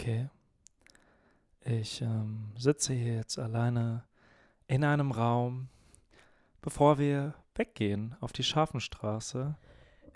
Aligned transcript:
okay, 0.00 0.28
ich 1.62 2.00
ähm, 2.00 2.52
sitze 2.56 2.94
hier 2.94 3.16
jetzt 3.16 3.38
alleine 3.38 4.04
in 4.66 4.82
einem 4.82 5.10
Raum, 5.12 5.68
bevor 6.62 6.98
wir 6.98 7.34
weggehen 7.54 8.16
auf 8.20 8.32
die 8.32 8.42
Scharfenstraße. 8.42 9.56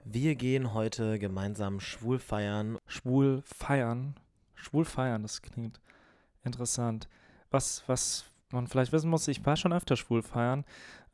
Wir 0.05 0.37
gehen 0.37 0.73
heute 0.73 1.19
gemeinsam 1.19 1.81
schwul 1.81 2.19
feiern. 2.19 2.79
Schwul 2.87 3.43
feiern. 3.45 4.15
Schwul 4.55 4.87
feiern, 4.87 5.23
das 5.23 5.43
klingt 5.43 5.81
interessant. 6.45 7.07
Was, 7.51 7.85
was 7.87 8.25
man 8.55 8.67
vielleicht 8.67 8.93
wissen 8.93 9.11
muss, 9.11 9.29
ich 9.29 9.45
war 9.45 9.57
schon 9.57 9.73
öfter 9.73 9.97
schwul 9.97 10.23
feiern, 10.23 10.65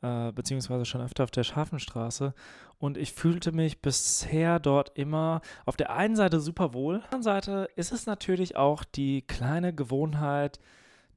äh, 0.01 0.31
beziehungsweise 0.31 0.85
schon 0.85 1.01
öfter 1.01 1.23
auf 1.23 1.31
der 1.31 1.43
Scharfenstraße. 1.43 2.33
Und 2.79 2.97
ich 2.97 3.13
fühlte 3.13 3.51
mich 3.51 3.81
bisher 3.81 4.59
dort 4.59 4.97
immer 4.97 5.41
auf 5.65 5.75
der 5.75 5.91
einen 5.91 6.15
Seite 6.15 6.39
super 6.39 6.73
wohl. 6.73 6.97
Auf 6.97 7.01
der 7.01 7.13
anderen 7.13 7.23
Seite 7.23 7.69
ist 7.75 7.91
es 7.91 8.05
natürlich 8.05 8.55
auch 8.55 8.83
die 8.83 9.21
kleine 9.21 9.73
Gewohnheit 9.73 10.59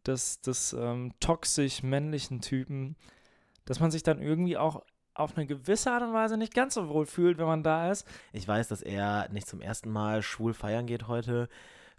des, 0.07 0.41
des 0.41 0.73
ähm, 0.75 1.13
toxisch 1.21 1.83
männlichen 1.83 2.41
Typen, 2.41 2.97
dass 3.65 3.81
man 3.81 3.91
sich 3.91 4.03
dann 4.03 4.21
irgendwie 4.21 4.59
auch 4.59 4.83
auf 5.15 5.37
eine 5.37 5.47
gewisse 5.47 5.93
Art 5.93 6.03
und 6.03 6.13
Weise 6.13 6.37
nicht 6.37 6.55
ganz 6.55 6.75
so 6.75 6.89
wohl 6.89 7.07
fühlt, 7.07 7.39
wenn 7.39 7.47
man 7.47 7.63
da 7.63 7.91
ist. 7.91 8.07
Ich 8.33 8.47
weiß, 8.47 8.69
dass 8.69 8.83
er 8.83 9.29
nicht 9.31 9.47
zum 9.47 9.61
ersten 9.61 9.91
Mal 9.91 10.23
schwul 10.23 10.55
feiern 10.55 10.87
geht 10.87 11.07
heute. 11.07 11.49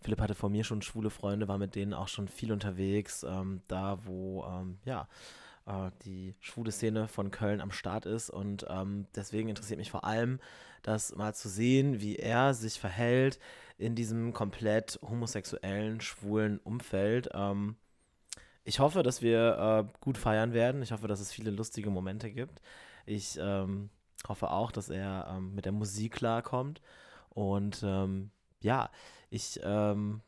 Philipp 0.05 0.22
hatte 0.22 0.36
vor 0.36 0.52
mir 0.52 0.64
schon 0.64 0.84
schwule 0.84 1.09
Freunde, 1.09 1.48
war 1.48 1.58
mit 1.58 1.73
denen 1.73 1.95
auch 1.95 2.08
schon 2.08 2.27
viel 2.27 2.52
unterwegs, 2.52 3.23
ähm, 3.27 3.63
da 3.68 4.05
wo, 4.05 4.46
ähm, 4.46 4.77
ja, 4.86 5.08
äh, 5.66 5.90
die 6.04 6.36
schwule 6.41 6.72
Szene 6.72 7.08
von 7.08 7.32
Köln 7.32 7.59
am 7.59 7.72
Start 7.72 8.05
ist. 8.05 8.30
Und 8.30 8.68
ähm, 8.70 9.08
deswegen 9.16 9.49
interessiert 9.49 9.80
mich 9.80 9.90
vor 9.90 10.04
allem, 10.04 10.40
das 10.84 11.16
mal 11.16 11.34
zu 11.34 11.49
sehen, 11.49 12.02
wie 12.02 12.18
er 12.18 12.54
sich 12.54 12.80
verhält 12.80 13.40
in 13.80 13.96
diesem 13.96 14.32
komplett 14.32 14.99
homosexuellen, 15.02 15.99
schwulen 16.02 16.60
Umfeld. 16.60 17.30
Ähm, 17.34 17.76
ich 18.63 18.80
hoffe, 18.80 19.01
dass 19.01 19.24
wir 19.24 19.88
äh, 19.90 19.98
gut 20.01 20.20
feiern 20.20 20.54
werden. 20.54 20.84
Ich 20.84 20.91
hoffe, 20.91 21.07
dass 21.07 21.20
es 21.20 21.32
viele 21.32 21.49
lustige 21.49 21.90
Momente 21.90 22.29
gibt. 22.29 22.62
Ich 23.07 23.40
ähm, 23.41 23.90
hoffe 24.27 24.51
auch, 24.51 24.72
dass 24.72 24.90
er 24.90 25.34
ähm, 25.35 25.55
mit 25.55 25.66
der 25.66 25.72
Musik 25.72 26.13
klarkommt. 26.13 26.84
Und 27.29 27.82
ähm, 27.84 28.29
ja, 28.66 28.90
ich 29.30 29.60
ähm, 29.63 30.21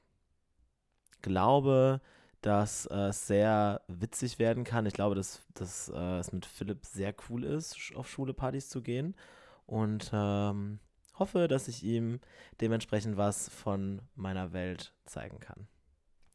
glaube, 1.21 2.01
dass 2.41 2.85
äh, 2.85 3.09
es 3.09 3.27
sehr 3.27 3.81
witzig 3.87 4.39
werden 4.39 4.63
kann. 4.63 4.85
Ich 4.85 4.93
glaube, 4.93 5.15
dass, 5.15 5.45
dass 5.53 5.89
äh, 5.89 6.19
es 6.19 6.31
mit 6.31 6.45
Philipp 6.45 6.85
sehr 6.85 7.13
cool 7.29 7.43
ist, 7.43 7.93
auf 7.95 8.09
Schulepartys 8.09 8.69
zu 8.69 8.81
gehen. 8.81 9.15
Und 9.65 10.11
ähm, 10.13 10.79
hoffe, 11.19 11.47
dass 11.47 11.67
ich 11.67 11.83
ihm 11.83 12.19
dementsprechend 12.61 13.17
was 13.17 13.49
von 13.49 14.01
meiner 14.15 14.53
Welt 14.53 14.93
zeigen 15.05 15.39
kann. 15.39 15.67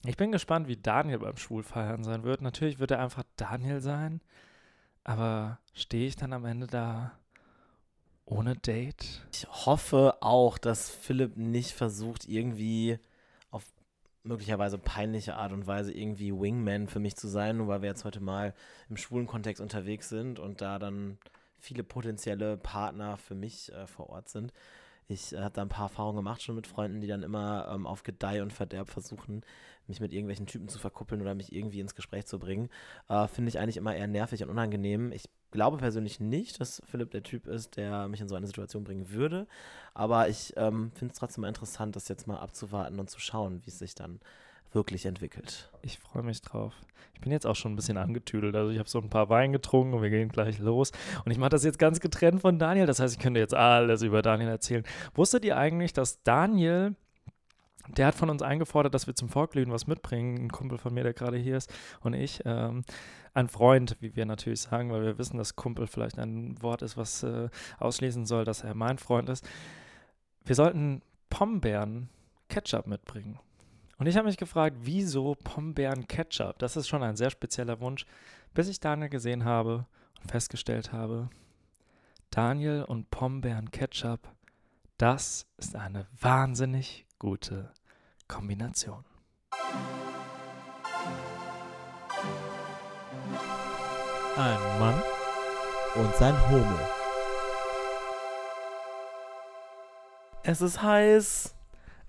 Ich 0.04 0.16
bin 0.16 0.32
gespannt, 0.32 0.66
wie 0.66 0.76
Daniel 0.76 1.20
beim 1.20 1.36
Schwulfeiern 1.36 2.02
sein 2.02 2.24
wird. 2.24 2.42
Natürlich 2.42 2.80
wird 2.80 2.90
er 2.90 3.00
einfach 3.00 3.22
Daniel 3.36 3.80
sein, 3.80 4.20
aber 5.04 5.60
stehe 5.72 6.08
ich 6.08 6.16
dann 6.16 6.32
am 6.32 6.44
Ende 6.44 6.66
da 6.66 7.12
ohne 8.24 8.56
Date? 8.56 9.22
Ich 9.32 9.46
hoffe 9.48 10.16
auch, 10.20 10.58
dass 10.58 10.90
Philipp 10.90 11.36
nicht 11.36 11.72
versucht, 11.72 12.28
irgendwie 12.28 12.98
auf 13.50 13.64
möglicherweise 14.22 14.78
peinliche 14.78 15.36
Art 15.36 15.52
und 15.52 15.66
Weise 15.66 15.92
irgendwie 15.92 16.32
Wingman 16.32 16.88
für 16.88 17.00
mich 17.00 17.16
zu 17.16 17.28
sein, 17.28 17.58
nur 17.58 17.68
weil 17.68 17.82
wir 17.82 17.88
jetzt 17.88 18.04
heute 18.04 18.20
mal 18.20 18.54
im 18.88 18.96
schwulen 18.96 19.26
Kontext 19.26 19.60
unterwegs 19.60 20.08
sind 20.08 20.38
und 20.38 20.60
da 20.60 20.78
dann 20.78 21.18
viele 21.58 21.84
potenzielle 21.84 22.56
Partner 22.56 23.16
für 23.16 23.34
mich 23.34 23.72
äh, 23.72 23.86
vor 23.86 24.10
Ort 24.10 24.28
sind. 24.28 24.52
Ich 25.08 25.32
äh, 25.32 25.38
habe 25.38 25.54
da 25.54 25.62
ein 25.62 25.68
paar 25.68 25.86
Erfahrungen 25.86 26.16
gemacht 26.16 26.42
schon 26.42 26.56
mit 26.56 26.66
Freunden, 26.66 27.00
die 27.00 27.06
dann 27.06 27.22
immer 27.22 27.68
ähm, 27.72 27.86
auf 27.86 28.02
Gedeih 28.02 28.42
und 28.42 28.52
Verderb 28.52 28.88
versuchen, 28.88 29.42
mich 29.86 30.00
mit 30.00 30.12
irgendwelchen 30.12 30.46
Typen 30.46 30.68
zu 30.68 30.78
verkuppeln 30.78 31.20
oder 31.20 31.34
mich 31.34 31.52
irgendwie 31.52 31.80
ins 31.80 31.94
Gespräch 31.94 32.26
zu 32.26 32.38
bringen. 32.38 32.68
Äh, 33.08 33.26
Finde 33.28 33.48
ich 33.48 33.58
eigentlich 33.58 33.76
immer 33.76 33.94
eher 33.94 34.06
nervig 34.06 34.42
und 34.42 34.50
unangenehm. 34.50 35.12
Ich 35.12 35.28
glaube 35.50 35.76
persönlich 35.76 36.20
nicht, 36.20 36.60
dass 36.60 36.82
Philipp 36.86 37.10
der 37.10 37.22
Typ 37.22 37.46
ist, 37.46 37.76
der 37.76 38.08
mich 38.08 38.20
in 38.20 38.28
so 38.28 38.34
eine 38.34 38.46
Situation 38.46 38.84
bringen 38.84 39.10
würde. 39.10 39.46
Aber 39.94 40.28
ich 40.28 40.54
ähm, 40.56 40.92
finde 40.94 41.12
es 41.12 41.18
trotzdem 41.18 41.42
mal 41.42 41.48
interessant, 41.48 41.96
das 41.96 42.08
jetzt 42.08 42.26
mal 42.26 42.38
abzuwarten 42.38 42.98
und 42.98 43.10
zu 43.10 43.20
schauen, 43.20 43.60
wie 43.64 43.70
es 43.70 43.78
sich 43.78 43.94
dann 43.94 44.20
wirklich 44.72 45.06
entwickelt. 45.06 45.70
Ich 45.82 45.98
freue 45.98 46.22
mich 46.22 46.42
drauf. 46.42 46.74
Ich 47.14 47.20
bin 47.20 47.32
jetzt 47.32 47.46
auch 47.46 47.56
schon 47.56 47.72
ein 47.72 47.76
bisschen 47.76 47.96
angetüdelt. 47.96 48.56
Also 48.56 48.70
ich 48.70 48.78
habe 48.78 48.88
so 48.88 48.98
ein 48.98 49.10
paar 49.10 49.28
Wein 49.28 49.52
getrunken 49.52 49.94
und 49.94 50.02
wir 50.02 50.10
gehen 50.10 50.28
gleich 50.28 50.58
los. 50.58 50.92
Und 51.24 51.30
ich 51.30 51.38
mache 51.38 51.50
das 51.50 51.64
jetzt 51.64 51.78
ganz 51.78 52.00
getrennt 52.00 52.40
von 52.40 52.58
Daniel. 52.58 52.86
Das 52.86 53.00
heißt, 53.00 53.14
ich 53.14 53.20
könnte 53.20 53.40
jetzt 53.40 53.54
alles 53.54 54.02
über 54.02 54.22
Daniel 54.22 54.48
erzählen. 54.48 54.84
Wusstet 55.14 55.44
ihr 55.44 55.56
eigentlich, 55.56 55.92
dass 55.92 56.22
Daniel 56.22 56.96
der 57.88 58.06
hat 58.06 58.14
von 58.14 58.30
uns 58.30 58.42
eingefordert, 58.42 58.94
dass 58.94 59.08
wir 59.08 59.14
zum 59.16 59.28
Vorglühen 59.28 59.72
was 59.72 59.88
mitbringen. 59.88 60.44
Ein 60.44 60.52
Kumpel 60.52 60.78
von 60.78 60.94
mir, 60.94 61.02
der 61.02 61.14
gerade 61.14 61.36
hier 61.36 61.56
ist, 61.56 61.72
und 62.00 62.14
ich. 62.14 62.40
Ähm, 62.44 62.84
ein 63.34 63.48
Freund, 63.48 63.96
wie 64.00 64.14
wir 64.14 64.26
natürlich 64.26 64.60
sagen, 64.60 64.92
weil 64.92 65.02
wir 65.02 65.18
wissen, 65.18 65.38
dass 65.38 65.56
Kumpel 65.56 65.86
vielleicht 65.86 66.18
ein 66.18 66.60
Wort 66.60 66.82
ist, 66.82 66.96
was 66.96 67.22
äh, 67.22 67.48
ausschließen 67.78 68.26
soll, 68.26 68.44
dass 68.44 68.62
er 68.62 68.74
mein 68.74 68.98
Freund 68.98 69.28
ist. 69.28 69.48
Wir 70.44 70.54
sollten 70.54 71.02
Pombeeren 71.30 72.10
Ketchup 72.48 72.86
mitbringen. 72.86 73.38
Und 74.02 74.08
ich 74.08 74.16
habe 74.16 74.26
mich 74.26 74.36
gefragt, 74.36 74.78
wieso 74.80 75.36
Pombeeren 75.36 76.08
Ketchup? 76.08 76.58
Das 76.58 76.76
ist 76.76 76.88
schon 76.88 77.04
ein 77.04 77.14
sehr 77.14 77.30
spezieller 77.30 77.78
Wunsch, 77.78 78.04
bis 78.52 78.66
ich 78.66 78.80
Daniel 78.80 79.08
gesehen 79.08 79.44
habe 79.44 79.86
und 80.20 80.28
festgestellt 80.28 80.92
habe, 80.92 81.30
Daniel 82.28 82.82
und 82.82 83.12
Pombeeren 83.12 83.70
Ketchup, 83.70 84.28
das 84.98 85.46
ist 85.56 85.76
eine 85.76 86.08
wahnsinnig 86.20 87.06
gute 87.20 87.72
Kombination. 88.26 89.04
Ein 94.36 94.78
Mann 94.80 95.00
Und 95.94 96.12
sein 96.16 96.50
Homo. 96.50 96.80
Es 100.42 100.60
ist 100.60 100.82
heiß. 100.82 101.54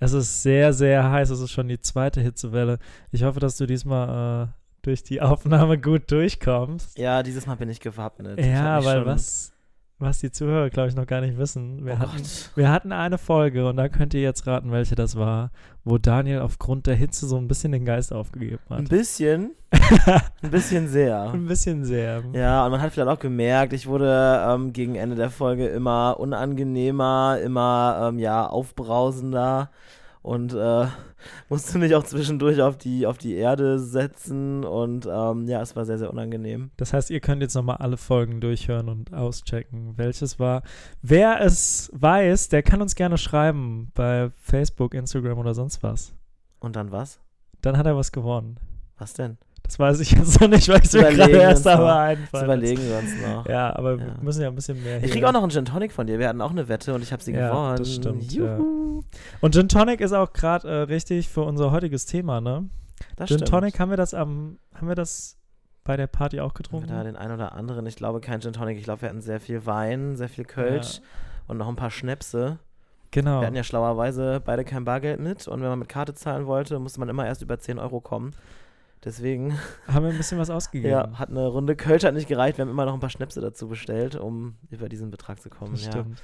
Es 0.03 0.11
ist 0.11 0.43
sehr, 0.43 0.73
sehr 0.73 1.09
heiß. 1.09 1.29
Es 1.29 1.39
ist 1.39 1.51
schon 1.51 1.69
die 1.69 1.79
zweite 1.79 2.19
Hitzewelle. 2.19 2.77
Ich 3.11 3.23
hoffe, 3.23 3.39
dass 3.39 3.55
du 3.55 3.65
diesmal 3.65 4.47
äh, 4.47 4.47
durch 4.81 5.03
die 5.03 5.21
Aufnahme 5.21 5.79
gut 5.79 6.11
durchkommst. 6.11 6.97
Ja, 6.97 7.23
dieses 7.23 7.45
Mal 7.45 7.55
bin 7.55 7.69
ich 7.69 7.79
gewappnet. 7.79 8.37
Ich 8.37 8.45
Ja, 8.45 8.77
mich 8.77 8.85
weil 8.85 9.05
was, 9.05 9.52
was 9.99 10.19
die 10.19 10.31
Zuhörer, 10.31 10.69
glaube 10.69 10.89
ich, 10.89 10.95
noch 10.95 11.07
gar 11.07 11.21
nicht 11.21 11.37
wissen. 11.37 11.85
Wir, 11.85 11.93
Oh 11.93 11.99
hatten, 11.99 12.23
wir 12.55 12.69
hatten 12.71 12.91
eine 12.91 13.17
Folge 13.17 13.67
und 13.67 13.77
da 13.77 13.87
könnt 13.89 14.13
ihr 14.13 14.21
jetzt 14.21 14.45
raten, 14.47 14.71
welche 14.71 14.95
das 14.95 15.15
war, 15.15 15.51
wo 15.85 15.97
Daniel 15.97 16.39
aufgrund 16.39 16.87
der 16.87 16.95
Hitze 16.95 17.27
so 17.27 17.37
ein 17.37 17.47
bisschen 17.47 17.71
den 17.71 17.85
Geist 17.85 18.11
aufgegeben 18.11 18.59
Ein 18.69 18.79
hat. 18.83 18.89
bisschen, 18.89 19.51
ein 20.41 20.51
bisschen 20.51 20.87
sehr. 20.89 21.31
ein 21.31 21.47
bisschen 21.47 21.85
sehr. 21.85 22.23
Ja, 22.33 22.65
und 22.65 22.71
man 22.71 22.81
hat 22.81 22.91
vielleicht 22.91 23.09
auch 23.09 23.19
gemerkt, 23.19 23.73
ich 23.73 23.87
wurde 23.87 24.43
ähm, 24.47 24.73
gegen 24.73 24.95
Ende 24.95 25.15
der 25.15 25.29
Folge 25.29 25.67
immer 25.67 26.19
unangenehmer, 26.19 27.39
immer 27.43 28.09
ähm, 28.09 28.19
ja, 28.19 28.45
aufbrausender 28.47 29.69
und 30.23 30.53
äh, 30.53 30.87
musste 31.49 31.77
mich 31.77 31.93
auch 31.93 32.03
zwischendurch 32.03 32.61
auf 32.61 32.77
die, 32.77 33.05
auf 33.05 33.19
die 33.19 33.35
Erde 33.35 33.77
setzen 33.77 34.63
und 34.63 35.05
ähm, 35.05 35.47
ja, 35.47 35.61
es 35.61 35.75
war 35.75 35.85
sehr, 35.85 35.99
sehr 35.99 36.09
unangenehm. 36.09 36.71
Das 36.77 36.93
heißt, 36.93 37.11
ihr 37.11 37.19
könnt 37.19 37.43
jetzt 37.43 37.53
nochmal 37.53 37.77
alle 37.77 37.97
Folgen 37.97 38.41
durchhören 38.41 38.89
und 38.89 39.13
auschecken, 39.13 39.93
welches 39.97 40.39
war. 40.39 40.63
Wer 41.01 41.41
es 41.41 41.91
weiß, 41.93 42.49
der 42.49 42.63
kann 42.63 42.81
uns 42.81 42.95
gerne 42.95 43.17
schreiben 43.17 43.91
bei 43.93 44.31
Facebook, 44.41 44.95
Instagram 44.95 45.37
oder 45.37 45.53
sonst 45.53 45.83
was. 45.83 46.15
Und 46.59 46.75
dann 46.75 46.91
was? 46.91 47.19
Dann 47.61 47.77
hat 47.77 47.85
er 47.85 47.95
was 47.95 48.11
gewonnen. 48.11 48.57
Was 48.97 49.13
denn? 49.13 49.37
Das 49.73 49.79
weiß 49.79 49.99
ich 50.01 50.11
jetzt 50.11 50.39
noch 50.39 50.47
nicht, 50.49 50.69
weil 50.69 50.77
ich 50.83 50.91
Das 50.91 50.93
mir 50.93 51.13
gerade 51.15 51.31
erst 51.31 51.65
aber 51.67 51.95
einfallen. 51.99 52.43
überlegen 52.45 52.81
wir 52.87 52.97
uns 52.99 53.11
noch. 53.25 53.47
Ja, 53.47 53.75
aber 53.75 53.93
Ja. 53.93 53.97
wir 53.97 54.17
müssen 54.21 54.41
ja 54.43 54.49
ein 54.49 54.53
bisschen 54.55 54.81
mehr 54.83 54.97
Ich 54.97 55.05
hier- 55.05 55.13
krieg 55.13 55.23
auch 55.23 55.31
noch 55.31 55.41
einen 55.41 55.49
Gin 55.51 55.65
Tonic 55.65 55.91
von 55.91 56.05
dir. 56.05 56.19
Wir 56.19 56.27
hatten 56.29 56.41
auch 56.41 56.51
eine 56.51 56.67
Wette 56.67 56.93
und 56.93 57.01
ich 57.01 57.11
habe 57.11 57.23
sie 57.23 57.33
Ja, 57.33 57.49
gewonnen. 57.49 57.77
das 57.77 57.91
stimmt, 57.95 58.31
ja. 58.31 58.55
Juhu. 58.57 59.03
Und 59.41 59.55
Gin 59.55 59.67
Tonic 59.69 59.99
ist 60.01 60.13
auch 60.13 60.31
gerade 60.31 60.67
äh, 60.67 60.73
richtig 60.83 61.27
für 61.27 61.41
unser 61.41 61.71
heutiges 61.71 62.05
Thema, 62.05 62.39
ne? 62.39 62.69
Das 63.15 63.29
Gin 63.29 63.39
stimmt. 63.39 63.49
Tonic, 63.49 63.79
haben 63.79 63.89
wir 63.89 63.97
das 63.97 64.13
am, 64.13 64.59
haben 64.75 64.87
wir 64.87 64.95
das 64.95 65.37
bei 65.83 65.97
der 65.97 66.05
Party 66.07 66.39
auch 66.39 66.49
Haben 66.49 66.53
wir 66.53 66.63
getrunken? 66.63 66.87
da 66.89 67.03
den 67.03 67.15
einen 67.15 67.33
oder 67.33 67.53
anderen. 67.53 67.87
Ich 67.87 67.95
glaube 67.95 68.21
kein 68.21 68.41
Gin 68.41 68.53
Tonic. 68.53 68.77
Ich 68.77 68.83
glaube, 68.83 69.01
wir 69.01 69.09
hatten 69.09 69.21
sehr 69.21 69.39
viel 69.39 69.65
Wein, 69.65 70.15
sehr 70.15 70.29
viel 70.29 70.45
Kölsch 70.45 71.01
und 71.47 71.57
noch 71.57 71.67
ein 71.67 71.75
paar 71.75 71.89
Schnäpse. 71.91 72.59
Genau. 73.09 73.41
Wir 73.41 73.47
hatten 73.47 73.55
ja 73.55 73.63
schlauerweise 73.63 74.39
beide 74.45 74.63
kein 74.65 74.85
Bargeld 74.85 75.19
mit 75.19 75.47
und 75.47 75.61
wenn 75.61 75.69
man 75.69 75.79
mit 75.79 75.89
Karte 75.89 76.13
zahlen 76.13 76.45
wollte, 76.45 76.77
musste 76.77 76.99
man 76.99 77.09
immer 77.09 77.25
erst 77.25 77.41
über 77.41 77.57
10 77.59 77.79
Euro 77.79 78.01
kommen. 78.01 78.35
Deswegen, 79.03 79.57
haben 79.87 80.03
wir 80.03 80.11
ein 80.11 80.17
bisschen 80.17 80.37
was 80.37 80.49
ausgegeben. 80.49 80.91
ja, 80.91 81.19
hat 81.19 81.29
eine 81.29 81.47
Runde 81.47 81.75
Kölsch 81.75 82.03
hat 82.03 82.13
nicht 82.13 82.27
gereicht. 82.27 82.57
Wir 82.57 82.63
haben 82.63 82.71
immer 82.71 82.85
noch 82.85 82.93
ein 82.93 82.99
paar 82.99 83.09
Schnäpse 83.09 83.41
dazu 83.41 83.67
bestellt, 83.67 84.15
um 84.15 84.55
über 84.69 84.87
diesen 84.89 85.11
Betrag 85.11 85.41
zu 85.41 85.49
kommen. 85.49 85.73
Das 85.73 85.85
ja. 85.85 85.91
stimmt. 85.91 86.21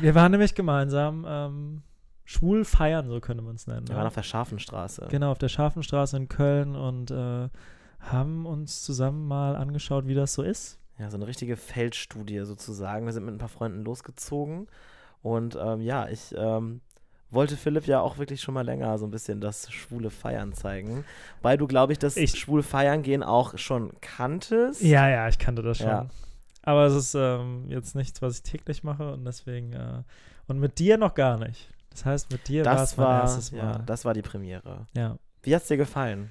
Wir 0.00 0.14
waren 0.14 0.32
nämlich 0.32 0.54
gemeinsam 0.54 1.24
ähm, 1.28 1.82
schwul 2.24 2.64
feiern, 2.64 3.08
so 3.08 3.20
könnte 3.20 3.42
man 3.42 3.56
es 3.56 3.66
nennen. 3.66 3.86
Wir 3.88 3.94
ne? 3.94 3.98
waren 3.98 4.06
auf 4.06 4.14
der 4.14 4.22
Scharfenstraße. 4.22 5.06
Genau, 5.10 5.30
auf 5.30 5.38
der 5.38 5.48
Scharfenstraße 5.48 6.16
in 6.16 6.28
Köln 6.28 6.74
und 6.76 7.10
äh, 7.10 7.48
haben 8.00 8.46
uns 8.46 8.82
zusammen 8.82 9.26
mal 9.26 9.56
angeschaut, 9.56 10.06
wie 10.06 10.14
das 10.14 10.34
so 10.34 10.42
ist. 10.42 10.78
Ja, 10.98 11.10
so 11.10 11.16
eine 11.16 11.26
richtige 11.26 11.56
Feldstudie 11.56 12.40
sozusagen. 12.44 13.06
Wir 13.06 13.12
sind 13.12 13.24
mit 13.24 13.34
ein 13.34 13.38
paar 13.38 13.48
Freunden 13.48 13.84
losgezogen 13.84 14.66
und 15.22 15.58
ähm, 15.60 15.80
ja, 15.80 16.08
ich 16.08 16.34
ähm, 16.36 16.80
wollte 17.30 17.56
Philipp 17.56 17.86
ja 17.86 18.00
auch 18.00 18.18
wirklich 18.18 18.40
schon 18.40 18.54
mal 18.54 18.64
länger 18.64 18.96
so 18.98 19.06
ein 19.06 19.10
bisschen 19.10 19.40
das 19.40 19.70
schwule 19.72 20.10
Feiern 20.10 20.52
zeigen. 20.52 21.04
Weil 21.42 21.58
du, 21.58 21.66
glaube 21.66 21.92
ich, 21.92 21.98
das 21.98 22.16
Ich- 22.16 22.38
schwul 22.38 22.62
Feiern 22.62 23.02
gehen 23.02 23.22
auch 23.22 23.58
schon 23.58 23.92
kanntest. 24.00 24.80
Ja, 24.82 25.08
ja, 25.08 25.28
ich 25.28 25.38
kannte 25.38 25.62
das 25.62 25.78
schon. 25.78 25.86
Ja. 25.88 26.06
Aber 26.62 26.86
es 26.86 26.94
ist 26.94 27.14
ähm, 27.14 27.64
jetzt 27.68 27.94
nichts, 27.94 28.22
was 28.22 28.36
ich 28.38 28.42
täglich 28.42 28.82
mache 28.82 29.12
und 29.12 29.24
deswegen, 29.24 29.72
äh, 29.72 30.02
und 30.48 30.58
mit 30.58 30.78
dir 30.78 30.98
noch 30.98 31.14
gar 31.14 31.38
nicht. 31.38 31.68
Das 31.90 32.04
heißt, 32.04 32.30
mit 32.32 32.48
dir 32.48 32.64
war 32.64 32.74
es 32.74 32.80
Das 32.90 32.96
mein 32.96 33.06
war, 33.06 33.20
erstes 33.22 33.50
ja, 33.52 33.64
Mal. 33.64 33.82
das 33.86 34.04
war 34.04 34.14
die 34.14 34.22
Premiere. 34.22 34.86
Ja. 34.94 35.16
Wie 35.42 35.54
hat's 35.54 35.68
dir 35.68 35.76
gefallen? 35.76 36.30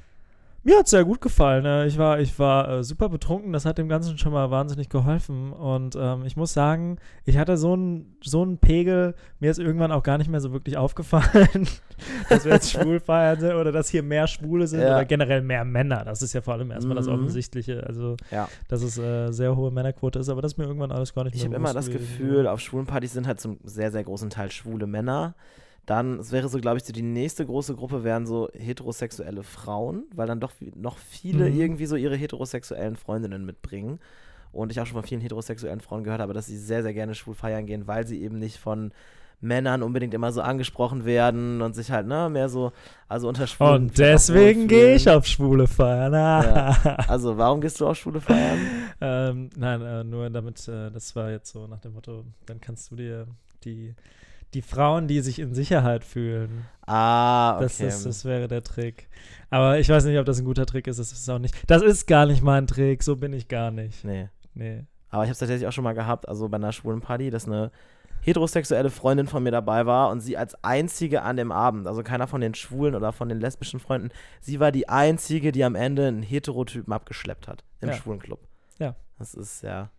Mir 0.68 0.80
hat 0.80 0.86
es 0.86 0.90
sehr 0.90 1.06
gut 1.06 1.22
gefallen. 1.22 1.62
Ne? 1.62 1.86
Ich 1.86 2.00
war, 2.00 2.20
ich 2.20 2.40
war 2.40 2.68
äh, 2.80 2.84
super 2.84 3.08
betrunken. 3.08 3.54
Das 3.54 3.66
hat 3.66 3.78
dem 3.78 3.88
Ganzen 3.88 4.18
schon 4.18 4.34
mal 4.34 4.50
wahnsinnig 4.50 4.90
geholfen. 4.90 5.54
Und 5.54 5.96
ähm, 5.96 6.26
ich 6.26 6.36
muss 6.38 6.54
sagen, 6.54 6.98
ich 7.24 7.38
hatte 7.38 7.56
so 7.56 7.74
einen 7.74 8.18
so 8.24 8.42
einen 8.42 8.58
Pegel. 8.58 9.14
Mir 9.40 9.52
ist 9.52 9.60
irgendwann 9.60 9.92
auch 9.92 10.02
gar 10.02 10.18
nicht 10.18 10.28
mehr 10.30 10.40
so 10.42 10.52
wirklich 10.54 10.76
aufgefallen, 10.76 11.68
dass 12.30 12.46
wir 12.46 12.54
jetzt 12.54 12.72
schwul 12.74 13.00
feiern 13.00 13.40
sind 13.40 13.54
oder 13.54 13.72
dass 13.72 13.90
hier 13.90 14.02
mehr 14.02 14.26
Schwule 14.26 14.66
sind 14.66 14.82
Ja. 14.82 14.88
oder 14.96 15.06
generell 15.06 15.44
mehr 15.44 15.64
Männer. 15.66 16.04
Das 16.04 16.24
ist 16.24 16.34
ja 16.34 16.42
vor 16.42 16.56
allem 16.56 16.72
erstmal 16.72 16.96
das 16.96 17.06
Mhm. 17.06 17.14
Offensichtliche. 17.14 17.86
Also, 17.86 18.18
Ja. 18.32 18.50
dass 18.68 18.82
es 18.82 18.98
äh, 18.98 19.32
sehr 19.32 19.56
hohe 19.56 19.70
Männerquote 19.70 20.18
ist. 20.18 20.30
Aber 20.30 20.42
das 20.42 20.54
ist 20.54 20.58
mir 20.58 20.66
irgendwann 20.66 20.92
alles 20.92 21.14
gar 21.14 21.26
nicht 21.26 21.36
Ich 21.36 21.44
mehr 21.44 21.52
habe 21.52 21.58
immer 21.58 21.74
das. 21.76 21.92
Gefühl, 21.92 22.48
auf 22.48 22.60
schwulen 22.60 22.88
Partys 22.88 23.14
sind 23.14 23.28
halt 23.28 23.40
zum 23.40 23.60
sehr, 23.64 23.92
sehr 23.92 24.04
großen 24.04 24.32
Teil 24.32 24.50
schwule 24.50 24.88
Männer. 24.88 25.36
Dann, 25.86 26.20
es 26.20 26.32
wäre 26.32 26.50
so, 26.50 26.60
glaube 26.60 26.78
ich, 26.78 26.84
so 26.84 26.94
die 26.94 27.02
nächste 27.04 27.46
große 27.46 27.76
Gruppe 27.76 28.04
wären 28.04 28.26
so 28.26 28.50
heterosexuelle 28.54 29.44
Frauen, 29.44 30.04
weil 30.16 30.26
dann 30.28 30.40
doch 30.40 30.52
noch 30.76 30.98
viele 30.98 31.50
Mhm. 31.50 31.60
irgendwie 31.60 31.86
so 31.86 31.96
ihre 31.96 32.16
heterosexuellen 32.16 32.96
Freundinnen 32.96 33.46
mitbringen. 33.46 34.00
Und 34.52 34.72
ich 34.72 34.80
auch 34.80 34.86
schon 34.86 34.96
von 34.96 35.04
vielen 35.04 35.22
heterosexuellen 35.22 35.82
Frauen 35.82 36.04
gehört 36.04 36.22
habe, 36.22 36.34
dass 36.34 36.48
sie 36.48 36.58
sehr, 36.58 36.82
sehr 36.82 36.94
gerne 36.94 37.14
schwul 37.14 37.36
feiern 37.36 37.66
gehen, 37.66 37.88
weil 37.88 38.08
sie 38.08 38.22
eben 38.24 38.40
nicht 38.40 38.58
von 38.58 38.92
Männern 39.42 39.84
unbedingt 39.84 40.14
immer 40.14 40.32
so 40.32 40.42
angesprochen 40.42 41.04
werden 41.04 41.62
und 41.62 41.76
sich 41.76 41.92
halt, 41.92 42.08
ne, 42.08 42.30
mehr 42.32 42.48
so, 42.48 42.72
also 43.10 43.28
unter 43.28 43.46
Schwulen. 43.48 43.74
Und 43.90 43.98
deswegen 44.00 44.68
gehe 44.70 44.96
ich 44.96 45.10
auf 45.10 45.28
schwule 45.28 45.68
Feiern. 45.68 46.14
Ja. 46.14 46.98
Also, 47.10 47.38
warum 47.38 47.60
gehst 47.60 47.80
du 47.82 47.88
auf 47.88 47.98
schwule 47.98 48.22
Feiern? 48.22 48.58
Ähm, 49.02 49.50
nein, 49.58 49.82
äh, 49.82 50.04
nur 50.06 50.30
damit, 50.30 50.66
äh, 50.70 50.90
das 50.90 51.14
war 51.18 51.30
jetzt 51.32 51.52
so 51.52 51.68
nach 51.68 51.80
dem 51.82 51.94
Motto, 51.94 52.24
dann 52.46 52.62
kannst 52.62 52.90
du 52.92 52.96
dir 52.96 53.28
die, 53.66 53.94
die 54.54 54.62
Frauen, 54.62 55.08
die 55.08 55.20
sich 55.22 55.40
in 55.40 55.54
Sicherheit 55.54 56.04
fühlen, 56.04 56.66
Ah, 56.88 57.56
okay. 57.56 57.64
das, 57.64 57.80
ist, 57.82 58.06
das 58.06 58.26
wäre 58.26 58.48
der 58.48 58.64
Trick. 58.64 59.10
Aber 59.50 59.80
ich 59.80 59.90
weiß 59.90 60.06
nicht, 60.06 60.20
ob 60.20 60.26
das 60.26 60.40
ein 60.40 60.46
guter 60.46 60.66
Trick 60.66 60.88
ist, 60.88 61.00
das 61.00 61.12
ist 61.12 61.28
auch 61.30 61.40
nicht. 61.40 61.56
Das 61.68 61.82
ist 61.82 62.06
gar 62.08 62.26
nicht 62.26 62.44
mein 62.44 62.68
Trick, 62.68 63.02
so 63.04 63.16
bin 63.16 63.34
ich 63.34 63.48
gar 63.48 63.72
nicht. 63.72 64.04
nee. 64.06 64.30
Nee. 64.54 64.86
Aber 65.10 65.24
ich 65.24 65.28
habe 65.28 65.34
es 65.34 65.40
tatsächlich 65.40 65.68
auch 65.68 65.72
schon 65.74 65.84
mal 65.84 65.94
gehabt, 65.94 66.28
also 66.30 66.48
bei 66.50 66.56
einer 66.58 66.72
schwulen 66.74 67.02
Party, 67.02 67.30
dass 67.30 67.46
eine 67.48 67.72
heterosexuelle 68.22 68.90
Freundin 68.90 69.28
von 69.28 69.44
mir 69.44 69.52
dabei 69.52 69.86
war 69.86 70.10
und 70.10 70.20
sie 70.20 70.36
als 70.38 70.62
einzige 70.64 71.22
an 71.22 71.38
dem 71.38 71.52
Abend, 71.52 71.88
also 71.88 72.04
keiner 72.04 72.28
von 72.28 72.42
den 72.42 72.54
schwulen 72.56 72.96
oder 72.96 73.12
von 73.14 73.30
den 73.30 73.40
lesbischen 73.40 73.80
Freunden, 73.80 74.10
sie 74.42 74.60
war 74.60 74.72
die 74.72 74.90
einzige, 74.90 75.52
die 75.52 75.64
am 75.64 75.76
Ende 75.76 76.08
einen 76.08 76.24
Heterotypen 76.24 76.92
abgeschleppt 76.92 77.48
hat 77.48 77.64
im 77.82 77.90
Ja. 77.90 77.96
schwulen 77.96 78.20
Club. 78.20 78.40
Ja. 78.80 78.96
Das 79.20 79.34
ist 79.36 79.62
ja, 79.62 79.90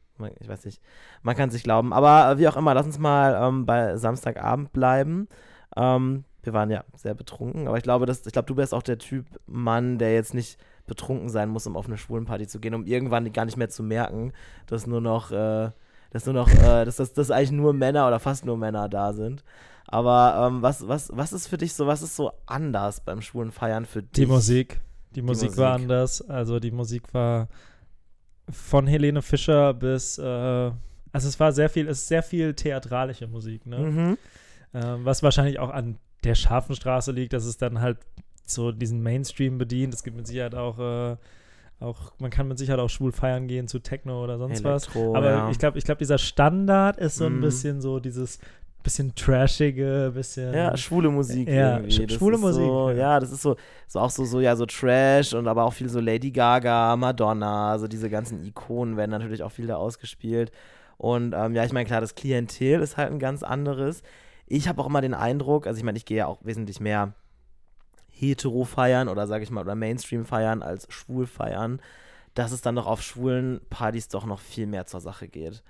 ich 0.40 0.48
weiß 0.48 0.64
nicht, 0.64 0.80
man 1.22 1.36
kann 1.36 1.50
sich 1.50 1.62
glauben. 1.62 1.92
Aber 1.92 2.30
äh, 2.30 2.38
wie 2.38 2.48
auch 2.48 2.56
immer, 2.56 2.74
lass 2.74 2.86
uns 2.86 2.98
mal 2.98 3.36
ähm, 3.40 3.66
bei 3.66 3.96
Samstagabend 3.96 4.72
bleiben. 4.72 5.28
Ähm, 5.76 6.24
wir 6.42 6.52
waren 6.52 6.70
ja 6.70 6.84
sehr 6.94 7.14
betrunken, 7.14 7.66
aber 7.66 7.76
ich 7.76 7.82
glaube, 7.82 8.06
dass, 8.06 8.24
ich 8.24 8.32
glaube, 8.32 8.46
du 8.46 8.54
bist 8.54 8.72
auch 8.72 8.82
der 8.82 8.98
Typ 8.98 9.26
Mann, 9.46 9.98
der 9.98 10.14
jetzt 10.14 10.32
nicht 10.32 10.58
betrunken 10.86 11.28
sein 11.28 11.48
muss, 11.48 11.66
um 11.66 11.76
auf 11.76 11.86
eine 11.86 11.98
schwulen 11.98 12.24
Party 12.24 12.46
zu 12.46 12.60
gehen, 12.60 12.74
um 12.74 12.84
irgendwann 12.84 13.32
gar 13.32 13.44
nicht 13.44 13.56
mehr 13.56 13.68
zu 13.68 13.82
merken, 13.82 14.32
dass 14.66 14.86
nur 14.86 15.00
noch, 15.00 15.32
äh, 15.32 15.70
dass 16.10 16.24
nur 16.24 16.34
noch, 16.34 16.48
äh, 16.48 16.84
dass, 16.84 16.96
dass, 16.96 17.12
dass 17.12 17.30
eigentlich 17.30 17.50
nur 17.50 17.72
Männer 17.72 18.06
oder 18.06 18.20
fast 18.20 18.44
nur 18.44 18.56
Männer 18.56 18.88
da 18.88 19.12
sind. 19.12 19.44
Aber 19.88 20.46
ähm, 20.46 20.62
was, 20.62 20.86
was, 20.86 21.10
was 21.12 21.32
ist 21.32 21.46
für 21.46 21.58
dich 21.58 21.74
so, 21.74 21.86
was 21.86 22.02
ist 22.02 22.16
so 22.16 22.32
anders 22.46 23.00
beim 23.00 23.22
schwulen 23.22 23.50
Feiern 23.50 23.84
für 23.84 24.02
dich? 24.02 24.12
Die 24.12 24.26
Musik. 24.26 24.80
Die 25.14 25.22
Musik 25.22 25.56
war 25.56 25.72
Musik. 25.72 25.84
anders. 25.84 26.28
Also 26.28 26.60
die 26.60 26.70
Musik 26.70 27.12
war 27.14 27.48
von 28.50 28.86
Helene 28.86 29.22
Fischer 29.22 29.74
bis, 29.74 30.18
äh, 30.18 30.22
also 30.22 31.28
es 31.28 31.40
war 31.40 31.52
sehr 31.52 31.68
viel, 31.68 31.88
es 31.88 31.98
ist 31.98 32.08
sehr 32.08 32.22
viel 32.22 32.54
theatralische 32.54 33.26
Musik, 33.26 33.66
ne? 33.66 33.78
Mhm. 33.78 34.18
Ähm, 34.74 35.04
was 35.04 35.22
wahrscheinlich 35.22 35.58
auch 35.58 35.70
an 35.70 35.98
der 36.24 36.34
scharfen 36.34 36.74
Straße 36.74 37.12
liegt, 37.12 37.32
dass 37.32 37.44
es 37.44 37.56
dann 37.56 37.80
halt 37.80 37.98
so 38.44 38.72
diesen 38.72 39.02
Mainstream 39.02 39.58
bedient. 39.58 39.94
Es 39.94 40.02
gibt 40.02 40.16
mit 40.16 40.26
Sicherheit 40.26 40.54
auch, 40.54 40.78
äh, 40.78 41.16
auch 41.80 42.12
man 42.18 42.30
kann 42.30 42.48
mit 42.48 42.58
Sicherheit 42.58 42.80
auch 42.80 42.90
schwul 42.90 43.12
feiern 43.12 43.48
gehen 43.48 43.68
zu 43.68 43.78
Techno 43.80 44.22
oder 44.22 44.38
sonst 44.38 44.62
was. 44.64 44.84
Elektro, 44.84 45.14
Aber 45.16 45.30
ja. 45.30 45.50
ich 45.50 45.58
glaube, 45.58 45.78
ich 45.78 45.84
glaube, 45.84 45.98
dieser 45.98 46.18
Standard 46.18 46.96
ist 46.98 47.16
so 47.16 47.26
ein 47.26 47.36
Mhm. 47.36 47.40
bisschen 47.40 47.80
so 47.80 47.98
dieses 48.00 48.38
bisschen 48.86 49.12
trashige, 49.16 50.12
bisschen. 50.14 50.54
Ja, 50.54 50.76
schwule 50.76 51.10
Musik 51.10 51.48
Ja, 51.48 51.78
irgendwie. 51.78 52.06
Das 52.06 52.16
schwule 52.16 52.38
Musik, 52.38 52.62
So, 52.62 52.90
ja. 52.90 52.96
ja. 52.96 53.20
das 53.20 53.32
ist 53.32 53.42
so, 53.42 53.56
so 53.88 53.98
auch 53.98 54.10
so, 54.10 54.24
so, 54.24 54.40
ja, 54.40 54.54
so 54.54 54.64
Trash 54.64 55.34
und 55.34 55.48
aber 55.48 55.64
auch 55.64 55.72
viel 55.72 55.88
so 55.88 55.98
Lady 55.98 56.30
Gaga, 56.30 56.94
Madonna, 56.96 57.72
also 57.72 57.88
diese 57.88 58.08
ganzen 58.08 58.44
Ikonen 58.44 58.96
werden 58.96 59.10
natürlich 59.10 59.42
auch 59.42 59.50
viel 59.50 59.66
da 59.66 59.76
ausgespielt. 59.76 60.52
Und 60.98 61.34
ähm, 61.36 61.54
ja, 61.54 61.64
ich 61.64 61.72
meine, 61.72 61.84
klar, 61.84 62.00
das 62.00 62.14
Klientel 62.14 62.80
ist 62.80 62.96
halt 62.96 63.10
ein 63.10 63.18
ganz 63.18 63.42
anderes. 63.42 64.02
Ich 64.46 64.68
habe 64.68 64.80
auch 64.80 64.86
immer 64.86 65.00
den 65.00 65.14
Eindruck, 65.14 65.66
also 65.66 65.78
ich 65.78 65.84
meine, 65.84 65.98
ich 65.98 66.04
gehe 66.04 66.18
ja 66.18 66.26
auch 66.26 66.38
wesentlich 66.44 66.78
mehr 66.78 67.12
hetero 68.08 68.64
feiern 68.64 69.08
oder 69.08 69.26
sage 69.26 69.42
ich 69.42 69.50
mal, 69.50 69.62
oder 69.62 69.74
Mainstream 69.74 70.24
feiern 70.24 70.62
als 70.62 70.86
schwul 70.90 71.26
feiern, 71.26 71.80
dass 72.34 72.52
es 72.52 72.60
dann 72.60 72.76
doch 72.76 72.86
auf 72.86 73.02
schwulen 73.02 73.60
Partys 73.68 74.06
doch 74.08 74.26
noch 74.26 74.38
viel 74.38 74.66
mehr 74.66 74.86
zur 74.86 75.00
Sache 75.00 75.26
geht. 75.26 75.64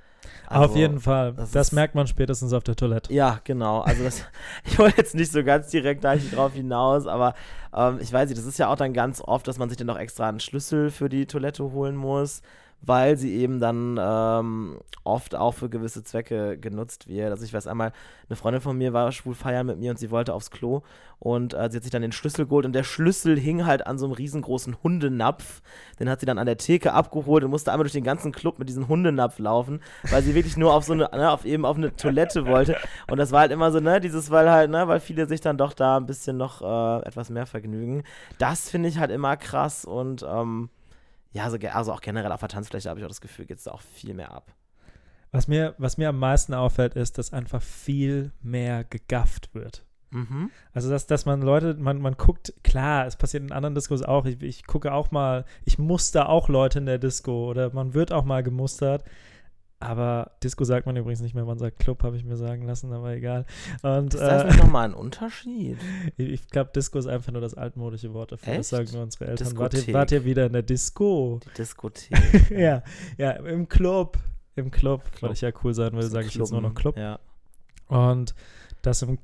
Auf 0.46 0.62
Also, 0.62 0.76
jeden 0.76 1.00
Fall. 1.00 1.32
das 1.34 1.50
Das, 1.50 1.72
merkt 1.72 1.94
man 1.94 2.06
spätestens 2.06 2.52
auf 2.52 2.62
der 2.64 2.76
Toilette. 2.76 3.12
ja, 3.12 3.40
genau. 3.44 3.80
Also 3.80 4.04
das, 4.04 4.22
ich 4.64 4.78
wollte 4.78 4.98
jetzt 4.98 5.14
nicht 5.14 5.32
so 5.32 5.42
ganz 5.44 5.68
direkt 5.70 6.04
da 6.04 6.16
drauf 6.16 6.52
hinaus, 6.54 7.06
aber 7.06 7.34
ähm, 7.74 7.98
ich 8.00 8.12
weiß 8.12 8.28
nicht, 8.28 8.38
das 8.38 8.46
ist 8.46 8.58
ja 8.58 8.68
auch 8.68 8.76
dann 8.76 8.92
ganz 8.92 9.20
oft, 9.20 9.46
dass 9.48 9.58
man 9.58 9.68
sich 9.68 9.78
dann 9.78 9.86
noch 9.86 9.98
extra 9.98 10.28
einen 10.28 10.40
Schlüssel 10.40 10.90
für 10.90 11.08
die 11.08 11.26
Toilette 11.26 11.64
holen 11.72 11.96
muss, 11.96 12.42
weil 12.82 13.16
sie 13.16 13.34
eben 13.34 13.60
dann 13.60 13.98
ähm, 14.00 14.78
oft 15.04 15.34
auch 15.34 15.52
für 15.52 15.68
gewisse 15.68 16.04
Zwecke 16.04 16.58
genutzt 16.58 17.08
wird. 17.08 17.30
Also 17.30 17.44
ich 17.44 17.52
weiß 17.52 17.66
einmal, 17.66 17.92
eine 18.28 18.36
Freundin 18.36 18.60
von 18.60 18.76
mir 18.76 18.92
war 18.92 19.10
schwul 19.12 19.34
feiern 19.34 19.66
mit 19.66 19.78
mir 19.78 19.90
und 19.90 19.98
sie 19.98 20.10
wollte 20.10 20.34
aufs 20.34 20.50
Klo 20.50 20.82
und 21.18 21.54
äh, 21.54 21.68
sie 21.70 21.76
hat 21.76 21.82
sich 21.82 21.90
dann 21.90 22.02
den 22.02 22.12
Schlüssel 22.12 22.46
geholt 22.46 22.66
und 22.66 22.72
der 22.72 22.84
Schlüssel 22.84 23.38
hing 23.38 23.64
halt 23.64 23.86
an 23.86 23.98
so 23.98 24.06
einem 24.06 24.14
riesengroßen 24.14 24.82
Hundenapf. 24.82 25.62
Den 25.98 26.10
hat 26.10 26.20
sie 26.20 26.26
dann 26.26 26.38
an 26.38 26.46
der 26.46 26.58
Theke 26.58 26.92
abgeholt 26.92 27.44
und 27.44 27.50
musste 27.50 27.72
einmal 27.72 27.84
durch 27.84 27.92
den 27.92 28.04
ganzen 28.04 28.32
Club 28.32 28.58
mit 28.58 28.68
diesem 28.68 28.88
Hundenapf 28.88 29.38
laufen, 29.38 29.80
weil 30.10 30.22
sie 30.22 30.34
wirklich 30.34 30.56
nur 30.56 30.74
auf 30.74 30.84
so 30.84 30.92
eine, 30.92 31.04
ne, 31.12 31.30
auf 31.30 31.44
eben 31.44 31.64
auf 31.64 31.76
eine 31.76 31.94
Toilette 31.96 32.46
wollte. 32.46 32.76
Und 33.10 33.18
das 33.18 33.32
war 33.32 33.40
halt 33.40 33.52
immer 33.52 33.72
so, 33.72 33.80
ne, 33.80 34.00
dieses, 34.00 34.30
weil 34.30 34.50
halt, 34.50 34.70
ne, 34.70 34.86
weil 34.88 35.00
viele 35.00 35.26
sich 35.26 35.40
dann 35.40 35.56
doch 35.56 35.72
da 35.72 35.96
ein 35.96 36.06
bisschen 36.06 36.36
noch 36.36 36.62
äh, 36.62 37.06
etwas 37.06 37.30
mehr 37.30 37.46
vergnügen. 37.46 38.02
Das 38.38 38.68
finde 38.68 38.88
ich 38.88 38.98
halt 38.98 39.10
immer 39.10 39.36
krass 39.36 39.84
und 39.84 40.24
ähm, 40.28 40.68
ja, 41.32 41.44
also, 41.44 41.58
also 41.72 41.92
auch 41.92 42.00
generell 42.00 42.32
auf 42.32 42.40
der 42.40 42.48
Tanzfläche 42.48 42.88
habe 42.88 43.00
ich 43.00 43.04
auch 43.04 43.10
das 43.10 43.20
Gefühl, 43.20 43.46
geht 43.46 43.58
es 43.58 43.68
auch 43.68 43.80
viel 43.80 44.14
mehr 44.14 44.32
ab. 44.32 44.54
Was 45.32 45.48
mir, 45.48 45.74
was 45.78 45.98
mir 45.98 46.08
am 46.08 46.18
meisten 46.18 46.54
auffällt, 46.54 46.94
ist, 46.94 47.18
dass 47.18 47.32
einfach 47.32 47.60
viel 47.60 48.32
mehr 48.42 48.84
gegafft 48.84 49.54
wird. 49.54 49.84
Mhm. 50.10 50.50
Also, 50.72 50.88
dass, 50.88 51.06
dass 51.06 51.26
man 51.26 51.42
Leute, 51.42 51.74
man, 51.74 52.00
man 52.00 52.16
guckt, 52.16 52.54
klar, 52.62 53.06
es 53.06 53.16
passiert 53.16 53.42
in 53.42 53.52
anderen 53.52 53.74
Diskos 53.74 54.02
auch. 54.02 54.24
Ich, 54.24 54.40
ich 54.42 54.66
gucke 54.66 54.92
auch 54.92 55.10
mal, 55.10 55.44
ich 55.64 55.78
muster 55.78 56.28
auch 56.28 56.48
Leute 56.48 56.78
in 56.78 56.86
der 56.86 56.98
Disco 56.98 57.50
oder 57.50 57.72
man 57.74 57.92
wird 57.92 58.12
auch 58.12 58.24
mal 58.24 58.42
gemustert. 58.42 59.04
Aber 59.78 60.30
Disco 60.42 60.64
sagt 60.64 60.86
man 60.86 60.96
übrigens 60.96 61.20
nicht 61.20 61.34
mehr, 61.34 61.44
man 61.44 61.58
sagt 61.58 61.78
Club, 61.78 62.02
habe 62.02 62.16
ich 62.16 62.24
mir 62.24 62.36
sagen 62.36 62.62
lassen, 62.66 62.92
aber 62.94 63.10
egal. 63.12 63.44
Und 63.82 64.14
Ist 64.14 64.20
das 64.20 64.54
äh, 64.54 64.56
nochmal 64.56 64.86
ein 64.86 64.94
Unterschied? 64.94 65.76
ich, 66.16 66.28
ich 66.28 66.48
glaube, 66.48 66.70
Disco 66.74 66.98
ist 66.98 67.06
einfach 67.06 67.30
nur 67.30 67.42
das 67.42 67.52
altmodische 67.54 68.14
Wort 68.14 68.32
dafür. 68.32 68.54
Das 68.54 68.72
Echt? 68.72 68.88
sagen 68.88 68.88
nur 68.94 69.02
unsere 69.02 69.26
Eltern. 69.26 69.58
Wart 69.58 69.74
ihr, 69.74 69.92
wart 69.94 70.12
ihr 70.12 70.24
wieder 70.24 70.46
in 70.46 70.54
der 70.54 70.62
Disco? 70.62 71.40
Die 71.44 71.54
Diskothek. 71.58 72.50
ja, 72.50 72.82
ja, 73.18 73.32
im 73.32 73.68
Club. 73.68 74.18
Im 74.54 74.70
Club, 74.70 75.02
weil 75.04 75.18
Club. 75.18 75.32
ich 75.32 75.40
ja 75.42 75.50
cool 75.62 75.74
sein 75.74 75.92
will, 75.92 76.02
sage 76.04 76.26
ich 76.28 76.34
jetzt 76.34 76.50
nur 76.50 76.62
noch. 76.62 76.74
Club. 76.74 76.96
Ja. 76.96 77.18
Und 77.88 78.34
dass, 78.80 79.02
im, 79.02 79.18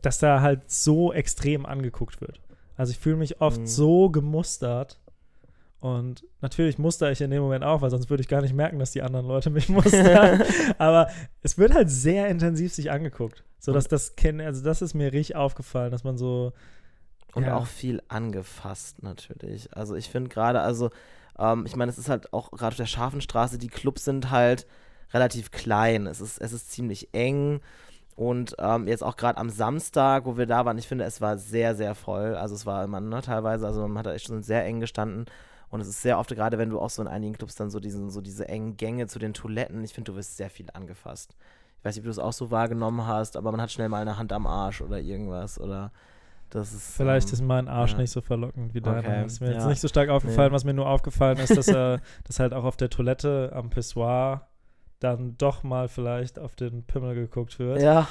dass 0.00 0.18
da 0.18 0.40
halt 0.40 0.70
so 0.70 1.12
extrem 1.12 1.66
angeguckt 1.66 2.22
wird. 2.22 2.40
Also 2.78 2.92
ich 2.92 2.98
fühle 2.98 3.16
mich 3.16 3.42
oft 3.42 3.60
Mhm. 3.60 3.66
so 3.66 4.08
gemustert. 4.08 4.98
Und 5.86 6.24
natürlich 6.40 6.78
muster 6.78 7.12
ich 7.12 7.20
in 7.20 7.30
dem 7.30 7.42
Moment 7.42 7.62
auch, 7.62 7.80
weil 7.80 7.90
sonst 7.90 8.10
würde 8.10 8.20
ich 8.20 8.28
gar 8.28 8.40
nicht 8.42 8.54
merken, 8.54 8.80
dass 8.80 8.90
die 8.90 9.02
anderen 9.02 9.24
Leute 9.24 9.50
mich 9.50 9.68
mustern. 9.68 10.42
Aber 10.78 11.08
es 11.42 11.58
wird 11.58 11.74
halt 11.74 11.88
sehr 11.90 12.26
intensiv 12.26 12.74
sich 12.74 12.90
angeguckt. 12.90 13.44
So 13.60 13.72
dass 13.72 13.86
das 13.86 14.16
kennen, 14.16 14.40
also 14.40 14.64
das 14.64 14.82
ist 14.82 14.94
mir 14.94 15.12
richtig 15.12 15.36
aufgefallen, 15.36 15.92
dass 15.92 16.02
man 16.02 16.18
so. 16.18 16.52
Und 17.34 17.44
ja. 17.44 17.56
auch 17.56 17.66
viel 17.66 18.02
angefasst 18.08 19.02
natürlich. 19.04 19.76
Also 19.76 19.94
ich 19.94 20.08
finde 20.08 20.30
gerade, 20.30 20.60
also 20.60 20.90
ähm, 21.38 21.66
ich 21.66 21.76
meine, 21.76 21.90
es 21.90 21.98
ist 21.98 22.08
halt 22.08 22.32
auch 22.32 22.50
gerade 22.50 22.72
auf 22.72 22.76
der 22.76 22.86
scharfen 22.86 23.20
Straße, 23.20 23.58
die 23.58 23.68
Clubs 23.68 24.04
sind 24.04 24.30
halt 24.32 24.66
relativ 25.12 25.52
klein. 25.52 26.06
Es 26.06 26.20
ist, 26.20 26.38
es 26.38 26.52
ist 26.52 26.72
ziemlich 26.72 27.10
eng. 27.12 27.60
Und 28.16 28.56
ähm, 28.58 28.88
jetzt 28.88 29.04
auch 29.04 29.16
gerade 29.16 29.38
am 29.38 29.50
Samstag, 29.50 30.24
wo 30.24 30.36
wir 30.36 30.46
da 30.46 30.64
waren, 30.64 30.78
ich 30.78 30.88
finde, 30.88 31.04
es 31.04 31.20
war 31.20 31.38
sehr, 31.38 31.76
sehr 31.76 31.94
voll. 31.94 32.34
Also 32.34 32.54
es 32.54 32.66
war 32.66 32.82
immer 32.82 33.00
ne, 33.00 33.20
teilweise, 33.22 33.66
also 33.66 33.86
man 33.86 33.98
hat 33.98 34.06
da 34.06 34.14
echt 34.14 34.26
schon 34.26 34.42
sehr 34.42 34.64
eng 34.64 34.80
gestanden. 34.80 35.26
Und 35.68 35.80
es 35.80 35.88
ist 35.88 36.02
sehr 36.02 36.18
oft, 36.18 36.30
gerade 36.30 36.58
wenn 36.58 36.70
du 36.70 36.80
auch 36.80 36.90
so 36.90 37.02
in 37.02 37.08
einigen 37.08 37.34
Clubs 37.34 37.54
dann 37.54 37.70
so, 37.70 37.80
diesen, 37.80 38.10
so 38.10 38.20
diese 38.20 38.48
engen 38.48 38.76
Gänge 38.76 39.06
zu 39.08 39.18
den 39.18 39.34
Toiletten, 39.34 39.82
ich 39.84 39.92
finde, 39.92 40.12
du 40.12 40.16
wirst 40.16 40.36
sehr 40.36 40.50
viel 40.50 40.66
angefasst. 40.72 41.36
Ich 41.78 41.84
weiß 41.84 41.96
nicht, 41.96 42.02
ob 42.02 42.04
du 42.04 42.10
es 42.10 42.18
auch 42.18 42.32
so 42.32 42.50
wahrgenommen 42.50 43.06
hast, 43.06 43.36
aber 43.36 43.50
man 43.50 43.60
hat 43.60 43.70
schnell 43.70 43.88
mal 43.88 44.00
eine 44.00 44.18
Hand 44.18 44.32
am 44.32 44.46
Arsch 44.46 44.80
oder 44.80 45.00
irgendwas 45.00 45.60
oder 45.60 45.92
das 46.50 46.72
ist. 46.72 46.96
Vielleicht 46.96 47.28
ähm, 47.28 47.34
ist 47.34 47.42
mein 47.42 47.68
Arsch 47.68 47.92
ja. 47.92 47.98
nicht 47.98 48.10
so 48.10 48.20
verlockend 48.20 48.74
wie 48.74 48.80
deiner. 48.80 48.98
Okay, 48.98 49.26
Ist 49.26 49.40
mir 49.40 49.52
jetzt 49.52 49.62
ja. 49.62 49.68
nicht 49.68 49.80
so 49.80 49.88
stark 49.88 50.08
aufgefallen. 50.08 50.50
Nee. 50.50 50.54
Was 50.54 50.64
mir 50.64 50.74
nur 50.74 50.88
aufgefallen 50.88 51.38
ist, 51.38 51.56
dass 51.56 51.68
er 51.68 52.00
dass 52.24 52.38
halt 52.38 52.54
auch 52.54 52.64
auf 52.64 52.76
der 52.76 52.90
Toilette 52.90 53.50
am 53.54 53.70
Pissoir 53.70 54.46
dann 55.00 55.34
doch 55.36 55.62
mal 55.62 55.88
vielleicht 55.88 56.38
auf 56.38 56.56
den 56.56 56.82
Pimmel 56.84 57.14
geguckt 57.14 57.58
wird. 57.58 57.82
Ja, 57.82 58.08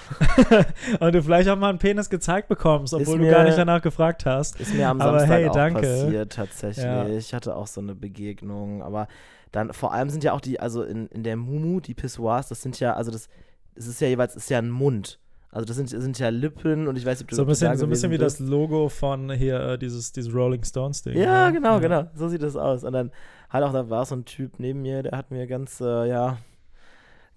Und 0.99 1.15
du 1.15 1.23
vielleicht 1.23 1.49
auch 1.49 1.57
mal 1.57 1.69
einen 1.69 1.79
Penis 1.79 2.09
gezeigt 2.09 2.47
bekommst, 2.47 2.93
obwohl 2.93 3.17
du 3.17 3.23
mir- 3.25 3.31
gar 3.31 3.43
nicht 3.43 3.57
danach 3.57 3.81
gefragt 3.81 4.25
hast. 4.25 4.59
ist 4.59 4.73
mir 4.73 4.87
am 4.89 5.01
Aber 5.01 5.19
Samstag 5.19 5.37
hey, 5.37 5.49
auch 5.49 5.53
danke. 5.53 5.81
passiert 5.81 6.33
tatsächlich. 6.33 6.85
Ja. 6.85 7.07
Ich 7.07 7.33
hatte 7.33 7.55
auch 7.55 7.67
so 7.67 7.81
eine 7.81 7.95
Begegnung, 7.95 8.83
aber 8.83 9.07
dann 9.51 9.73
vor 9.73 9.93
allem 9.93 10.09
sind 10.09 10.23
ja 10.23 10.33
auch 10.33 10.41
die, 10.41 10.59
also 10.59 10.83
in, 10.83 11.07
in 11.07 11.23
der 11.23 11.37
Mumu, 11.37 11.79
die 11.79 11.93
Pissoirs, 11.93 12.49
das 12.49 12.61
sind 12.61 12.79
ja, 12.79 12.93
also 12.93 13.09
das, 13.09 13.29
es 13.73 13.87
ist 13.87 13.99
ja 14.01 14.07
jeweils, 14.07 14.35
ist 14.35 14.49
ja 14.49 14.59
ein 14.59 14.69
Mund. 14.69 15.19
Also 15.51 15.65
das 15.65 15.77
sind, 15.77 15.87
sind 15.89 16.19
ja 16.19 16.27
Lippen 16.29 16.87
und 16.89 16.97
ich 16.97 17.05
weiß 17.05 17.17
nicht, 17.19 17.23
ob 17.23 17.29
du 17.29 17.35
So 17.37 17.43
ein 17.43 17.45
du 17.45 17.49
bisschen, 17.51 17.77
so 17.77 17.85
ein 17.85 17.89
bisschen 17.89 18.11
wie 18.11 18.17
gewesen 18.17 18.43
das 18.43 18.49
Logo 18.49 18.89
von 18.89 19.31
hier, 19.31 19.59
äh, 19.61 19.77
dieses, 19.77 20.11
dieses 20.11 20.33
Rolling 20.33 20.63
Stones 20.65 21.01
Ding. 21.01 21.17
Ja, 21.17 21.47
ne? 21.47 21.53
genau, 21.53 21.79
genau. 21.79 22.03
So 22.13 22.27
sieht 22.27 22.43
das 22.43 22.57
aus. 22.57 22.83
Und 22.83 22.91
dann 22.91 23.11
halt 23.49 23.63
auch, 23.63 23.71
da 23.71 23.89
war 23.89 24.05
so 24.05 24.15
ein 24.15 24.25
Typ 24.25 24.59
neben 24.59 24.81
mir, 24.81 25.01
der 25.01 25.13
hat 25.17 25.31
mir 25.31 25.47
ganz, 25.47 25.79
äh, 25.79 26.09
ja, 26.09 26.37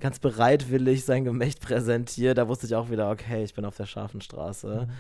ganz 0.00 0.18
bereitwillig 0.18 1.04
sein 1.04 1.24
Gemächt 1.24 1.60
präsentiert. 1.66 2.38
Da 2.38 2.48
wusste 2.48 2.66
ich 2.66 2.74
auch 2.74 2.90
wieder, 2.90 3.10
okay, 3.10 3.42
ich 3.44 3.54
bin 3.54 3.64
auf 3.64 3.76
der 3.76 3.86
scharfen 3.86 4.20
Straße. 4.20 4.86
Mhm. 4.88 4.92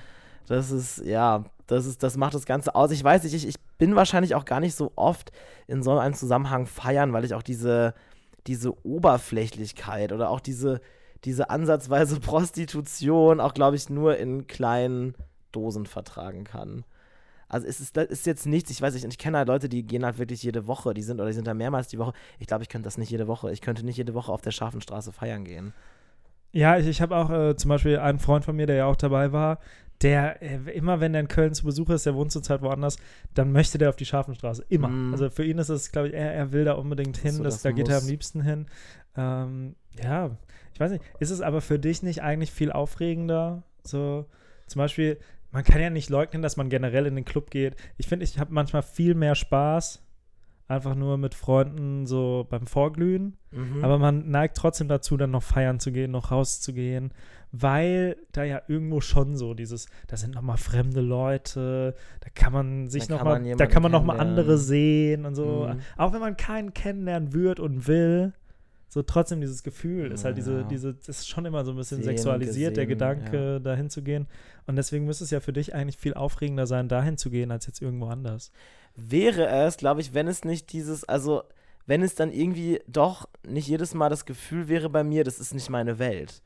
Das 0.46 0.70
ist, 0.70 1.04
ja, 1.04 1.44
das 1.66 1.84
ist, 1.86 2.02
das 2.02 2.16
macht 2.16 2.34
das 2.34 2.46
Ganze 2.46 2.74
aus. 2.74 2.90
Ich 2.90 3.04
weiß 3.04 3.24
nicht, 3.24 3.34
ich, 3.34 3.46
ich 3.46 3.56
bin 3.76 3.96
wahrscheinlich 3.96 4.34
auch 4.34 4.44
gar 4.44 4.60
nicht 4.60 4.74
so 4.74 4.92
oft 4.96 5.30
in 5.66 5.82
so 5.82 5.98
einem 5.98 6.14
Zusammenhang 6.14 6.66
feiern, 6.66 7.12
weil 7.12 7.24
ich 7.24 7.34
auch 7.34 7.42
diese, 7.42 7.94
diese 8.46 8.72
Oberflächlichkeit 8.84 10.12
oder 10.12 10.30
auch 10.30 10.40
diese, 10.40 10.80
diese 11.24 11.50
ansatzweise 11.50 12.18
Prostitution 12.20 13.40
auch, 13.40 13.52
glaube 13.52 13.76
ich, 13.76 13.90
nur 13.90 14.16
in 14.16 14.46
kleinen 14.46 15.14
Dosen 15.52 15.86
vertragen 15.86 16.44
kann. 16.44 16.84
Also 17.48 17.66
es 17.66 17.80
ist, 17.80 17.96
das 17.96 18.06
ist 18.08 18.26
jetzt 18.26 18.46
nichts, 18.46 18.70
ich 18.70 18.82
weiß 18.82 18.94
nicht, 18.94 19.06
ich 19.06 19.18
kenne 19.18 19.38
halt 19.38 19.48
Leute, 19.48 19.68
die 19.68 19.82
gehen 19.82 20.04
halt 20.04 20.18
wirklich 20.18 20.42
jede 20.42 20.66
Woche, 20.66 20.92
die 20.94 21.02
sind 21.02 21.18
oder 21.20 21.28
die 21.28 21.34
sind 21.34 21.46
da 21.46 21.54
mehrmals 21.54 21.88
die 21.88 21.98
Woche. 21.98 22.12
Ich 22.38 22.46
glaube, 22.46 22.62
ich 22.62 22.68
könnte 22.68 22.86
das 22.86 22.98
nicht 22.98 23.10
jede 23.10 23.26
Woche. 23.26 23.50
Ich 23.52 23.60
könnte 23.60 23.84
nicht 23.84 23.96
jede 23.96 24.14
Woche 24.14 24.30
auf 24.32 24.42
der 24.42 24.50
scharfen 24.50 24.80
Straße 24.80 25.12
feiern 25.12 25.44
gehen. 25.44 25.72
Ja, 26.52 26.78
ich, 26.78 26.86
ich 26.86 27.00
habe 27.00 27.16
auch 27.16 27.30
äh, 27.30 27.56
zum 27.56 27.68
Beispiel 27.68 27.98
einen 27.98 28.18
Freund 28.18 28.44
von 28.44 28.56
mir, 28.56 28.66
der 28.66 28.76
ja 28.76 28.86
auch 28.86 28.96
dabei 28.96 29.32
war, 29.32 29.58
der 30.00 30.42
äh, 30.42 30.70
immer, 30.72 31.00
wenn 31.00 31.14
er 31.14 31.20
in 31.20 31.28
Köln 31.28 31.54
zu 31.54 31.64
Besuch 31.64 31.90
ist, 31.90 32.06
der 32.06 32.14
wohnt 32.14 32.32
zurzeit 32.32 32.62
woanders, 32.62 32.98
dann 33.34 33.52
möchte 33.52 33.78
der 33.78 33.88
auf 33.90 33.96
die 33.96 34.04
Scharfenstraße. 34.06 34.64
Immer. 34.68 34.88
Mhm. 34.88 35.12
Also 35.12 35.28
für 35.30 35.44
ihn 35.44 35.58
ist 35.58 35.68
es, 35.68 35.90
glaube 35.92 36.08
ich, 36.08 36.14
er, 36.14 36.32
er 36.32 36.52
will 36.52 36.64
da 36.64 36.74
unbedingt 36.74 37.16
hin, 37.16 37.32
So, 37.32 37.42
das, 37.42 37.54
das 37.56 37.62
da 37.62 37.72
geht 37.72 37.88
er 37.88 37.96
am 37.96 38.02
muss. 38.02 38.10
liebsten 38.10 38.42
hin. 38.42 38.66
Ähm, 39.16 39.74
ja, 40.02 40.30
ich 40.72 40.80
weiß 40.80 40.92
nicht, 40.92 41.04
ist 41.18 41.30
es 41.30 41.40
aber 41.40 41.60
für 41.60 41.78
dich 41.78 42.02
nicht 42.02 42.22
eigentlich 42.22 42.52
viel 42.52 42.70
aufregender? 42.72 43.62
So, 43.82 44.26
zum 44.66 44.78
Beispiel, 44.78 45.18
man 45.50 45.64
kann 45.64 45.80
ja 45.80 45.90
nicht 45.90 46.10
leugnen, 46.10 46.42
dass 46.42 46.56
man 46.56 46.68
generell 46.68 47.06
in 47.06 47.16
den 47.16 47.24
Club 47.24 47.50
geht. 47.50 47.76
Ich 47.96 48.06
finde, 48.06 48.24
ich 48.24 48.38
habe 48.38 48.52
manchmal 48.52 48.82
viel 48.82 49.14
mehr 49.14 49.34
Spaß, 49.34 50.02
einfach 50.68 50.94
nur 50.94 51.16
mit 51.16 51.34
Freunden 51.34 52.06
so 52.06 52.46
beim 52.48 52.66
Vorglühen. 52.66 53.38
Mhm. 53.50 53.82
Aber 53.82 53.98
man 53.98 54.30
neigt 54.30 54.56
trotzdem 54.56 54.88
dazu, 54.88 55.16
dann 55.16 55.30
noch 55.30 55.42
feiern 55.42 55.80
zu 55.80 55.90
gehen, 55.92 56.10
noch 56.10 56.30
rauszugehen, 56.30 57.12
weil 57.50 58.16
da 58.32 58.44
ja 58.44 58.60
irgendwo 58.68 59.00
schon 59.00 59.36
so 59.36 59.54
dieses, 59.54 59.88
da 60.06 60.18
sind 60.18 60.34
nochmal 60.34 60.58
fremde 60.58 61.00
Leute, 61.00 61.94
da 62.20 62.28
kann 62.34 62.52
man 62.52 62.88
sich 62.88 63.08
nochmal, 63.08 63.42
da 63.56 63.66
kann 63.66 63.82
man 63.82 63.92
nochmal 63.92 64.20
andere 64.20 64.58
sehen 64.58 65.24
und 65.24 65.34
so. 65.34 65.70
Mhm. 65.72 65.80
Auch 65.96 66.12
wenn 66.12 66.20
man 66.20 66.36
keinen 66.36 66.74
kennenlernen 66.74 67.32
wird 67.32 67.58
und 67.58 67.88
will, 67.88 68.34
so 68.88 69.02
trotzdem 69.02 69.40
dieses 69.40 69.62
Gefühl 69.62 70.10
ist 70.12 70.24
halt 70.24 70.38
diese, 70.38 70.60
Ja. 70.60 70.62
diese, 70.62 70.96
ist 71.06 71.28
schon 71.28 71.44
immer 71.44 71.64
so 71.64 71.72
ein 71.72 71.76
bisschen 71.76 71.98
Sehen, 71.98 72.16
sexualisiert, 72.16 72.76
der 72.76 72.86
gesehen, 72.86 72.98
Gedanke, 72.98 73.60
dahin 73.60 73.90
zu 73.90 74.02
gehen. 74.02 74.26
Und 74.66 74.76
deswegen 74.76 75.04
müsste 75.04 75.24
es 75.24 75.30
ja 75.30 75.40
für 75.40 75.52
dich 75.52 75.74
eigentlich 75.74 75.98
viel 75.98 76.14
aufregender 76.14 76.66
sein, 76.66 76.88
dahin 76.88 77.18
zu 77.18 77.30
gehen, 77.30 77.50
als 77.50 77.66
jetzt 77.66 77.82
irgendwo 77.82 78.06
anders. 78.06 78.50
wäre 78.96 79.46
es, 79.46 79.76
glaube 79.76 80.00
ich, 80.00 80.14
wenn 80.14 80.26
es 80.26 80.44
nicht 80.44 80.72
dieses, 80.72 81.04
also 81.04 81.42
wenn 81.86 82.02
es 82.02 82.14
dann 82.14 82.32
irgendwie 82.32 82.80
doch 82.86 83.28
nicht 83.46 83.68
jedes 83.68 83.94
Mal 83.94 84.08
das 84.08 84.24
Gefühl 84.26 84.68
wäre 84.68 84.90
bei 84.90 85.04
mir, 85.04 85.22
das 85.24 85.38
ist 85.38 85.54
nicht 85.54 85.70
meine 85.70 85.98
Welt. 85.98 86.42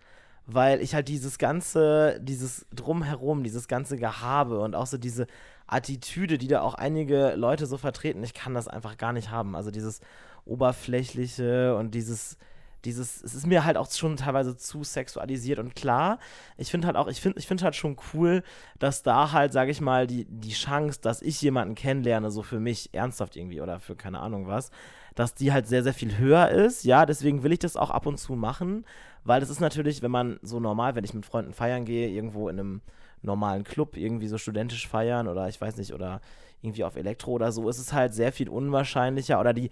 Weil 0.47 0.81
ich 0.81 0.95
halt 0.95 1.09
dieses 1.09 1.39
ganze, 1.39 2.19
dieses 2.21 2.67
Drumherum, 2.75 3.43
dieses 3.45 3.69
ganze 3.69 3.97
Gehabe 3.97 4.59
und 4.61 4.75
auch 4.75 4.87
so 4.87 4.99
diese 4.99 5.27
Attitüde, 5.69 6.37
die 6.37 6.49
da 6.49 6.61
auch 6.61 6.75
einige 6.75 7.35
Leute 7.37 7.67
so 7.67 7.79
vertreten, 7.79 8.23
ich 8.25 8.35
kann 8.35 8.53
das 8.53 8.69
einfach 8.69 8.99
gar 8.99 9.13
nicht 9.13 9.31
haben. 9.31 9.55
Also 9.57 9.71
dieses 9.71 10.01
Oberflächliche 10.45 11.77
und 11.77 11.95
dieses, 11.95 12.37
dieses, 12.85 13.23
es 13.23 13.35
ist 13.35 13.47
mir 13.47 13.65
halt 13.65 13.77
auch 13.77 13.91
schon 13.91 14.17
teilweise 14.17 14.57
zu 14.57 14.83
sexualisiert 14.83 15.59
und 15.59 15.75
klar, 15.75 16.19
ich 16.57 16.71
finde 16.71 16.87
halt 16.89 16.97
auch, 16.97 17.09
ich 17.09 17.21
finde 17.21 17.39
ich 17.39 17.47
finde 17.47 17.65
halt 17.65 17.77
schon 17.77 17.97
cool, 18.13 18.43
dass 18.79 19.03
da 19.03 19.33
halt, 19.33 19.53
sage 19.53 19.71
ich 19.71 19.81
mal, 19.81 20.07
die, 20.07 20.25
die 20.25 20.53
Chance, 20.53 21.01
dass 21.01 21.23
ich 21.23 21.41
jemanden 21.43 21.75
kennenlerne, 21.75 22.31
so 22.31 22.43
für 22.43 22.59
mich 22.61 22.93
ernsthaft 22.93 23.37
irgendwie 23.37 23.61
oder 23.61 23.79
für 23.79 23.95
keine 23.95 24.21
Ahnung 24.21 24.47
was, 24.49 24.71
dass 25.15 25.35
die 25.35 25.53
halt 25.53 25.69
sehr, 25.69 25.83
sehr 25.83 25.95
viel 25.95 26.19
höher 26.19 26.49
ist. 26.49 26.85
Ja, 26.85 27.07
deswegen 27.07 27.43
will 27.43 27.53
ich 27.53 27.59
das 27.59 27.77
auch 27.77 27.91
ab 27.91 28.07
und 28.07 28.19
zu 28.19 28.35
machen, 28.35 28.85
weil 29.25 29.41
das 29.41 29.51
ist 29.51 29.61
natürlich, 29.61 30.03
wenn 30.03 30.11
man 30.11 30.41
so 30.43 30.59
normal, 30.59 30.95
wenn 30.95 31.05
ich 31.05 31.15
mit 31.15 31.27
Freunden 31.27 31.53
feiern 31.53 31.85
gehe, 31.85 32.09
irgendwo 32.09 32.49
in 32.49 32.59
einem 32.59 32.81
normalen 33.23 33.63
Club, 33.63 33.97
irgendwie 33.97 34.27
so 34.27 34.39
studentisch 34.39 34.89
feiern 34.89 35.29
oder 35.29 35.49
ich 35.49 35.61
weiß 35.61 35.77
nicht, 35.77 35.93
oder 35.93 36.21
irgendwie 36.61 36.85
auf 36.85 36.97
Elektro 36.97 37.33
oder 37.33 37.53
so, 37.53 37.69
ist 37.69 37.79
es 37.79 37.93
halt 37.93 38.15
sehr 38.15 38.33
viel 38.33 38.49
unwahrscheinlicher 38.49 39.39
oder 39.39 39.53
die, 39.53 39.71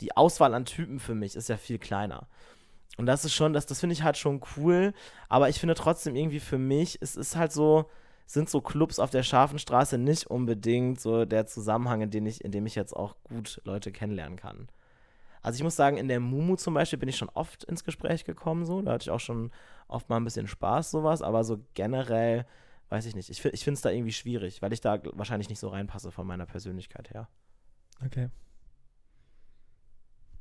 die 0.00 0.16
Auswahl 0.16 0.54
an 0.54 0.64
Typen 0.64 0.98
für 1.00 1.14
mich 1.14 1.36
ist 1.36 1.48
ja 1.48 1.56
viel 1.56 1.78
kleiner. 1.78 2.26
Und 2.96 3.06
das 3.06 3.24
ist 3.24 3.34
schon, 3.34 3.52
das, 3.52 3.66
das 3.66 3.80
finde 3.80 3.94
ich 3.94 4.02
halt 4.02 4.16
schon 4.16 4.40
cool, 4.56 4.92
aber 5.28 5.48
ich 5.48 5.58
finde 5.58 5.74
trotzdem 5.74 6.16
irgendwie 6.16 6.40
für 6.40 6.58
mich, 6.58 6.98
es 7.00 7.16
ist 7.16 7.36
halt 7.36 7.52
so, 7.52 7.88
sind 8.26 8.48
so 8.48 8.60
Clubs 8.60 8.98
auf 8.98 9.10
der 9.10 9.22
scharfen 9.22 9.58
Straße 9.58 9.98
nicht 9.98 10.26
unbedingt 10.26 11.00
so 11.00 11.24
der 11.24 11.46
Zusammenhang, 11.46 12.02
in 12.02 12.10
dem 12.10 12.26
ich, 12.26 12.44
in 12.44 12.52
dem 12.52 12.66
ich 12.66 12.74
jetzt 12.74 12.94
auch 12.94 13.16
gut 13.24 13.60
Leute 13.64 13.90
kennenlernen 13.90 14.36
kann. 14.36 14.68
Also 15.42 15.56
ich 15.56 15.62
muss 15.62 15.76
sagen, 15.76 15.96
in 15.96 16.08
der 16.08 16.20
Mumu 16.20 16.56
zum 16.56 16.74
Beispiel 16.74 16.98
bin 16.98 17.08
ich 17.08 17.16
schon 17.16 17.30
oft 17.30 17.64
ins 17.64 17.84
Gespräch 17.84 18.24
gekommen, 18.24 18.66
so, 18.66 18.82
da 18.82 18.92
hatte 18.92 19.04
ich 19.04 19.10
auch 19.10 19.20
schon 19.20 19.50
oft 19.88 20.08
mal 20.08 20.16
ein 20.16 20.24
bisschen 20.24 20.46
Spaß, 20.46 20.90
sowas, 20.90 21.22
aber 21.22 21.44
so 21.44 21.58
generell, 21.74 22.46
weiß 22.90 23.06
ich 23.06 23.16
nicht, 23.16 23.30
ich, 23.30 23.44
ich 23.44 23.64
finde 23.64 23.76
es 23.76 23.82
da 23.82 23.90
irgendwie 23.90 24.12
schwierig, 24.12 24.60
weil 24.62 24.72
ich 24.72 24.80
da 24.80 25.00
wahrscheinlich 25.12 25.48
nicht 25.48 25.58
so 25.60 25.68
reinpasse 25.68 26.10
von 26.10 26.26
meiner 26.26 26.46
Persönlichkeit 26.46 27.10
her. 27.10 27.28
Okay. 28.04 28.28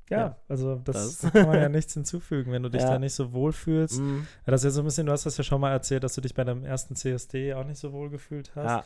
Ja, 0.09 0.17
Ja, 0.17 0.35
also 0.47 0.75
das, 0.83 1.19
das- 1.19 1.31
kann 1.31 1.47
man 1.47 1.59
ja 1.61 1.69
nichts 1.69 1.93
hinzufügen, 1.93 2.51
wenn 2.51 2.63
du 2.63 2.69
dich 2.69 2.81
Ja. 2.81 2.91
da 2.91 2.99
nicht 2.99 3.13
so 3.13 3.31
wohl 3.31 3.51
fühlst. 3.53 3.99
Ja, 3.99 4.05
das 4.47 4.61
ist 4.61 4.65
ja 4.65 4.69
so 4.71 4.81
ein 4.81 4.85
bisschen, 4.85 5.05
du 5.05 5.11
hast 5.11 5.25
das 5.25 5.37
ja 5.37 5.43
schon 5.43 5.61
mal 5.61 5.71
erzählt, 5.71 6.03
dass 6.03 6.15
du 6.15 6.21
dich 6.21 6.33
bei 6.33 6.43
deinem 6.43 6.65
ersten 6.65 6.95
CSD 6.95 7.53
auch 7.53 7.65
nicht 7.65 7.77
so 7.79 7.93
wohl 7.93 8.09
gefühlt 8.09 8.51
hast. 8.55 8.65
ja, 8.65 8.83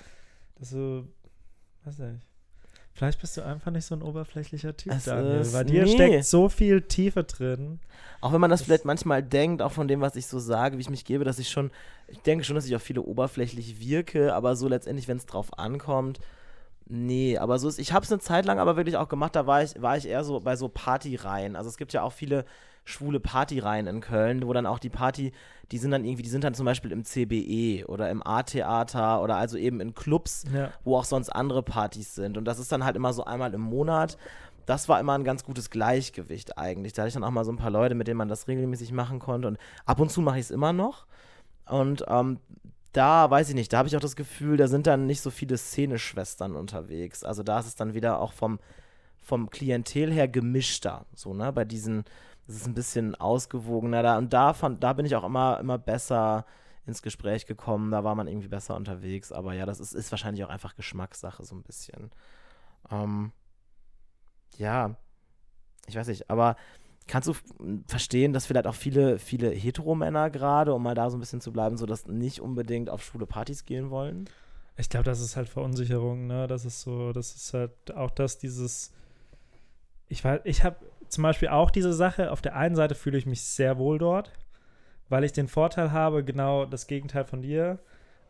Dass 0.59 0.69
du, 0.71 1.07
weiß 1.85 1.97
nicht. 1.99 2.19
Vielleicht 2.95 3.21
bist 3.21 3.35
du 3.37 3.41
einfach 3.41 3.71
nicht 3.71 3.85
so 3.85 3.95
ein 3.95 4.03
oberflächlicher 4.03 4.77
Typ, 4.77 4.91
Es 4.93 5.05
Daniel. 5.05 5.39
ist- 5.39 5.53
Bei 5.53 5.63
dir 5.63 5.83
nee. 5.85 5.93
steckt 5.93 6.25
so 6.25 6.47
viel 6.47 6.81
Tiefe 6.83 7.23
drin. 7.23 7.79
Auch 8.21 8.33
wenn 8.33 8.41
man 8.41 8.51
das, 8.51 8.59
Das- 8.59 8.65
vielleicht 8.67 8.85
manchmal 8.85 9.23
denkt, 9.23 9.63
auch 9.63 9.71
von 9.71 9.87
dem, 9.87 9.99
was 10.01 10.15
ich 10.15 10.27
so 10.27 10.37
sage, 10.37 10.77
wie 10.77 10.81
ich 10.81 10.91
mich 10.91 11.03
gebe, 11.03 11.23
dass 11.23 11.39
ich 11.39 11.49
schon, 11.49 11.71
ich 12.07 12.19
denke 12.19 12.43
schon, 12.43 12.55
dass 12.55 12.67
ich 12.67 12.75
auf 12.75 12.83
viele 12.83 13.01
oberflächlich 13.01 13.79
wirke, 13.79 14.33
aber 14.35 14.55
so 14.55 14.67
letztendlich, 14.67 15.07
wenn 15.07 15.17
es 15.17 15.25
drauf 15.25 15.57
ankommt, 15.57 16.19
nee, 16.87 17.37
aber 17.37 17.59
so 17.59 17.67
ist, 17.67 17.79
ich 17.79 17.93
habe 17.93 18.03
es 18.05 18.11
eine 18.11 18.19
Zeit 18.19 18.45
lang 18.45 18.59
aber 18.59 18.75
wirklich 18.75 18.97
auch 18.97 19.07
gemacht, 19.09 19.35
da 19.35 19.47
war 19.47 19.63
ich, 19.63 19.81
war 19.81 19.97
ich 19.97 20.07
eher 20.07 20.23
so 20.23 20.39
bei 20.39 20.55
so 20.55 20.69
Partyreihen. 20.69 21.55
Also 21.55 21.69
es 21.69 21.77
gibt 21.77 21.93
ja 21.93 22.01
auch 22.03 22.13
viele 22.13 22.45
schwule 22.85 23.19
Partyreihen 23.21 23.87
in 23.87 24.01
Köln, 24.01 24.45
wo 24.45 24.51
dann 24.51 24.65
auch 24.65 24.79
die 24.79 24.89
Party, 24.89 25.31
die 25.71 25.77
sind 25.77 25.91
dann 25.91 26.03
irgendwie, 26.03 26.23
die 26.23 26.29
sind 26.29 26.43
dann 26.43 26.53
zum 26.53 26.65
Beispiel 26.65 26.91
im 26.91 27.05
CBE 27.05 27.85
oder 27.87 28.09
im 28.09 28.25
A-Theater 28.25 29.21
oder 29.21 29.37
also 29.37 29.57
eben 29.57 29.79
in 29.79 29.93
Clubs, 29.93 30.43
Ja. 30.53 30.69
wo 30.83 30.97
auch 30.97 31.05
sonst 31.05 31.29
andere 31.29 31.63
Partys 31.63 32.13
sind. 32.15 32.37
Und 32.37 32.45
das 32.45 32.59
ist 32.59 32.71
dann 32.71 32.83
halt 32.83 32.95
immer 32.97 33.13
so 33.13 33.23
einmal 33.23 33.53
im 33.53 33.61
Monat. 33.61 34.17
Das 34.65 34.89
war 34.89 34.99
immer 34.99 35.13
ein 35.13 35.23
ganz 35.23 35.43
gutes 35.45 35.69
Gleichgewicht 35.69 36.57
eigentlich. 36.57 36.93
Da 36.93 37.01
hatte 37.03 37.07
ich 37.09 37.13
dann 37.13 37.23
auch 37.23 37.31
mal 37.31 37.45
so 37.45 37.51
ein 37.51 37.57
paar 37.57 37.71
Leute, 37.71 37.95
mit 37.95 38.07
denen 38.07 38.17
man 38.17 38.27
das 38.29 38.47
regelmäßig 38.47 38.91
machen 38.91 39.19
konnte. 39.19 39.47
Und 39.47 39.57
ab 39.85 39.99
und 40.01 40.11
zu 40.11 40.21
mache 40.21 40.39
ich 40.39 40.45
es 40.45 40.51
immer 40.51 40.73
noch. 40.73 41.05
Und 41.65 42.03
ähm, 42.09 42.39
da 42.93 43.29
weiß 43.29 43.49
ich 43.49 43.55
nicht, 43.55 43.73
da 43.73 43.79
habe 43.79 43.87
ich 43.87 43.97
auch 43.97 44.01
das 44.01 44.15
Gefühl, 44.15 44.55
da 44.55 44.67
sind 44.67 44.87
dann 44.87 45.07
nicht 45.07 45.21
so 45.21 45.31
viele 45.31 45.57
Szeneschwestern 45.57 46.55
unterwegs. 46.55 47.23
Also 47.23 47.43
da 47.43 47.59
ist 47.59 47.65
es 47.65 47.75
dann 47.75 47.95
wieder 47.95 48.19
auch 48.19 48.33
vom, 48.33 48.59
vom 49.19 49.49
Klientel 49.49 50.13
her 50.13 50.27
gemischter. 50.27 51.05
So, 51.15 51.33
ne? 51.33 51.51
Bei 51.51 51.65
diesen, 51.65 52.03
das 52.45 52.57
ist 52.57 52.67
ein 52.67 52.75
bisschen 52.75 53.15
ausgewogener 53.15 54.03
da. 54.03 54.17
Und 54.17 54.31
da, 54.31 54.53
fand, 54.53 54.83
da 54.83 54.93
bin 54.93 55.07
ich 55.07 55.15
auch 55.15 55.23
immer, 55.23 55.59
immer 55.59 55.79
besser 55.79 56.45
ins 56.85 57.01
Gespräch 57.01 57.47
gekommen. 57.47 57.91
Da 57.91 58.03
war 58.03 58.13
man 58.13 58.27
irgendwie 58.27 58.47
besser 58.47 58.75
unterwegs. 58.75 59.31
Aber 59.31 59.53
ja, 59.53 59.65
das 59.65 59.79
ist, 59.79 59.93
ist 59.93 60.11
wahrscheinlich 60.11 60.43
auch 60.43 60.49
einfach 60.49 60.75
Geschmackssache, 60.75 61.43
so 61.43 61.55
ein 61.55 61.63
bisschen. 61.63 62.11
Ähm, 62.91 63.31
ja, 64.57 64.95
ich 65.87 65.95
weiß 65.95 66.07
nicht, 66.07 66.29
aber 66.29 66.55
kannst 67.07 67.27
du 67.27 67.33
verstehen, 67.87 68.33
dass 68.33 68.45
vielleicht 68.45 68.67
auch 68.67 68.75
viele, 68.75 69.19
viele 69.19 69.49
Heteromänner 69.49 70.29
gerade, 70.29 70.73
um 70.73 70.83
mal 70.83 70.95
da 70.95 71.09
so 71.09 71.17
ein 71.17 71.19
bisschen 71.19 71.41
zu 71.41 71.51
bleiben, 71.51 71.77
so 71.77 71.85
dass 71.85 72.07
nicht 72.07 72.39
unbedingt 72.41 72.89
auf 72.89 73.03
schwule 73.03 73.25
Partys 73.25 73.65
gehen 73.65 73.89
wollen? 73.89 74.29
Ich 74.77 74.89
glaube, 74.89 75.03
das 75.03 75.19
ist 75.19 75.35
halt 75.35 75.49
Verunsicherung, 75.49 76.27
ne? 76.27 76.47
Das 76.47 76.65
ist 76.65 76.81
so, 76.81 77.13
das 77.13 77.35
ist 77.35 77.53
halt 77.53 77.71
auch 77.95 78.11
das, 78.11 78.37
dieses. 78.37 78.91
Ich 80.07 80.23
weiß, 80.23 80.41
ich 80.45 80.63
habe 80.63 80.77
zum 81.09 81.23
Beispiel 81.23 81.49
auch 81.49 81.69
diese 81.69 81.93
Sache, 81.93 82.31
auf 82.31 82.41
der 82.41 82.55
einen 82.55 82.75
Seite 82.75 82.95
fühle 82.95 83.17
ich 83.17 83.25
mich 83.25 83.43
sehr 83.43 83.77
wohl 83.77 83.99
dort, 83.99 84.31
weil 85.09 85.23
ich 85.23 85.31
den 85.31 85.47
Vorteil 85.47 85.91
habe, 85.91 86.23
genau 86.23 86.65
das 86.65 86.87
Gegenteil 86.87 87.25
von 87.25 87.41
dir. 87.41 87.79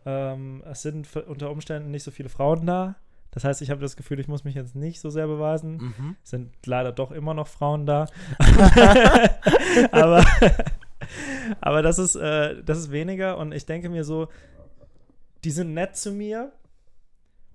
Ähm, 0.06 0.64
es 0.66 0.82
sind 0.82 1.08
unter 1.16 1.50
Umständen 1.50 1.92
nicht 1.92 2.04
so 2.04 2.12
viele 2.12 2.30
Frauen 2.30 2.66
da. 2.66 2.96
Das 3.34 3.44
heißt, 3.44 3.62
ich 3.64 3.72
habe 3.72 3.82
das 3.82 3.96
Gefühl, 3.96 4.20
ich 4.20 4.28
muss 4.28 4.44
mich 4.44 4.54
jetzt 4.54 4.76
nicht 4.76 5.00
so 5.00 5.10
sehr 5.10 5.28
beweisen. 5.28 5.78
Mhm. 5.78 6.16
Es 6.24 6.30
sind 6.30 6.54
leider 6.66 6.92
doch 6.92 7.12
immer 7.12 7.34
noch 7.34 7.48
Frauen 7.48 7.86
da. 7.86 8.06
aber, 9.92 10.24
aber 11.60 11.82
das 11.82 11.98
ist, 11.98 12.16
äh, 12.16 12.64
das 12.64 12.78
ist 12.78 12.92
weniger 12.92 13.38
und 13.38 13.52
ich 13.52 13.66
denke 13.66 13.90
mir 13.90 14.04
so, 14.04 14.28
die 15.44 15.52
sind 15.52 15.74
nett 15.74 15.98
zu 15.98 16.12
mir 16.12 16.52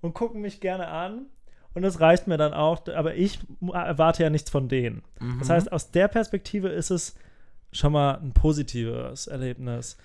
und 0.01 0.13
gucken 0.13 0.41
mich 0.41 0.59
gerne 0.59 0.87
an 0.87 1.27
und 1.73 1.81
das 1.81 2.01
reicht 2.01 2.27
mir 2.27 2.37
dann 2.37 2.53
auch, 2.53 2.85
aber 2.87 3.15
ich 3.15 3.39
erwarte 3.61 4.23
ja 4.23 4.29
nichts 4.29 4.49
von 4.49 4.67
denen. 4.67 5.01
Mhm. 5.19 5.39
Das 5.39 5.49
heißt, 5.49 5.71
aus 5.71 5.91
der 5.91 6.09
Perspektive 6.09 6.67
ist 6.67 6.89
es 6.89 7.15
schon 7.71 7.93
mal 7.93 8.15
ein 8.15 8.33
positives 8.33 9.27
Erlebnis. 9.27 9.97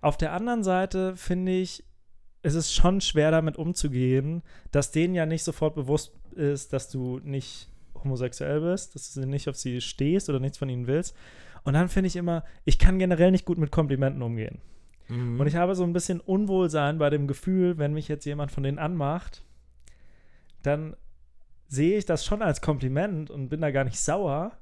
Auf 0.00 0.16
der 0.16 0.32
anderen 0.32 0.62
Seite 0.64 1.16
finde 1.16 1.52
ich, 1.52 1.84
es 2.42 2.54
ist 2.54 2.74
schon 2.74 3.00
schwer 3.00 3.30
damit 3.30 3.56
umzugehen, 3.56 4.42
dass 4.70 4.90
denen 4.90 5.14
ja 5.14 5.26
nicht 5.26 5.44
sofort 5.44 5.74
bewusst 5.74 6.12
ist, 6.34 6.72
dass 6.72 6.90
du 6.90 7.20
nicht 7.22 7.68
homosexuell 7.94 8.60
bist, 8.60 8.94
dass 8.94 9.14
du 9.14 9.26
nicht 9.26 9.48
auf 9.48 9.56
sie 9.56 9.80
stehst 9.80 10.28
oder 10.28 10.40
nichts 10.40 10.58
von 10.58 10.68
ihnen 10.68 10.86
willst. 10.86 11.16
Und 11.64 11.74
dann 11.74 11.88
finde 11.88 12.08
ich 12.08 12.16
immer, 12.16 12.44
ich 12.64 12.78
kann 12.78 12.98
generell 12.98 13.30
nicht 13.30 13.44
gut 13.44 13.58
mit 13.58 13.70
Komplimenten 13.70 14.22
umgehen. 14.22 14.58
Mhm. 15.08 15.38
Und 15.38 15.46
ich 15.46 15.54
habe 15.54 15.74
so 15.74 15.84
ein 15.84 15.92
bisschen 15.92 16.20
Unwohlsein 16.20 16.98
bei 16.98 17.10
dem 17.10 17.28
Gefühl, 17.28 17.78
wenn 17.78 17.92
mich 17.92 18.08
jetzt 18.08 18.24
jemand 18.24 18.50
von 18.50 18.64
denen 18.64 18.78
anmacht, 18.78 19.44
dann 20.62 20.96
sehe 21.68 21.98
ich 21.98 22.04
das 22.04 22.24
schon 22.24 22.42
als 22.42 22.60
Kompliment 22.60 23.30
und 23.30 23.48
bin 23.48 23.60
da 23.60 23.70
gar 23.70 23.84
nicht 23.84 24.00
sauer. 24.00 24.52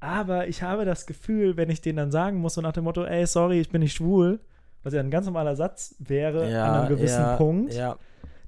Aber 0.00 0.46
ich 0.46 0.62
habe 0.62 0.84
das 0.84 1.06
Gefühl, 1.06 1.56
wenn 1.56 1.70
ich 1.70 1.80
denen 1.80 1.96
dann 1.96 2.12
sagen 2.12 2.38
muss, 2.38 2.54
so 2.54 2.60
nach 2.60 2.72
dem 2.72 2.84
Motto, 2.84 3.04
ey, 3.04 3.26
sorry, 3.26 3.60
ich 3.60 3.70
bin 3.70 3.80
nicht 3.80 3.94
schwul, 3.94 4.40
was 4.82 4.94
ja 4.94 5.00
ein 5.00 5.10
ganz 5.10 5.26
normaler 5.26 5.56
Satz 5.56 5.94
wäre 5.98 6.50
ja, 6.50 6.64
an 6.64 6.80
einem 6.80 6.96
gewissen 6.96 7.22
ja, 7.22 7.36
Punkt, 7.36 7.74
Ja. 7.74 7.96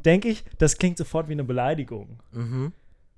denke 0.04 0.28
ich, 0.28 0.44
das 0.58 0.78
klingt 0.78 0.98
sofort 0.98 1.28
wie 1.28 1.32
eine 1.32 1.44
Beleidigung. 1.44 2.20
Mhm. 2.32 2.72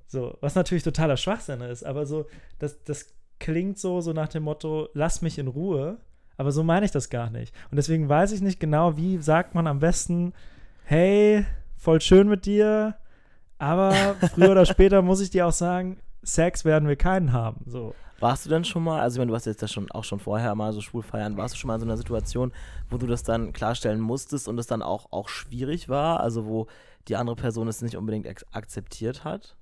So, 0.06 0.36
was 0.40 0.54
natürlich 0.54 0.82
totaler 0.82 1.16
Schwachsinn 1.16 1.60
ist, 1.62 1.84
aber 1.84 2.04
so, 2.06 2.26
das, 2.58 2.82
das 2.84 3.06
klingt 3.38 3.78
so, 3.78 4.00
so 4.00 4.12
nach 4.12 4.28
dem 4.28 4.44
Motto, 4.44 4.88
lass 4.94 5.22
mich 5.22 5.38
in 5.38 5.48
Ruhe. 5.48 5.98
Aber 6.36 6.50
so 6.50 6.62
meine 6.62 6.86
ich 6.86 6.92
das 6.92 7.10
gar 7.10 7.30
nicht. 7.30 7.54
Und 7.70 7.76
deswegen 7.76 8.08
weiß 8.08 8.32
ich 8.32 8.40
nicht 8.40 8.58
genau, 8.58 8.96
wie 8.96 9.18
sagt 9.18 9.54
man 9.54 9.66
am 9.66 9.80
besten, 9.80 10.32
hey, 10.84 11.44
voll 11.76 12.00
schön 12.00 12.28
mit 12.28 12.46
dir, 12.46 12.96
aber 13.58 13.92
früher 14.34 14.50
oder 14.50 14.66
später 14.66 15.02
muss 15.02 15.20
ich 15.20 15.30
dir 15.30 15.46
auch 15.46 15.52
sagen, 15.52 15.98
Sex 16.22 16.64
werden 16.64 16.88
wir 16.88 16.96
keinen 16.96 17.32
haben. 17.32 17.64
So. 17.66 17.94
Warst 18.22 18.46
du 18.46 18.50
denn 18.50 18.64
schon 18.64 18.84
mal, 18.84 19.00
also 19.00 19.16
ich 19.16 19.18
meine, 19.18 19.30
du 19.30 19.34
hast 19.34 19.46
jetzt 19.46 19.62
das 19.62 19.72
schon 19.72 19.90
auch 19.90 20.04
schon 20.04 20.20
vorher 20.20 20.54
mal 20.54 20.72
so 20.72 20.80
schwul 20.80 21.02
feiern, 21.02 21.36
warst 21.36 21.54
du 21.54 21.58
schon 21.58 21.66
mal 21.66 21.74
in 21.74 21.80
so 21.80 21.86
einer 21.86 21.96
Situation, 21.96 22.52
wo 22.88 22.96
du 22.96 23.08
das 23.08 23.24
dann 23.24 23.52
klarstellen 23.52 24.00
musstest 24.00 24.46
und 24.46 24.56
es 24.60 24.68
dann 24.68 24.80
auch, 24.80 25.10
auch 25.10 25.28
schwierig 25.28 25.88
war, 25.88 26.20
also 26.20 26.46
wo 26.46 26.68
die 27.08 27.16
andere 27.16 27.34
Person 27.34 27.66
es 27.66 27.82
nicht 27.82 27.96
unbedingt 27.96 28.28
akzeptiert 28.52 29.24
hat? 29.24 29.56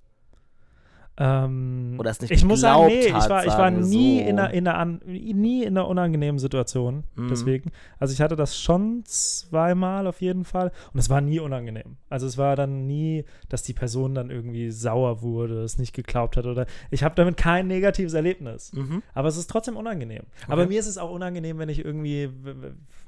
Ähm, 1.16 1.96
Oder 1.98 2.10
es 2.10 2.20
nicht 2.20 2.30
ich 2.30 2.44
muss 2.44 2.60
sagen, 2.60 2.86
nee, 2.86 3.06
ich 3.06 3.12
war, 3.12 3.44
ich 3.44 3.52
war 3.52 3.70
nie, 3.70 4.22
so. 4.22 4.28
in 4.28 4.38
einer, 4.38 4.54
in 4.54 4.66
einer 4.66 4.78
an, 4.78 5.00
nie 5.04 5.64
in 5.64 5.76
einer 5.76 5.86
unangenehmen 5.86 6.38
Situation. 6.38 7.04
Mhm. 7.14 7.28
Deswegen. 7.28 7.72
Also 7.98 8.14
ich 8.14 8.20
hatte 8.22 8.36
das 8.36 8.58
schon 8.58 9.02
zweimal 9.04 10.06
auf 10.06 10.22
jeden 10.22 10.44
Fall. 10.44 10.72
Und 10.94 11.00
es 11.00 11.10
war 11.10 11.20
nie 11.20 11.38
unangenehm. 11.40 11.96
Also 12.08 12.26
es 12.26 12.38
war 12.38 12.56
dann 12.56 12.86
nie, 12.86 13.24
dass 13.48 13.62
die 13.62 13.74
Person 13.74 14.14
dann 14.14 14.30
irgendwie 14.30 14.70
sauer 14.70 15.20
wurde, 15.20 15.62
es 15.62 15.78
nicht 15.78 15.92
geglaubt 15.92 16.36
hat 16.36 16.46
oder. 16.46 16.66
Ich 16.90 17.02
habe 17.04 17.14
damit 17.14 17.36
kein 17.36 17.66
negatives 17.66 18.14
Erlebnis. 18.14 18.72
Mhm. 18.72 19.02
Aber 19.12 19.28
es 19.28 19.36
ist 19.36 19.50
trotzdem 19.50 19.76
unangenehm. 19.76 20.22
Aber 20.48 20.66
mir 20.66 20.80
ist 20.80 20.86
es 20.86 20.96
auch 20.96 21.10
unangenehm, 21.10 21.58
wenn 21.58 21.68
ich 21.68 21.84
irgendwie. 21.84 22.30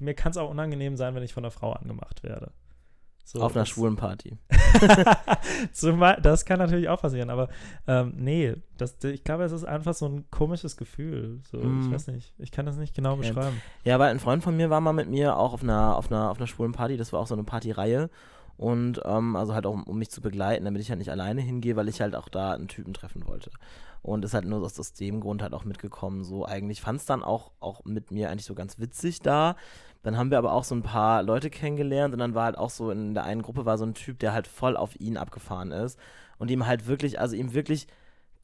Mir 0.01 0.15
kann 0.15 0.33
es 0.33 0.37
auch 0.37 0.51
unangenehm 0.51 0.97
sein, 0.97 1.15
wenn 1.15 1.23
ich 1.23 1.33
von 1.33 1.45
einer 1.45 1.51
Frau 1.51 1.73
angemacht 1.73 2.23
werde. 2.23 2.51
So, 3.25 3.41
Auf 3.41 3.55
einer 3.57 3.67
schwulen 3.67 3.97
Party. 3.97 4.37
Das 6.23 6.45
kann 6.45 6.59
natürlich 6.59 6.89
auch 6.89 7.01
passieren, 7.01 7.31
aber 7.31 7.49
ähm, 7.87 8.15
nee, 8.17 8.55
das, 8.77 8.97
ich 9.05 9.25
glaube, 9.25 9.45
es 9.45 9.53
ist 9.53 9.65
einfach 9.65 9.95
so 9.95 10.07
ein 10.07 10.29
komisches 10.31 10.77
Gefühl. 10.77 11.41
So, 11.51 11.59
Mm. 11.59 11.83
Ich 11.85 11.91
weiß 11.93 12.09
nicht, 12.09 12.35
ich 12.39 12.51
kann 12.51 12.67
das 12.67 12.77
nicht 12.77 12.95
genau 12.95 13.13
Okay. 13.15 13.29
beschreiben. 13.29 13.61
Ja, 13.85 13.99
weil 13.99 14.11
ein 14.11 14.19
Freund 14.21 14.43
von 14.43 14.57
mir 14.57 14.71
war 14.71 14.81
mal 14.81 14.93
mit 14.93 15.09
mir 15.09 15.37
auch 15.37 15.53
auf 15.53 15.63
einer, 15.63 15.97
auf 15.97 16.11
einer, 16.11 16.31
auf 16.31 16.39
einer 16.39 16.47
schwulen 16.47 16.73
Party. 16.73 16.97
Das 16.97 17.13
war 17.13 17.21
auch 17.21 17.27
so 17.27 17.35
eine 17.35 17.45
Partyreihe. 17.45 18.11
Und 18.57 19.01
ähm, 19.05 19.35
also 19.37 19.55
halt 19.55 19.67
auch, 19.67 19.73
um, 19.73 19.85
um 19.85 19.99
mich 19.99 20.11
zu 20.11 20.21
begleiten, 20.21 20.65
damit 20.65 20.83
ich 20.83 20.91
halt 20.91 20.99
nicht 20.99 21.11
alleine 21.11 21.41
hingehe, 21.41 21.75
weil 21.77 21.89
ich 21.89 22.01
halt 22.01 22.15
auch 22.15 22.29
da 22.29 22.53
einen 22.53 22.69
Typen 22.69 22.93
treffen 22.95 23.27
wollte. 23.27 23.51
Und 24.03 24.25
ist 24.25 24.35
halt 24.35 24.45
nur 24.47 24.61
aus, 24.63 24.79
aus 24.79 24.93
dem 24.95 25.21
Grund 25.21 25.43
halt 25.43 25.55
auch 25.55 25.65
mitgekommen. 25.65 26.25
So 26.25 26.45
eigentlich 26.45 26.81
fand 26.81 27.01
es 27.01 27.07
dann 27.07 27.23
auch, 27.23 27.53
auch 27.61 27.85
mit 27.85 28.11
mir 28.11 28.31
eigentlich 28.31 28.45
so 28.47 28.55
ganz 28.55 28.79
witzig 28.79 29.21
da. 29.21 29.57
Dann 30.03 30.17
haben 30.17 30.31
wir 30.31 30.39
aber 30.39 30.53
auch 30.53 30.65
so 30.65 30.75
ein 30.75 30.83
paar 30.83 31.23
Leute 31.23 31.51
kennengelernt 31.51 32.13
und 32.15 32.21
dann 32.21 32.35
war 32.35 32.45
halt 32.45 32.59
auch 32.59 32.71
so 32.71 32.91
in 32.91 33.15
der 33.15 33.25
einen 33.25 33.43
Gruppe 33.43 33.65
war 33.65 33.79
so 33.79 33.85
ein 33.85 33.95
Typ, 33.95 34.19
der 34.19 34.33
halt 34.33 34.47
voll 34.49 34.77
auf 34.77 34.99
ihn 35.01 35.17
abgefahren 35.17 35.71
ist 35.71 35.99
und 36.39 36.51
ihm 36.51 36.67
halt 36.67 36.87
wirklich, 36.87 37.21
also 37.21 37.37
ihm 37.37 37.55
wirklich 37.55 37.87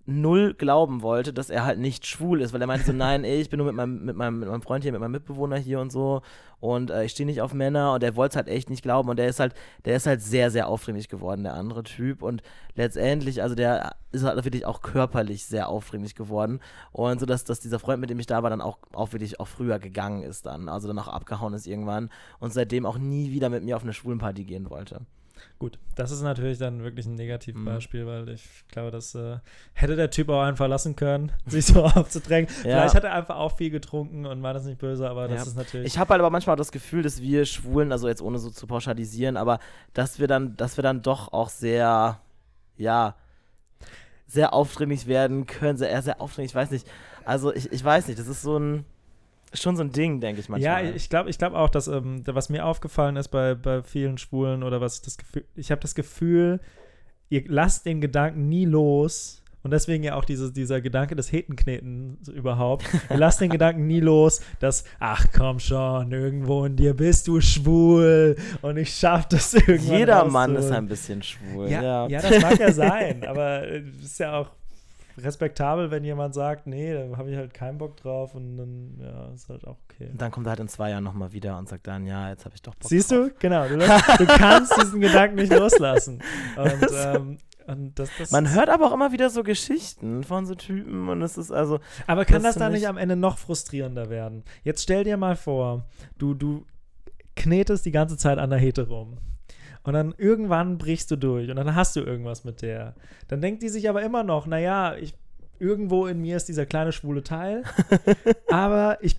null 0.09 0.55
glauben 0.55 1.03
wollte, 1.03 1.35
dass 1.35 1.51
er 1.51 1.66
halt 1.66 1.79
nicht 1.79 2.07
schwul 2.07 2.40
ist, 2.40 2.55
weil 2.55 2.62
er 2.62 2.66
meinte 2.66 2.87
so, 2.87 2.92
nein, 2.94 3.25
ich 3.25 3.51
bin 3.51 3.59
nur 3.59 3.66
mit 3.66 3.77
meinem, 3.77 4.07
mit 4.07 4.16
meinem, 4.16 4.38
mit 4.40 4.49
meinem 4.49 4.62
Freund 4.62 4.83
hier, 4.83 4.92
mit 4.92 5.03
meinem 5.03 5.12
Mitbewohner 5.12 5.59
hier 5.59 5.81
und 5.81 5.92
so 5.92 6.23
und 6.61 6.90
äh, 6.90 7.05
ich 7.05 7.12
stehe 7.12 7.27
nicht 7.27 7.42
auf 7.42 7.53
Männer 7.53 7.92
und 7.92 8.03
er 8.03 8.16
wollte 8.16 8.33
es 8.33 8.37
halt 8.37 8.49
echt 8.49 8.71
nicht 8.71 8.83
glauben 8.83 9.11
und 9.11 9.18
der 9.18 9.29
ist 9.29 9.38
halt, 9.38 9.55
der 9.85 9.97
ist 9.97 10.07
halt 10.07 10.23
sehr, 10.23 10.51
sehr 10.51 10.66
aufdringlich 10.66 11.11
geworden, 11.11 11.42
der 11.42 11.53
andere 11.53 11.83
Typ 11.83 12.23
und 12.23 12.42
letztendlich, 12.75 13.42
also 13.42 13.55
der 13.55 13.97
ist 14.11 14.25
halt 14.25 14.42
wirklich 14.44 14.64
auch 14.64 14.81
körperlich 14.81 15.44
sehr 15.44 15.68
aufdringlich 15.68 16.14
geworden 16.14 16.61
und 16.90 17.21
so, 17.21 17.27
dass, 17.27 17.44
dass 17.44 17.61
dieser 17.61 17.79
Freund, 17.79 18.01
mit 18.01 18.09
dem 18.09 18.18
ich 18.18 18.27
da 18.27 18.42
war, 18.42 18.49
dann 18.49 18.62
auch, 18.62 18.79
auch 18.94 19.12
wirklich 19.12 19.40
auch 19.40 19.49
früher 19.49 19.79
gegangen 19.79 20.23
ist 20.23 20.47
dann, 20.47 20.71
also 20.71 20.88
dann 20.88 20.99
auch 20.99 21.09
abgehauen 21.09 21.53
ist 21.53 21.66
irgendwann 21.66 22.09
und 22.40 22.55
seitdem 22.55 22.87
auch 22.87 22.97
nie 22.97 23.31
wieder 23.31 23.51
mit 23.51 23.62
mir 23.62 23.77
auf 23.77 23.83
eine 23.83 23.92
Schwulenparty 23.92 24.44
gehen 24.44 24.71
wollte. 24.71 25.03
Gut, 25.59 25.79
das 25.96 26.11
ist 26.11 26.22
natürlich 26.22 26.59
dann 26.59 26.83
wirklich 26.83 27.07
ein 27.07 27.14
Negativbeispiel, 27.14 28.05
Mhm. 28.05 28.07
weil 28.09 28.29
ich 28.31 28.44
glaube, 28.70 28.90
das 28.90 29.14
äh, 29.14 29.38
hätte 29.74 29.96
der 29.96 30.11
Typ 30.11 30.29
auch 30.29 30.42
einfach 30.42 30.68
lassen 30.68 30.94
können, 30.96 31.33
sich 31.46 31.66
so 31.66 31.85
aufzudrängen. 31.85 32.48
Ja. 32.59 32.62
Vielleicht 32.81 32.94
hat 32.94 33.05
er 33.05 33.12
einfach 33.14 33.37
auch 33.37 33.57
viel 33.57 33.70
getrunken 33.70 34.27
und 34.27 34.42
war 34.42 34.55
das 34.55 34.64
nicht 34.64 34.79
böse, 34.79 35.09
aber 35.09 35.29
das 35.29 35.37
Ja. 35.38 35.42
ist 35.48 35.57
natürlich. 35.57 35.87
Ich 35.87 35.98
habe 35.98 36.11
halt 36.11 36.20
aber 36.20 36.31
manchmal 36.31 36.55
auch 36.55 36.59
das 36.59 36.72
Gefühl, 36.72 37.03
dass 37.03 37.20
wir 37.22 37.44
Schwulen, 37.44 37.90
also 37.92 38.09
jetzt 38.09 38.22
ohne 38.22 38.38
so 38.38 38.51
zu 38.51 38.66
pauschalisieren, 38.66 39.37
aber 39.37 39.59
dass 39.94 40.18
wir 40.18 40.27
dann, 40.29 40.57
dass 40.57 40.77
wir 40.77 40.83
dann 40.83 41.03
doch 41.03 41.33
auch 41.33 41.48
sehr, 41.48 42.20
ja, 42.77 43.14
sehr 44.27 44.53
aufdringlich 44.53 45.07
werden 45.07 45.46
können, 45.46 45.79
sehr, 45.79 46.03
sehr 46.03 46.20
aufdringlich, 46.20 46.53
ich 46.53 46.57
weiß 46.57 46.70
nicht. 46.70 46.87
Also 47.24 47.53
ich, 47.55 47.72
ich 47.72 47.83
weiß 47.85 48.09
nicht, 48.09 48.18
das 48.18 48.27
ist 48.29 48.42
so 48.42 48.59
ein, 48.59 48.85
schon 49.54 49.76
so 49.76 49.82
ein 49.82 49.92
Ding, 49.92 50.20
denke 50.20 50.40
ich 50.40 50.48
manchmal. 50.48 50.84
Ja, 50.84 50.90
ich 50.94 51.08
glaube 51.08 51.30
ich 51.30 51.38
glaub 51.38 51.54
auch, 51.54 51.70
dass, 51.70 51.88
ähm, 51.88 52.22
was 52.26 52.48
mir 52.48 52.64
aufgefallen 52.64 53.16
ist 53.16 53.28
bei, 53.28 53.54
bei 53.54 53.82
vielen 53.82 54.18
Schwulen 54.18 54.62
oder 54.62 54.80
was 54.80 54.96
ich 54.96 55.02
das 55.02 55.16
Gefühl, 55.16 55.44
ich 55.54 55.70
habe 55.70 55.80
das 55.80 55.94
Gefühl, 55.94 56.61
ihr 57.30 57.44
lasst 57.46 57.87
den 57.87 58.00
Gedanken 58.00 58.48
nie 58.48 58.64
los. 58.64 59.42
Und 59.64 59.72
deswegen 59.72 60.04
ja 60.04 60.14
auch 60.14 60.24
diese, 60.24 60.52
dieser 60.52 60.80
Gedanke 60.80 61.16
des 61.16 61.32
Hetenkneten 61.32 62.18
überhaupt. 62.32 62.84
Ihr 63.11 63.16
lasst 63.16 63.40
den 63.40 63.50
Gedanken 63.50 63.88
nie 63.88 63.98
los, 63.98 64.40
dass, 64.61 64.84
ach 65.00 65.26
komm 65.37 65.58
schon, 65.58 66.12
irgendwo 66.12 66.64
in 66.64 66.76
dir 66.76 66.94
bist 66.94 67.26
du 67.26 67.40
schwul 67.40 68.37
und 68.62 68.76
ich 68.76 68.94
schaff 68.94 69.26
das 69.26 69.54
irgendwann. 69.54 69.98
Jeder 69.98 70.24
Mann 70.26 70.54
ist 70.54 70.70
ein 70.70 70.87
bisschen 70.87 71.22
schwul. 71.22 71.68
Ja, 71.68 71.82
Ja, 71.82 72.08
ja. 72.08 72.20
das 72.22 72.40
mag 72.40 72.58
ja 72.61 72.72
sein, 72.72 73.26
aber 73.26 73.68
es 73.68 74.04
ist 74.04 74.20
ja 74.20 74.38
auch 74.38 74.50
respektabel, 75.22 75.90
wenn 75.90 76.04
jemand 76.04 76.35
sagt, 76.35 76.66
nee, 76.66 76.92
da 76.92 77.16
habe 77.16 77.31
ich 77.31 77.37
halt 77.37 77.54
keinen 77.54 77.78
Bock 77.78 77.96
drauf 77.96 78.35
und 78.35 78.57
dann, 78.57 78.98
ja, 79.00 79.33
ist 79.35 79.48
halt 79.48 79.66
auch 79.66 79.76
okay. 79.85 80.09
Und 80.11 80.20
dann 80.20 80.31
kommt 80.31 80.46
er 80.46 80.50
halt 80.50 80.61
in 80.61 80.68
zwei 80.68 80.90
Jahren 80.90 81.04
nochmal 81.04 81.33
wieder 81.33 81.59
und 81.59 81.68
sagt 81.68 81.87
dann, 81.87 82.07
ja, 82.07 82.31
jetzt 82.31 82.44
habe 82.44 82.54
ich 82.54 82.62
doch 82.62 82.74
Bock 82.74 82.88
Siehst 82.88 83.11
drauf. 83.11 83.28
du? 83.28 83.35
Genau. 83.38 83.68
Du, 83.68 83.76
du 83.78 84.26
kannst 84.26 84.81
diesen 84.81 85.00
Gedanken 85.00 85.37
nicht 85.37 85.52
loslassen. 85.57 86.22
Und, 86.57 86.88
ähm, 86.92 87.38
und 87.66 87.98
das, 87.98 88.09
das, 88.18 88.31
Man 88.31 88.52
hört 88.54 88.70
aber 88.70 88.87
auch 88.87 88.94
immer 88.94 89.12
wieder 89.12 89.28
so 89.31 89.42
Geschichten 89.42 90.24
von 90.24 90.46
so 90.46 90.54
Typen 90.54 91.09
und 91.09 91.20
es 91.20 91.37
ist 91.37 91.52
also, 91.52 91.81
aber 92.07 92.24
kann 92.24 92.42
das 92.42 92.54
das 92.54 92.61
dann 92.61 92.72
nicht 92.72 92.88
am 92.88 92.96
Ende 92.96 93.14
noch 93.14 93.37
frustrierender 93.37 94.09
werden? 94.09 94.42
Jetzt 94.64 94.83
stell 94.83 95.04
dir 95.04 95.16
mal 95.16 95.37
vor, 95.37 95.87
du, 96.16 96.35
du 96.35 96.64
knetest 97.37 97.85
die 97.85 97.90
ganze 97.92 98.16
Zeit 98.16 98.38
an 98.38 98.50
der 98.50 98.59
Hete 98.59 98.88
rum. 98.88 99.18
Und 99.85 99.95
dann 99.95 100.14
irgendwann 100.19 100.77
brichst 100.79 101.11
du 101.11 101.17
durch 101.17 101.49
und 101.51 101.57
dann 101.57 101.75
hast 101.75 101.97
du 101.97 102.01
irgendwas 102.01 102.45
mit 102.45 102.61
der. 102.62 102.95
Dann 103.29 103.41
denkt 103.41 103.62
die 103.62 103.69
sich 103.69 103.88
aber 103.88 104.03
immer 104.03 104.23
noch, 104.23 104.47
naja, 104.47 104.95
ich, 104.97 105.14
irgendwo 105.59 106.07
in 106.07 106.21
mir 106.21 106.37
ist 106.37 106.49
dieser 106.49 106.67
kleine 106.67 106.93
schwule 106.93 107.23
Teil, 107.23 107.62
aber 108.51 108.99
ich 109.01 109.19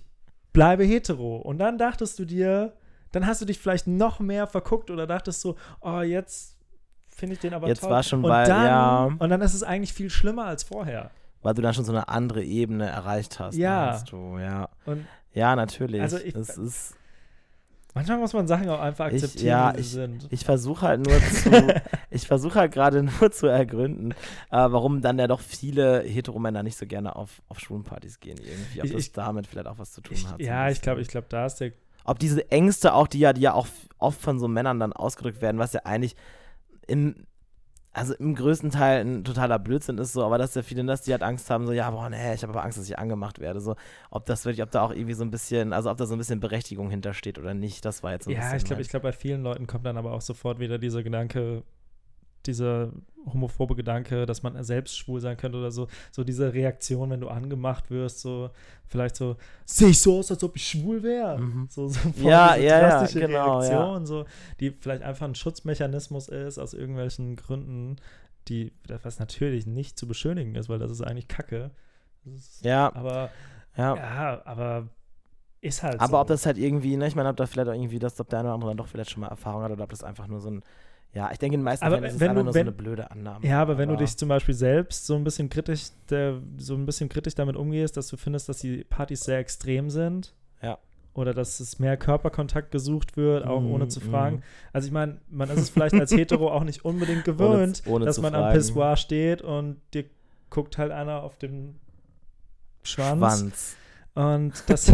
bleibe 0.52 0.84
hetero. 0.84 1.36
Und 1.36 1.58
dann 1.58 1.78
dachtest 1.78 2.18
du 2.18 2.24
dir, 2.24 2.72
dann 3.12 3.26
hast 3.26 3.40
du 3.40 3.44
dich 3.44 3.58
vielleicht 3.58 3.86
noch 3.86 4.20
mehr 4.20 4.46
verguckt 4.46 4.90
oder 4.90 5.06
dachtest 5.06 5.40
so, 5.40 5.56
oh, 5.80 6.00
jetzt 6.00 6.56
finde 7.08 7.34
ich 7.34 7.40
den 7.40 7.52
aber 7.54 7.68
Jetzt 7.68 7.80
toll. 7.80 7.90
war 7.90 8.02
schon 8.02 8.22
dann, 8.22 8.46
ja. 8.66 9.04
Und 9.18 9.28
dann 9.28 9.40
ist 9.42 9.54
es 9.54 9.62
eigentlich 9.62 9.92
viel 9.92 10.10
schlimmer 10.10 10.46
als 10.46 10.62
vorher. 10.62 11.10
weil 11.42 11.54
du 11.54 11.62
dann 11.62 11.74
schon 11.74 11.84
so 11.84 11.92
eine 11.92 12.08
andere 12.08 12.42
Ebene 12.42 12.86
erreicht 12.86 13.38
hast. 13.40 13.56
Ja. 13.56 14.00
Du, 14.08 14.38
ja. 14.38 14.68
Und 14.86 15.06
Ja, 15.32 15.54
natürlich. 15.56 16.00
Also 16.00 16.18
ich- 16.18 16.34
es 16.34 16.56
ist, 16.56 16.94
Manchmal 17.94 18.18
muss 18.18 18.32
man 18.32 18.46
Sachen 18.46 18.68
auch 18.68 18.78
einfach 18.80 19.08
Ich- 19.08 19.14
akzeptieren, 19.22 19.46
ja, 19.48 19.72
wie 19.76 19.82
sie 19.82 19.88
sind. 19.90 20.26
Ich 20.30 20.44
versuche 20.44 20.86
halt 20.86 21.04
nur 21.06 21.18
zu, 21.20 21.50
ich 22.10 22.26
versuche 22.26 22.58
halt 22.60 22.72
gerade 22.72 23.02
nur 23.02 23.32
zu 23.32 23.46
ergründen, 23.48 24.12
äh, 24.12 24.14
warum 24.50 25.00
dann 25.02 25.18
ja 25.18 25.26
doch 25.26 25.40
viele 25.40 26.00
Heteromänner 26.02 26.62
nicht 26.62 26.76
so 26.78 26.86
gerne 26.86 27.16
auf, 27.16 27.42
auf 27.48 27.58
Schwulenpartys 27.58 28.20
gehen 28.20 28.38
irgendwie. 28.38 28.80
Ob 28.80 28.84
Ich- 28.86 28.92
das 28.92 29.00
ich- 29.02 29.12
damit 29.12 29.46
vielleicht 29.48 29.66
auch 29.66 29.78
was 29.78 29.92
zu 29.92 30.00
tun 30.02 30.14
Ich, 30.16 30.26
hat. 30.26 30.38
so 30.38 30.44
ja, 30.44 30.66
ich 30.66 30.70
bisschen. 30.72 30.82
glaube, 30.84 31.00
ich 31.00 31.08
glaube, 31.08 31.26
da 31.30 31.46
ist 31.46 31.56
der 31.56 31.72
Ob 32.04 32.18
diese 32.20 32.48
Ängste 32.50 32.94
auch, 32.94 33.08
die 33.08 33.18
ja, 33.18 33.32
die 33.32 33.40
ja 33.42 33.54
auch 33.54 33.66
oft 33.98 34.20
von 34.20 34.38
so 34.38 34.46
Männern 34.48 34.78
dann 34.78 34.92
ausgedrückt 34.92 35.42
werden, 35.42 35.58
was 35.58 35.72
ja 35.72 35.80
eigentlich 35.84 36.14
im, 36.86 37.26
also 37.92 38.14
im 38.14 38.34
größten 38.34 38.70
Teil 38.70 39.04
ein 39.04 39.24
totaler 39.24 39.58
Blödsinn 39.58 39.98
ist 39.98 40.12
so, 40.12 40.24
aber 40.24 40.38
dass 40.38 40.54
ja 40.54 40.62
viele, 40.62 40.84
dass 40.84 41.02
die 41.02 41.12
halt 41.12 41.22
Angst 41.22 41.50
haben, 41.50 41.66
so, 41.66 41.72
ja, 41.72 41.90
boah, 41.90 42.08
nee, 42.10 42.34
ich 42.34 42.42
habe 42.42 42.52
aber 42.52 42.64
Angst, 42.64 42.78
dass 42.78 42.86
ich 42.88 42.98
angemacht 42.98 43.40
werde, 43.40 43.60
so, 43.60 43.76
ob 44.10 44.26
das 44.26 44.44
wirklich, 44.44 44.62
ob 44.62 44.70
da 44.70 44.82
auch 44.82 44.92
irgendwie 44.92 45.14
so 45.14 45.24
ein 45.24 45.30
bisschen, 45.30 45.72
also 45.72 45.90
ob 45.90 45.96
da 45.98 46.06
so 46.06 46.14
ein 46.14 46.18
bisschen 46.18 46.40
Berechtigung 46.40 46.90
hintersteht 46.90 47.38
oder 47.38 47.54
nicht, 47.54 47.84
das 47.84 48.02
war 48.02 48.12
jetzt 48.12 48.24
so 48.24 48.30
ein 48.30 48.34
Ja, 48.34 48.36
bisschen 48.36 48.60
ich 48.60 48.64
glaube, 48.64 48.82
ich 48.82 48.88
glaube, 48.88 49.04
bei 49.04 49.12
vielen 49.12 49.42
Leuten 49.42 49.66
kommt 49.66 49.86
dann 49.86 49.96
aber 49.96 50.12
auch 50.12 50.20
sofort 50.20 50.58
wieder 50.60 50.78
dieser 50.78 51.02
Gedanke, 51.02 51.64
dieser 52.46 52.92
homophobe 53.26 53.76
Gedanke, 53.76 54.26
dass 54.26 54.42
man 54.42 54.62
selbst 54.64 54.96
schwul 54.96 55.20
sein 55.20 55.36
könnte 55.36 55.58
oder 55.58 55.70
so, 55.70 55.88
so 56.10 56.24
diese 56.24 56.52
Reaktion, 56.52 57.10
wenn 57.10 57.20
du 57.20 57.28
angemacht 57.28 57.90
wirst, 57.90 58.20
so 58.20 58.50
vielleicht 58.86 59.16
so, 59.16 59.36
sehe 59.66 59.88
ich 59.88 60.00
so 60.00 60.18
aus, 60.18 60.30
als 60.30 60.42
ob 60.42 60.56
ich 60.56 60.66
schwul 60.66 61.02
wäre. 61.02 61.38
Mhm. 61.38 61.66
So, 61.70 61.88
so 61.88 61.98
Ja, 62.16 62.56
ja, 62.56 62.80
ja, 62.80 63.06
genau, 63.06 63.62
ja. 63.62 63.68
Reaktion, 63.68 64.06
so, 64.06 64.24
die 64.58 64.70
vielleicht 64.70 65.02
einfach 65.02 65.26
ein 65.26 65.34
Schutzmechanismus 65.34 66.28
ist 66.28 66.58
aus 66.58 66.74
irgendwelchen 66.74 67.36
Gründen, 67.36 67.96
die, 68.48 68.72
was 69.02 69.18
natürlich 69.18 69.66
nicht 69.66 69.98
zu 69.98 70.08
beschönigen 70.08 70.54
ist, 70.54 70.68
weil 70.68 70.78
das 70.78 70.90
ist 70.90 71.02
eigentlich 71.02 71.28
Kacke. 71.28 71.70
Ist, 72.24 72.64
ja, 72.64 72.92
Aber, 72.94 73.30
ja. 73.76 73.96
ja, 73.96 74.42
aber 74.44 74.88
ist 75.60 75.82
halt 75.82 76.00
Aber 76.00 76.10
so. 76.12 76.20
ob 76.20 76.28
das 76.28 76.46
halt 76.46 76.58
irgendwie, 76.58 76.96
ne, 76.96 77.06
ich 77.06 77.14
meine, 77.14 77.28
ob 77.28 77.36
da 77.36 77.46
vielleicht 77.46 77.68
auch 77.68 77.74
irgendwie, 77.74 77.98
das, 77.98 78.18
ob 78.18 78.28
der 78.30 78.40
eine 78.40 78.48
oder 78.48 78.54
andere 78.54 78.70
dann 78.70 78.78
doch 78.78 78.88
vielleicht 78.88 79.10
schon 79.10 79.20
mal 79.20 79.28
Erfahrung 79.28 79.62
hat 79.62 79.70
oder 79.70 79.84
ob 79.84 79.90
das 79.90 80.02
einfach 80.02 80.26
nur 80.26 80.40
so 80.40 80.50
ein, 80.50 80.62
ja, 81.12 81.30
ich 81.32 81.38
denke, 81.38 81.54
in 81.54 81.60
den 81.60 81.64
meisten 81.64 81.84
Aber 81.84 81.96
Fällen 81.96 82.04
ist 82.10 82.14
es 82.16 82.22
einfach 82.22 82.34
du- 82.36 82.44
nur 82.44 82.54
wenn- 82.54 82.66
so 82.66 82.70
eine 82.70 82.76
blöde 82.76 83.10
Annahme. 83.10 83.46
Ja, 83.46 83.60
aber 83.62 83.78
wenn 83.78 83.88
du 83.88 83.94
Aber- 83.96 84.04
dich 84.04 84.16
zum 84.16 84.28
Beispiel 84.28 84.54
selbst 84.54 85.06
so 85.06 85.14
ein 85.16 85.24
bisschen 85.24 85.48
kritisch, 85.48 85.88
der, 86.08 86.40
so 86.58 86.74
ein 86.74 86.86
bisschen 86.86 87.08
kritisch 87.08 87.34
damit 87.34 87.56
umgehst, 87.56 87.96
dass 87.96 88.08
du 88.08 88.16
findest, 88.16 88.48
dass 88.48 88.58
die 88.58 88.84
Partys 88.84 89.20
sehr 89.24 89.38
extrem 89.38 89.90
sind. 89.90 90.34
Ja. 90.62 90.78
Oder 91.12 91.34
dass 91.34 91.58
es 91.58 91.80
mehr 91.80 91.96
Körperkontakt 91.96 92.70
gesucht 92.70 93.16
wird, 93.16 93.44
auch 93.44 93.62
ohne 93.64 93.86
Mhm, 93.86 93.90
zu 93.90 94.00
fragen. 94.00 94.36
mhm. 94.36 94.42
Also 94.72 94.86
ich 94.86 94.92
meine, 94.92 95.18
man 95.28 95.50
ist 95.50 95.58
es 95.58 95.70
vielleicht 95.70 95.94
als 95.96 96.12
Hetero 96.16 96.52
auch 96.52 96.62
nicht 96.62 96.84
unbedingt 96.84 97.24
gewöhnt, 97.24 97.82
ohne 97.86 98.04
dass 98.04 98.14
zu 98.16 98.22
man 98.22 98.32
am 98.34 98.42
fragen. 98.42 98.54
Pissoir 98.56 98.96
steht 98.96 99.42
und 99.42 99.78
dir 99.92 100.04
guckt 100.50 100.78
halt 100.78 100.92
einer 100.92 101.24
auf 101.24 101.36
den 101.36 101.74
Schwanz. 102.82 103.18
Schwanz. 103.18 103.76
Und 104.14 104.52
das, 104.68 104.92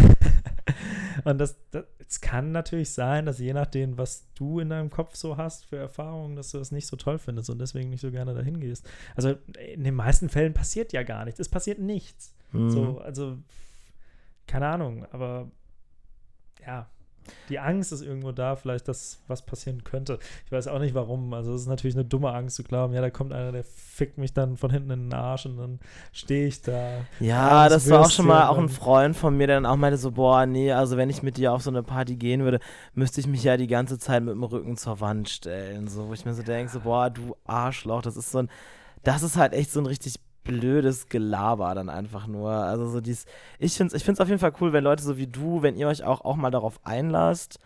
und 1.24 1.38
das, 1.38 1.56
das, 1.70 1.84
es 2.08 2.20
kann 2.20 2.52
natürlich 2.52 2.90
sein, 2.90 3.26
dass 3.26 3.38
je 3.38 3.52
nachdem, 3.52 3.98
was 3.98 4.26
du 4.34 4.60
in 4.60 4.70
deinem 4.70 4.90
Kopf 4.90 5.16
so 5.16 5.36
hast 5.36 5.66
für 5.66 5.76
Erfahrungen, 5.76 6.36
dass 6.36 6.50
du 6.52 6.58
das 6.58 6.70
nicht 6.70 6.86
so 6.86 6.96
toll 6.96 7.18
findest 7.18 7.50
und 7.50 7.58
deswegen 7.58 7.90
nicht 7.90 8.00
so 8.00 8.10
gerne 8.10 8.34
dahin 8.34 8.60
gehst. 8.60 8.88
Also 9.16 9.34
in 9.74 9.84
den 9.84 9.94
meisten 9.94 10.28
Fällen 10.28 10.54
passiert 10.54 10.92
ja 10.92 11.02
gar 11.02 11.24
nichts. 11.24 11.40
Es 11.40 11.48
passiert 11.48 11.78
nichts. 11.78 12.34
Mhm. 12.52 12.70
So, 12.70 12.98
also 12.98 13.38
keine 14.46 14.68
Ahnung, 14.68 15.04
aber 15.10 15.50
ja, 16.64 16.88
die 17.48 17.58
Angst 17.58 17.92
ist 17.92 18.02
irgendwo 18.02 18.32
da, 18.32 18.56
vielleicht, 18.56 18.88
dass 18.88 19.20
was 19.28 19.42
passieren 19.42 19.84
könnte. 19.84 20.18
Ich 20.46 20.52
weiß 20.52 20.68
auch 20.68 20.78
nicht 20.78 20.94
warum. 20.94 21.32
Also 21.34 21.54
es 21.54 21.62
ist 21.62 21.66
natürlich 21.68 21.96
eine 21.96 22.04
dumme 22.04 22.32
Angst 22.32 22.56
zu 22.56 22.62
glauben, 22.64 22.92
ja, 22.94 23.00
da 23.00 23.10
kommt 23.10 23.32
einer, 23.32 23.52
der 23.52 23.64
fickt 23.64 24.18
mich 24.18 24.32
dann 24.32 24.56
von 24.56 24.70
hinten 24.70 24.90
in 24.90 25.00
den 25.10 25.14
Arsch 25.14 25.46
und 25.46 25.56
dann 25.56 25.80
stehe 26.12 26.46
ich 26.46 26.62
da. 26.62 27.00
Ja, 27.20 27.68
das 27.68 27.88
war 27.90 28.00
auch 28.00 28.10
schon 28.10 28.26
mal 28.26 28.48
auch 28.48 28.58
ein 28.58 28.64
und- 28.64 28.68
Freund 28.70 29.16
von 29.16 29.36
mir, 29.36 29.46
der 29.46 29.56
dann 29.56 29.66
auch 29.66 29.76
meinte 29.76 29.98
so, 29.98 30.10
boah, 30.12 30.46
nee, 30.46 30.72
also 30.72 30.96
wenn 30.96 31.10
ich 31.10 31.22
mit 31.22 31.36
dir 31.36 31.52
auf 31.52 31.62
so 31.62 31.70
eine 31.70 31.82
Party 31.82 32.16
gehen 32.16 32.42
würde, 32.44 32.60
müsste 32.94 33.20
ich 33.20 33.26
mich 33.26 33.42
ja 33.44 33.56
die 33.56 33.66
ganze 33.66 33.98
Zeit 33.98 34.22
mit 34.22 34.34
dem 34.34 34.42
Rücken 34.44 34.76
zur 34.76 35.00
Wand 35.00 35.28
stellen. 35.28 35.88
So, 35.88 36.08
wo 36.08 36.12
ich 36.12 36.24
mir 36.24 36.34
so 36.34 36.42
denke, 36.42 36.70
so, 36.72 36.80
boah, 36.80 37.10
du 37.10 37.36
Arschloch, 37.44 38.02
das 38.02 38.16
ist 38.16 38.30
so 38.30 38.38
ein, 38.38 38.50
das 39.02 39.22
ist 39.22 39.36
halt 39.36 39.52
echt 39.52 39.70
so 39.70 39.80
ein 39.80 39.86
richtig 39.86 40.16
blödes 40.46 41.08
Gelaber 41.08 41.74
dann 41.74 41.88
einfach 41.88 42.26
nur. 42.26 42.50
Also 42.50 42.88
so 42.88 43.00
dies, 43.00 43.26
ich 43.58 43.74
finde 43.76 43.94
es 43.94 44.00
ich 44.00 44.04
find's 44.04 44.20
auf 44.20 44.28
jeden 44.28 44.40
Fall 44.40 44.52
cool, 44.60 44.72
wenn 44.72 44.84
Leute 44.84 45.02
so 45.02 45.16
wie 45.16 45.26
du, 45.26 45.62
wenn 45.62 45.76
ihr 45.76 45.88
euch 45.88 46.04
auch, 46.04 46.20
auch 46.24 46.36
mal 46.36 46.50
darauf 46.50 46.78
einlasst, 46.84 47.58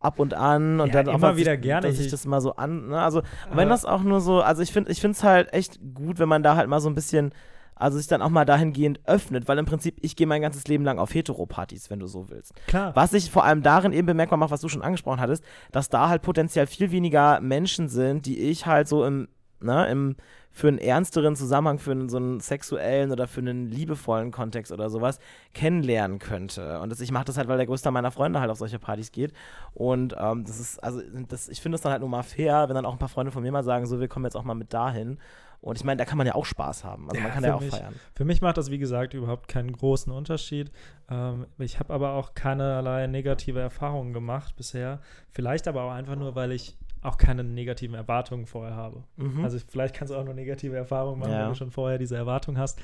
ab 0.00 0.18
und 0.18 0.34
an 0.34 0.80
und 0.80 0.88
Ja, 0.88 0.94
dann 1.02 1.08
auch 1.08 1.14
immer 1.18 1.28
mal 1.28 1.36
wieder 1.36 1.52
sich, 1.52 1.60
gerne. 1.62 1.86
dass 1.86 1.98
Ich- 2.00 2.10
das 2.10 2.26
mal 2.26 2.40
so 2.40 2.56
an, 2.56 2.88
ne? 2.88 3.00
also 3.00 3.22
wenn 3.52 3.68
das 3.68 3.84
auch 3.84 4.02
nur 4.02 4.20
so, 4.20 4.42
also 4.42 4.60
ich 4.62 4.72
finde 4.72 4.90
ich 4.90 5.02
es 5.04 5.22
halt 5.22 5.52
echt 5.52 5.78
gut, 5.94 6.18
wenn 6.18 6.28
man 6.28 6.42
da 6.42 6.56
halt 6.56 6.68
mal 6.68 6.80
so 6.80 6.88
ein 6.88 6.94
bisschen, 6.96 7.30
also 7.76 7.98
sich 7.98 8.08
dann 8.08 8.20
auch 8.20 8.28
mal 8.28 8.44
dahingehend 8.44 9.00
öffnet, 9.06 9.46
weil 9.48 9.58
im 9.58 9.64
Prinzip, 9.64 9.96
ich 10.02 10.16
gehe 10.16 10.26
mein 10.26 10.42
ganzes 10.42 10.66
Leben 10.66 10.84
lang 10.84 10.98
auf 10.98 11.14
Heteropartys, 11.14 11.88
wenn 11.88 12.00
du 12.00 12.06
so 12.08 12.28
willst. 12.30 12.52
Klar. 12.66 12.94
Was 12.96 13.12
ich 13.12 13.30
vor 13.30 13.44
allem 13.44 13.62
darin 13.62 13.92
eben 13.92 14.06
bemerkbar 14.06 14.38
mache, 14.38 14.50
was 14.50 14.60
du 14.60 14.68
schon 14.68 14.82
angesprochen 14.82 15.20
hattest, 15.20 15.44
dass 15.70 15.88
da 15.88 16.08
halt 16.08 16.22
potenziell 16.22 16.66
viel 16.66 16.90
weniger 16.90 17.40
Menschen 17.40 17.88
sind, 17.88 18.26
die 18.26 18.38
ich 18.38 18.66
halt 18.66 18.88
so 18.88 19.04
im, 19.04 19.28
ne, 19.60 19.86
im, 19.88 20.16
für 20.54 20.68
einen 20.68 20.78
ernsteren 20.78 21.34
Zusammenhang, 21.34 21.78
für 21.78 21.92
einen, 21.92 22.08
so 22.08 22.18
einen 22.18 22.40
sexuellen 22.40 23.10
oder 23.10 23.26
für 23.26 23.40
einen 23.40 23.66
liebevollen 23.70 24.30
Kontext 24.30 24.70
oder 24.70 24.90
sowas 24.90 25.18
kennenlernen 25.54 26.18
könnte. 26.18 26.78
Und 26.80 26.90
das, 26.90 27.00
ich 27.00 27.10
mache 27.10 27.24
das 27.24 27.38
halt, 27.38 27.48
weil 27.48 27.56
der 27.56 27.66
größte 27.66 27.90
meiner 27.90 28.10
Freunde 28.10 28.40
halt 28.40 28.50
auf 28.50 28.58
solche 28.58 28.78
Partys 28.78 29.12
geht. 29.12 29.32
Und 29.72 30.14
ähm, 30.18 30.44
das 30.44 30.60
ist, 30.60 30.78
also 30.84 31.00
das, 31.28 31.48
ich 31.48 31.60
finde 31.60 31.76
es 31.76 31.82
dann 31.82 31.92
halt 31.92 32.00
nur 32.00 32.10
mal 32.10 32.22
fair, 32.22 32.68
wenn 32.68 32.74
dann 32.74 32.84
auch 32.86 32.92
ein 32.92 32.98
paar 32.98 33.08
Freunde 33.08 33.32
von 33.32 33.42
mir 33.42 33.50
mal 33.50 33.64
sagen, 33.64 33.86
so, 33.86 33.98
wir 33.98 34.08
kommen 34.08 34.26
jetzt 34.26 34.36
auch 34.36 34.44
mal 34.44 34.54
mit 34.54 34.72
dahin. 34.74 35.18
Und 35.62 35.78
ich 35.78 35.84
meine, 35.84 35.96
da 35.98 36.04
kann 36.04 36.18
man 36.18 36.26
ja 36.26 36.34
auch 36.34 36.44
Spaß 36.44 36.82
haben. 36.82 37.04
Also 37.08 37.16
Ja, 37.18 37.22
man 37.22 37.32
kann 37.32 37.42
für 37.44 37.48
ja 37.48 37.54
auch 37.54 37.60
mich- 37.60 37.70
feiern. 37.70 37.94
Für 38.16 38.24
mich 38.24 38.42
macht 38.42 38.56
das, 38.56 38.70
wie 38.72 38.78
gesagt, 38.78 39.14
überhaupt 39.14 39.46
keinen 39.48 39.72
großen 39.72 40.12
Unterschied. 40.12 40.72
Ähm, 41.08 41.46
ich 41.58 41.78
habe 41.78 41.94
aber 41.94 42.14
auch 42.14 42.34
keinerlei 42.34 43.06
negative 43.06 43.60
Erfahrungen 43.60 44.12
gemacht 44.12 44.56
bisher. 44.56 45.00
Vielleicht 45.30 45.68
aber 45.68 45.84
auch 45.84 45.92
einfach 45.92 46.16
nur, 46.16 46.34
weil 46.34 46.50
ich 46.52 46.76
auch 47.02 47.18
keine 47.18 47.44
negativen 47.44 47.94
Erwartungen 47.94 48.46
vorher 48.46 48.74
habe. 48.76 49.02
Mhm. 49.16 49.44
Also 49.44 49.58
vielleicht 49.68 49.94
kannst 49.94 50.12
du 50.12 50.16
auch 50.16 50.24
nur 50.24 50.34
negative 50.34 50.76
Erfahrungen 50.76 51.18
machen, 51.20 51.32
Ja. 51.32 51.42
wenn 51.42 51.48
du 51.50 51.54
schon 51.56 51.70
vorher 51.70 51.98
diese 51.98 52.16
Erwartung 52.16 52.56
hast. 52.58 52.78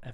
Äh, 0.00 0.12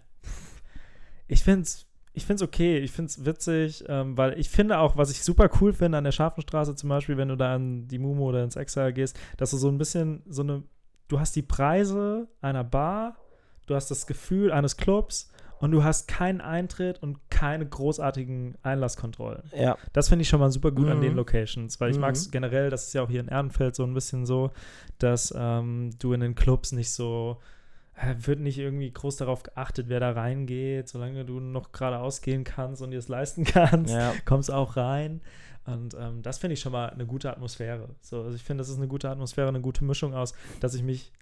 Ich 1.27 1.43
finde 1.43 1.63
es 1.63 1.85
ich 2.15 2.27
find's 2.27 2.43
okay, 2.43 2.79
ich 2.79 2.91
finde 2.91 3.11
es 3.11 3.25
witzig, 3.25 3.85
ähm, 3.87 4.17
weil 4.17 4.37
ich 4.41 4.49
finde 4.51 4.79
auch, 4.79 4.97
was 4.97 5.09
ich 5.11 5.23
super 5.23 5.49
cool 5.61 5.73
finde 5.73 5.99
an 5.99 6.05
der 6.05 6.11
Scharfenstraße 6.11 6.75
zum 6.75 6.89
Beispiel, 6.89 7.17
wenn 7.17 7.29
du 7.29 7.37
da 7.37 7.55
in 7.55 7.87
die 7.87 7.99
Mumu 7.99 8.25
oder 8.31 8.43
ins 8.43 8.57
Exile 8.57 8.93
gehst, 8.93 9.17
dass 9.37 9.53
du 9.53 9.57
so 9.57 9.69
ein 9.69 9.79
bisschen 9.79 10.23
so 10.27 10.43
eine, 10.43 10.65
du 11.07 11.21
hast 11.21 11.37
die 11.37 11.43
Preise 11.43 12.27
einer 12.41 12.65
Bar, 12.65 13.19
du 13.67 13.77
hast 13.77 13.91
das 13.93 14.07
Gefühl 14.09 14.51
eines 14.51 14.77
Clubs 14.77 15.31
und 15.61 15.71
du 15.73 15.83
hast 15.85 16.09
keinen 16.09 16.41
Eintritt 16.41 17.03
und 17.03 17.19
keine 17.31 17.67
großartigen 17.67 18.57
Einlasskontrollen. 18.63 19.43
Ja. 19.57 19.77
Das 19.93 20.09
finde 20.09 20.23
ich 20.23 20.29
schon 20.29 20.41
mal 20.41 20.51
super 20.51 20.71
gut 20.71 20.89
an 20.89 20.99
Mhm. 20.99 21.03
den 21.03 21.15
Locations, 21.15 21.81
weil 21.81 21.91
ich 21.91 21.97
Mhm. 21.97 22.03
mag 22.03 22.15
es 22.15 22.31
generell, 22.31 22.71
das 22.71 22.87
ist 22.89 22.93
ja 22.95 23.03
auch 23.03 23.11
hier 23.11 23.21
in 23.21 23.29
Ehrenfeld 23.29 23.75
so 23.75 23.85
ein 23.85 23.95
bisschen 23.95 24.27
so, 24.27 24.51
dass 24.99 25.35
ähm, 25.37 25.91
du 25.99 26.13
in 26.13 26.21
den 26.21 26.35
Clubs 26.35 26.73
nicht 26.73 26.91
so, 26.93 27.39
äh, 27.97 28.15
wird 28.19 28.41
nicht 28.41 28.59
irgendwie 28.59 28.93
groß 28.93 29.17
darauf 29.17 29.43
geachtet, 29.43 29.89
wer 29.89 30.01
da 30.01 30.13
reingeht, 30.13 30.89
solange 30.89 31.25
du 31.25 31.41
noch 31.41 31.73
geradeaus 31.73 32.23
gehen 32.23 32.45
kannst 32.45 32.81
und 32.83 32.91
dir 32.93 32.99
es 32.99 33.09
leisten 33.09 33.45
kannst, 33.45 33.93
Ja. 33.93 34.13
kommst 34.25 34.53
auch 34.53 34.77
rein. 34.77 35.21
Und 35.65 35.95
ähm, 36.01 36.23
das 36.23 36.39
finde 36.39 36.55
ich 36.55 36.61
schon 36.61 36.73
mal 36.73 36.89
eine 36.89 37.05
gute 37.05 37.31
Atmosphäre. 37.31 37.91
So, 38.01 38.23
also 38.23 38.35
ich 38.37 38.43
finde, 38.43 38.63
das 38.63 38.71
ist 38.71 38.79
eine 38.79 38.89
gute 38.89 39.11
Atmosphäre, 39.11 39.49
eine 39.49 39.61
gute 39.61 39.85
Mischung 39.85 40.15
aus, 40.15 40.33
dass 40.61 40.73
ich 40.75 40.83
mich 40.83 41.13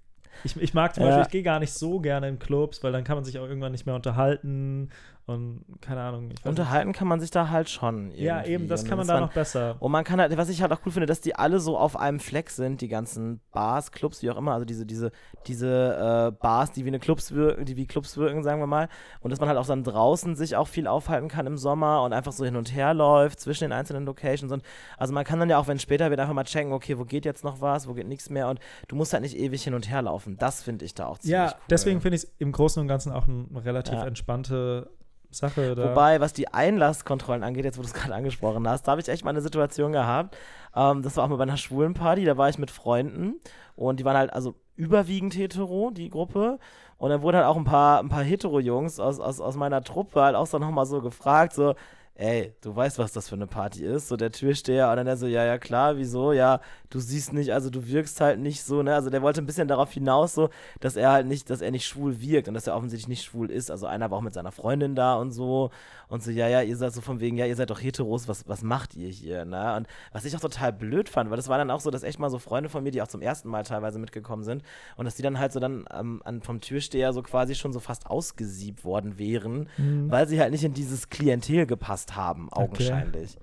ich, 0.44 0.56
ich 0.60 0.74
mag 0.74 0.94
zum 0.94 1.04
Ja. 1.04 1.08
Beispiel, 1.10 1.22
ich 1.26 1.30
gehe 1.30 1.42
gar 1.42 1.60
nicht 1.60 1.72
so 1.72 2.00
gerne 2.00 2.28
in 2.28 2.38
Clubs, 2.38 2.82
weil 2.82 2.92
dann 2.92 3.04
kann 3.04 3.16
man 3.16 3.24
sich 3.24 3.38
auch 3.38 3.46
irgendwann 3.46 3.72
nicht 3.72 3.86
mehr 3.86 3.94
unterhalten 3.94 4.90
und 5.26 5.64
keine 5.80 6.00
Ahnung. 6.02 6.24
Ich 6.30 6.36
weiß 6.38 6.44
nicht. 6.44 6.46
Unterhalten 6.46 6.92
kann 6.92 7.08
man 7.08 7.20
sich 7.20 7.30
da 7.30 7.48
halt 7.50 7.68
schon. 7.68 8.12
Ja, 8.12 8.38
irgendwie. 8.38 8.52
eben, 8.52 8.68
das 8.68 8.84
kann 8.84 8.96
man 8.98 9.06
da 9.06 9.20
noch 9.20 9.32
besser. 9.32 9.76
Und 9.80 9.90
man 9.90 10.04
kann 10.04 10.20
halt, 10.20 10.36
was 10.36 10.48
ich 10.48 10.62
halt 10.62 10.72
auch 10.72 10.80
cool 10.86 10.92
finde, 10.92 11.06
dass 11.06 11.20
die 11.20 11.34
alle 11.34 11.58
so 11.58 11.76
auf 11.76 11.96
einem 11.98 12.20
Fleck 12.20 12.50
sind, 12.50 12.80
die 12.80 12.88
ganzen 12.88 13.40
Bars, 13.52 13.90
Clubs, 13.90 14.22
wie 14.22 14.30
auch 14.30 14.36
immer, 14.36 14.52
also 14.52 14.64
diese, 14.64 14.86
diese, 14.86 15.10
diese 15.46 16.30
äh, 16.32 16.38
Bars, 16.40 16.70
die 16.72 16.84
wie 16.84 16.88
eine 16.88 17.00
Clubs 17.00 17.32
wirken, 17.32 17.64
die 17.64 17.76
wie 17.76 17.86
Clubs 17.86 18.16
wirken, 18.16 18.42
sagen 18.44 18.60
wir 18.60 18.66
mal. 18.68 18.88
Und 19.20 19.30
dass 19.30 19.40
man 19.40 19.48
halt 19.48 19.58
auch 19.58 19.66
dann 19.66 19.82
draußen 19.84 20.36
sich 20.36 20.54
auch 20.56 20.68
viel 20.68 20.86
aufhalten 20.86 21.28
kann 21.28 21.46
im 21.46 21.58
Sommer 21.58 22.02
und 22.04 22.12
einfach 22.12 22.32
so 22.32 22.44
hin 22.44 22.54
und 22.56 22.72
her 22.74 22.94
läuft 22.94 23.40
zwischen 23.40 23.64
den 23.64 23.72
einzelnen 23.72 24.06
Locations. 24.06 24.52
Und 24.52 24.62
also 24.96 25.12
man 25.12 25.24
kann 25.24 25.40
dann 25.40 25.50
ja 25.50 25.58
auch, 25.58 25.66
wenn 25.66 25.78
später 25.78 26.10
wird, 26.10 26.20
einfach 26.20 26.34
mal 26.34 26.44
checken, 26.44 26.72
okay, 26.72 26.98
wo 26.98 27.04
geht 27.04 27.24
jetzt 27.24 27.42
noch 27.44 27.60
was, 27.60 27.88
wo 27.88 27.94
geht 27.94 28.06
nichts 28.06 28.30
mehr 28.30 28.48
und 28.48 28.60
du 28.88 28.94
musst 28.96 29.12
halt 29.12 29.22
nicht 29.22 29.36
ewig 29.36 29.62
hin 29.64 29.74
und 29.74 29.90
her 29.90 30.02
laufen. 30.02 30.36
Das 30.38 30.62
finde 30.62 30.84
ich 30.84 30.94
da 30.94 31.06
auch 31.06 31.18
ziemlich 31.18 31.32
Ja, 31.32 31.46
cool. 31.52 31.60
deswegen 31.70 32.00
finde 32.00 32.16
ich 32.16 32.22
es 32.22 32.32
im 32.38 32.52
Großen 32.52 32.80
und 32.80 32.86
Ganzen 32.88 33.10
auch 33.12 33.26
eine 33.26 33.46
relativ 33.64 33.94
Ja. 33.94 34.06
entspannte 34.06 34.88
Sache. 35.30 35.74
Da. 35.74 35.90
Wobei, 35.90 36.20
was 36.20 36.32
die 36.32 36.48
Einlasskontrollen 36.48 37.42
angeht, 37.42 37.64
jetzt 37.64 37.78
wo 37.78 37.82
du 37.82 37.88
es 37.88 37.94
gerade 37.94 38.14
angesprochen 38.14 38.68
hast, 38.68 38.86
da 38.86 38.92
habe 38.92 39.00
ich 39.00 39.08
echt 39.08 39.24
mal 39.24 39.30
eine 39.30 39.40
Situation 39.40 39.92
gehabt. 39.92 40.36
Ähm, 40.74 41.02
das 41.02 41.16
war 41.16 41.24
auch 41.24 41.28
mal 41.28 41.36
bei 41.36 41.44
einer 41.44 41.56
schwulen 41.56 41.94
Party, 41.94 42.24
da 42.24 42.36
war 42.36 42.48
ich 42.48 42.58
mit 42.58 42.70
Freunden 42.70 43.34
und 43.74 44.00
die 44.00 44.04
waren 44.04 44.16
halt 44.16 44.32
also 44.32 44.54
überwiegend 44.76 45.34
hetero, 45.36 45.90
die 45.90 46.10
Gruppe. 46.10 46.58
Und 46.98 47.10
dann 47.10 47.20
wurden 47.22 47.36
halt 47.36 47.46
auch 47.46 47.56
ein 47.56 47.64
paar, 47.64 48.00
ein 48.00 48.08
paar 48.08 48.22
Hetero-Jungs 48.22 49.00
aus, 49.00 49.20
aus, 49.20 49.40
aus 49.40 49.56
meiner 49.56 49.82
Truppe 49.82 50.22
halt 50.22 50.34
auch 50.34 50.46
so 50.46 50.58
nochmal 50.58 50.86
so 50.86 51.02
gefragt, 51.02 51.52
so, 51.52 51.74
ey, 52.18 52.54
du 52.62 52.74
weißt, 52.74 52.98
was 52.98 53.12
das 53.12 53.28
für 53.28 53.34
eine 53.34 53.46
Party 53.46 53.84
ist? 53.84 54.08
So 54.08 54.16
der 54.16 54.32
Türsteher 54.32 54.90
und 54.90 54.96
dann 54.96 55.06
der 55.06 55.16
so, 55.16 55.26
ja, 55.26 55.44
ja, 55.44 55.58
klar, 55.58 55.96
wieso? 55.98 56.32
Ja, 56.32 56.60
du 56.90 56.98
siehst 56.98 57.32
nicht, 57.32 57.52
also 57.52 57.68
du 57.70 57.86
wirkst 57.86 58.20
halt 58.20 58.40
nicht 58.40 58.62
so, 58.62 58.82
ne? 58.82 58.94
Also 58.94 59.10
der 59.10 59.22
wollte 59.22 59.42
ein 59.42 59.46
bisschen 59.46 59.68
darauf 59.68 59.92
hinaus, 59.92 60.34
so, 60.34 60.48
dass 60.80 60.96
er 60.96 61.12
halt 61.12 61.26
nicht, 61.26 61.50
dass 61.50 61.60
er 61.60 61.70
nicht 61.70 61.86
schwul 61.86 62.20
wirkt 62.20 62.48
und 62.48 62.54
dass 62.54 62.66
er 62.66 62.74
offensichtlich 62.76 63.08
nicht 63.08 63.24
schwul 63.24 63.50
ist. 63.50 63.70
Also 63.70 63.86
einer 63.86 64.10
war 64.10 64.18
auch 64.18 64.22
mit 64.22 64.34
seiner 64.34 64.52
Freundin 64.52 64.94
da 64.94 65.16
und 65.16 65.32
so 65.32 65.70
und 66.08 66.22
so, 66.22 66.30
ja, 66.30 66.46
ja, 66.48 66.62
ihr 66.62 66.76
seid 66.76 66.92
so 66.94 67.00
von 67.00 67.18
wegen, 67.20 67.36
ja, 67.36 67.46
ihr 67.46 67.56
seid 67.56 67.68
doch 67.70 67.82
heteros, 67.82 68.28
was, 68.28 68.48
was 68.48 68.62
macht 68.62 68.94
ihr 68.94 69.08
hier, 69.08 69.44
ne? 69.44 69.74
Und 69.76 69.86
was 70.12 70.24
ich 70.24 70.34
auch 70.36 70.40
total 70.40 70.72
blöd 70.72 71.08
fand, 71.08 71.30
weil 71.30 71.36
das 71.36 71.48
war 71.48 71.58
dann 71.58 71.70
auch 71.70 71.80
so, 71.80 71.90
dass 71.90 72.02
echt 72.04 72.18
mal 72.18 72.30
so 72.30 72.38
Freunde 72.38 72.68
von 72.68 72.82
mir, 72.82 72.92
die 72.92 73.02
auch 73.02 73.08
zum 73.08 73.22
ersten 73.22 73.48
Mal 73.48 73.64
teilweise 73.64 73.98
mitgekommen 73.98 74.42
sind 74.44 74.62
und 74.96 75.04
dass 75.04 75.16
die 75.16 75.22
dann 75.22 75.38
halt 75.38 75.52
so 75.52 75.60
dann 75.60 75.84
ähm, 75.92 76.22
an, 76.24 76.40
vom 76.42 76.60
Türsteher 76.60 77.12
so 77.12 77.22
quasi 77.22 77.54
schon 77.56 77.72
so 77.72 77.80
fast 77.80 78.06
ausgesiebt 78.06 78.84
worden 78.84 79.18
wären, 79.18 79.68
Mhm. 79.76 80.10
weil 80.10 80.28
sie 80.28 80.40
halt 80.40 80.52
nicht 80.52 80.64
in 80.64 80.72
dieses 80.74 81.10
Klientel 81.10 81.66
gepasst 81.66 82.05
haben, 82.14 82.52
augenscheinlich. 82.52 83.38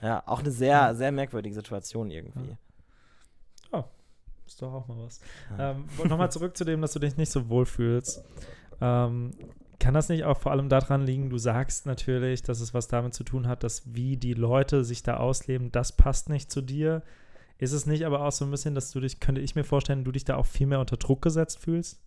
Ja, 0.00 0.22
auch 0.26 0.40
eine 0.40 0.50
sehr, 0.50 0.94
sehr 0.94 1.12
merkwürdige 1.12 1.54
Situation 1.54 2.10
irgendwie. 2.10 2.56
Ist 4.48 4.62
doch 4.62 4.72
auch 4.72 4.88
mal 4.88 4.96
was. 5.04 5.20
Ja. 5.58 5.72
Ähm, 5.72 5.84
Nochmal 6.08 6.32
zurück 6.32 6.56
zu 6.56 6.64
dem, 6.64 6.80
dass 6.80 6.94
du 6.94 6.98
dich 6.98 7.18
nicht 7.18 7.30
so 7.30 7.50
wohl 7.50 7.66
fühlst. 7.66 8.24
Ähm, 8.80 9.32
kann 9.78 9.92
das 9.92 10.08
nicht 10.08 10.24
auch 10.24 10.38
vor 10.38 10.52
allem 10.52 10.70
daran 10.70 11.02
liegen, 11.02 11.28
du 11.28 11.36
sagst 11.36 11.84
natürlich, 11.84 12.42
dass 12.42 12.60
es 12.60 12.72
was 12.72 12.88
damit 12.88 13.12
zu 13.12 13.24
tun 13.24 13.46
hat, 13.46 13.62
dass 13.62 13.94
wie 13.94 14.16
die 14.16 14.32
Leute 14.32 14.84
sich 14.84 15.02
da 15.02 15.18
ausleben, 15.18 15.70
das 15.70 15.92
passt 15.92 16.30
nicht 16.30 16.50
zu 16.50 16.62
dir. 16.62 17.02
Ist 17.58 17.72
es 17.72 17.84
nicht 17.84 18.06
aber 18.06 18.22
auch 18.22 18.32
so 18.32 18.46
ein 18.46 18.50
bisschen, 18.50 18.74
dass 18.74 18.90
du 18.90 19.00
dich, 19.00 19.20
könnte 19.20 19.42
ich 19.42 19.54
mir 19.54 19.64
vorstellen, 19.64 20.02
du 20.02 20.12
dich 20.12 20.24
da 20.24 20.36
auch 20.36 20.46
viel 20.46 20.66
mehr 20.66 20.80
unter 20.80 20.96
Druck 20.96 21.20
gesetzt 21.20 21.58
fühlst? 21.58 22.00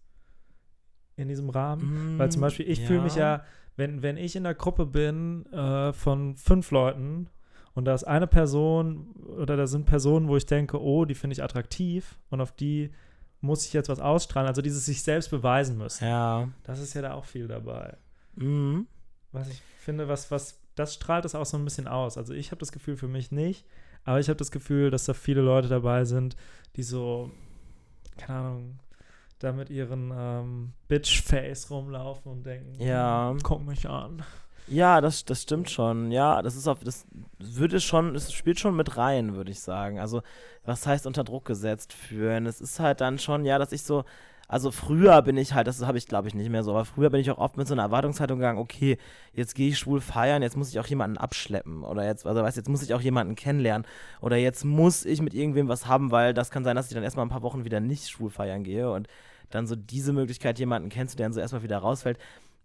In 1.17 1.27
diesem 1.27 1.49
Rahmen? 1.49 2.17
Weil 2.17 2.31
zum 2.31 2.41
Beispiel, 2.41 2.67
ich 2.67 2.81
fühle 2.81 3.01
mich 3.01 3.15
ja, 3.15 3.43
wenn, 3.75 4.01
wenn 4.01 4.17
ich 4.17 4.35
in 4.35 4.43
der 4.43 4.55
Gruppe 4.55 4.85
bin 4.85 5.45
äh, 5.51 5.93
von 5.93 6.35
fünf 6.35 6.71
Leuten 6.71 7.29
und 7.73 7.85
da 7.85 7.93
ist 7.93 8.03
eine 8.03 8.27
Person 8.27 9.13
oder 9.37 9.55
da 9.55 9.67
sind 9.67 9.85
Personen, 9.85 10.27
wo 10.27 10.37
ich 10.37 10.45
denke, 10.45 10.81
oh, 10.81 11.05
die 11.05 11.15
finde 11.15 11.33
ich 11.33 11.43
attraktiv 11.43 12.17
und 12.29 12.41
auf 12.41 12.51
die 12.51 12.91
muss 13.39 13.65
ich 13.65 13.73
jetzt 13.73 13.89
was 13.89 13.99
ausstrahlen. 13.99 14.47
Also 14.47 14.61
dieses 14.61 14.85
sich 14.85 15.01
selbst 15.03 15.31
beweisen 15.31 15.77
müssen. 15.77 16.05
Ja. 16.05 16.49
Das 16.63 16.79
ist 16.79 16.93
ja 16.93 17.01
da 17.01 17.13
auch 17.13 17.25
viel 17.25 17.47
dabei. 17.47 17.97
Mhm. 18.35 18.87
Was 19.31 19.49
ich 19.49 19.61
finde, 19.79 20.07
was, 20.07 20.29
was, 20.29 20.59
das 20.75 20.93
strahlt 20.93 21.25
es 21.25 21.35
auch 21.35 21.45
so 21.45 21.57
ein 21.57 21.63
bisschen 21.63 21.87
aus. 21.87 22.17
Also 22.17 22.33
ich 22.33 22.51
habe 22.51 22.59
das 22.59 22.71
Gefühl 22.71 22.97
für 22.97 23.07
mich 23.07 23.31
nicht, 23.31 23.65
aber 24.03 24.19
ich 24.19 24.29
habe 24.29 24.37
das 24.37 24.51
Gefühl, 24.51 24.91
dass 24.91 25.05
da 25.05 25.13
viele 25.13 25.41
Leute 25.41 25.69
dabei 25.69 26.05
sind, 26.05 26.35
die 26.75 26.83
so, 26.83 27.31
keine 28.17 28.39
Ahnung, 28.39 28.79
da 29.43 29.51
mit 29.51 29.69
ihren 29.69 30.11
ähm, 30.15 30.73
Bitch-Face 30.87 31.69
rumlaufen 31.71 32.31
und 32.31 32.45
denken, 32.45 32.75
Ja. 32.81 33.35
guck 33.43 33.65
mich 33.65 33.87
an. 33.89 34.23
Ja, 34.67 35.01
das, 35.01 35.25
das 35.25 35.41
stimmt 35.41 35.69
schon. 35.69 36.11
Ja, 36.11 36.41
das 36.41 36.55
ist 36.55 36.67
auf, 36.67 36.79
das 36.83 37.05
würde 37.39 37.79
schon, 37.81 38.15
es 38.15 38.31
spielt 38.31 38.59
schon 38.59 38.75
mit 38.75 38.95
rein, 38.97 39.35
würde 39.35 39.51
ich 39.51 39.59
sagen. 39.59 39.99
Also, 39.99 40.21
was 40.63 40.87
heißt 40.87 41.07
unter 41.07 41.23
Druck 41.23 41.45
gesetzt 41.45 41.91
fühlen? 41.93 42.45
Es 42.45 42.61
ist 42.61 42.79
halt 42.79 43.01
dann 43.01 43.19
schon, 43.19 43.43
ja, 43.43 43.57
dass 43.57 43.71
ich 43.73 43.83
so, 43.83 44.05
also 44.47 44.69
früher 44.71 45.21
bin 45.23 45.35
ich 45.37 45.53
halt, 45.53 45.67
das 45.67 45.81
habe 45.85 45.97
ich 45.97 46.07
glaube 46.07 46.27
ich 46.27 46.35
nicht 46.35 46.49
mehr 46.49 46.63
so, 46.63 46.71
aber 46.71 46.83
früher 46.85 47.09
bin 47.09 47.21
ich 47.21 47.31
auch 47.31 47.37
oft 47.37 47.55
mit 47.57 47.67
so 47.67 47.73
einer 47.73 47.83
Erwartungshaltung 47.83 48.37
gegangen, 48.37 48.59
okay, 48.59 48.97
jetzt 49.33 49.55
gehe 49.55 49.69
ich 49.69 49.79
schwul 49.79 50.01
feiern, 50.01 50.41
jetzt 50.41 50.57
muss 50.57 50.69
ich 50.69 50.79
auch 50.79 50.87
jemanden 50.87 51.17
abschleppen 51.17 51.83
oder 51.83 52.05
jetzt, 52.05 52.27
also 52.27 52.41
weißt, 52.43 52.57
jetzt 52.57 52.67
muss 52.67 52.83
ich 52.83 52.93
auch 52.93 52.99
jemanden 53.01 53.35
kennenlernen 53.35 53.87
oder 54.19 54.35
jetzt 54.35 54.65
muss 54.65 55.05
ich 55.05 55.21
mit 55.21 55.33
irgendwem 55.33 55.69
was 55.69 55.85
haben, 55.87 56.11
weil 56.11 56.33
das 56.33 56.51
kann 56.51 56.65
sein, 56.65 56.75
dass 56.75 56.87
ich 56.89 56.93
dann 56.93 57.03
erstmal 57.03 57.25
ein 57.25 57.29
paar 57.29 57.43
Wochen 57.43 57.63
wieder 57.63 57.79
nicht 57.79 58.09
schwul 58.09 58.29
feiern 58.29 58.63
gehe 58.65 58.91
und 58.91 59.07
dann 59.51 59.67
so 59.67 59.75
diese 59.75 60.13
Möglichkeit, 60.13 60.59
jemanden 60.59 60.89
kennenzulernen, 60.89 61.33
so 61.33 61.39
erstmal 61.39 61.63
wieder 61.63 61.77
rausfällt. 61.77 62.17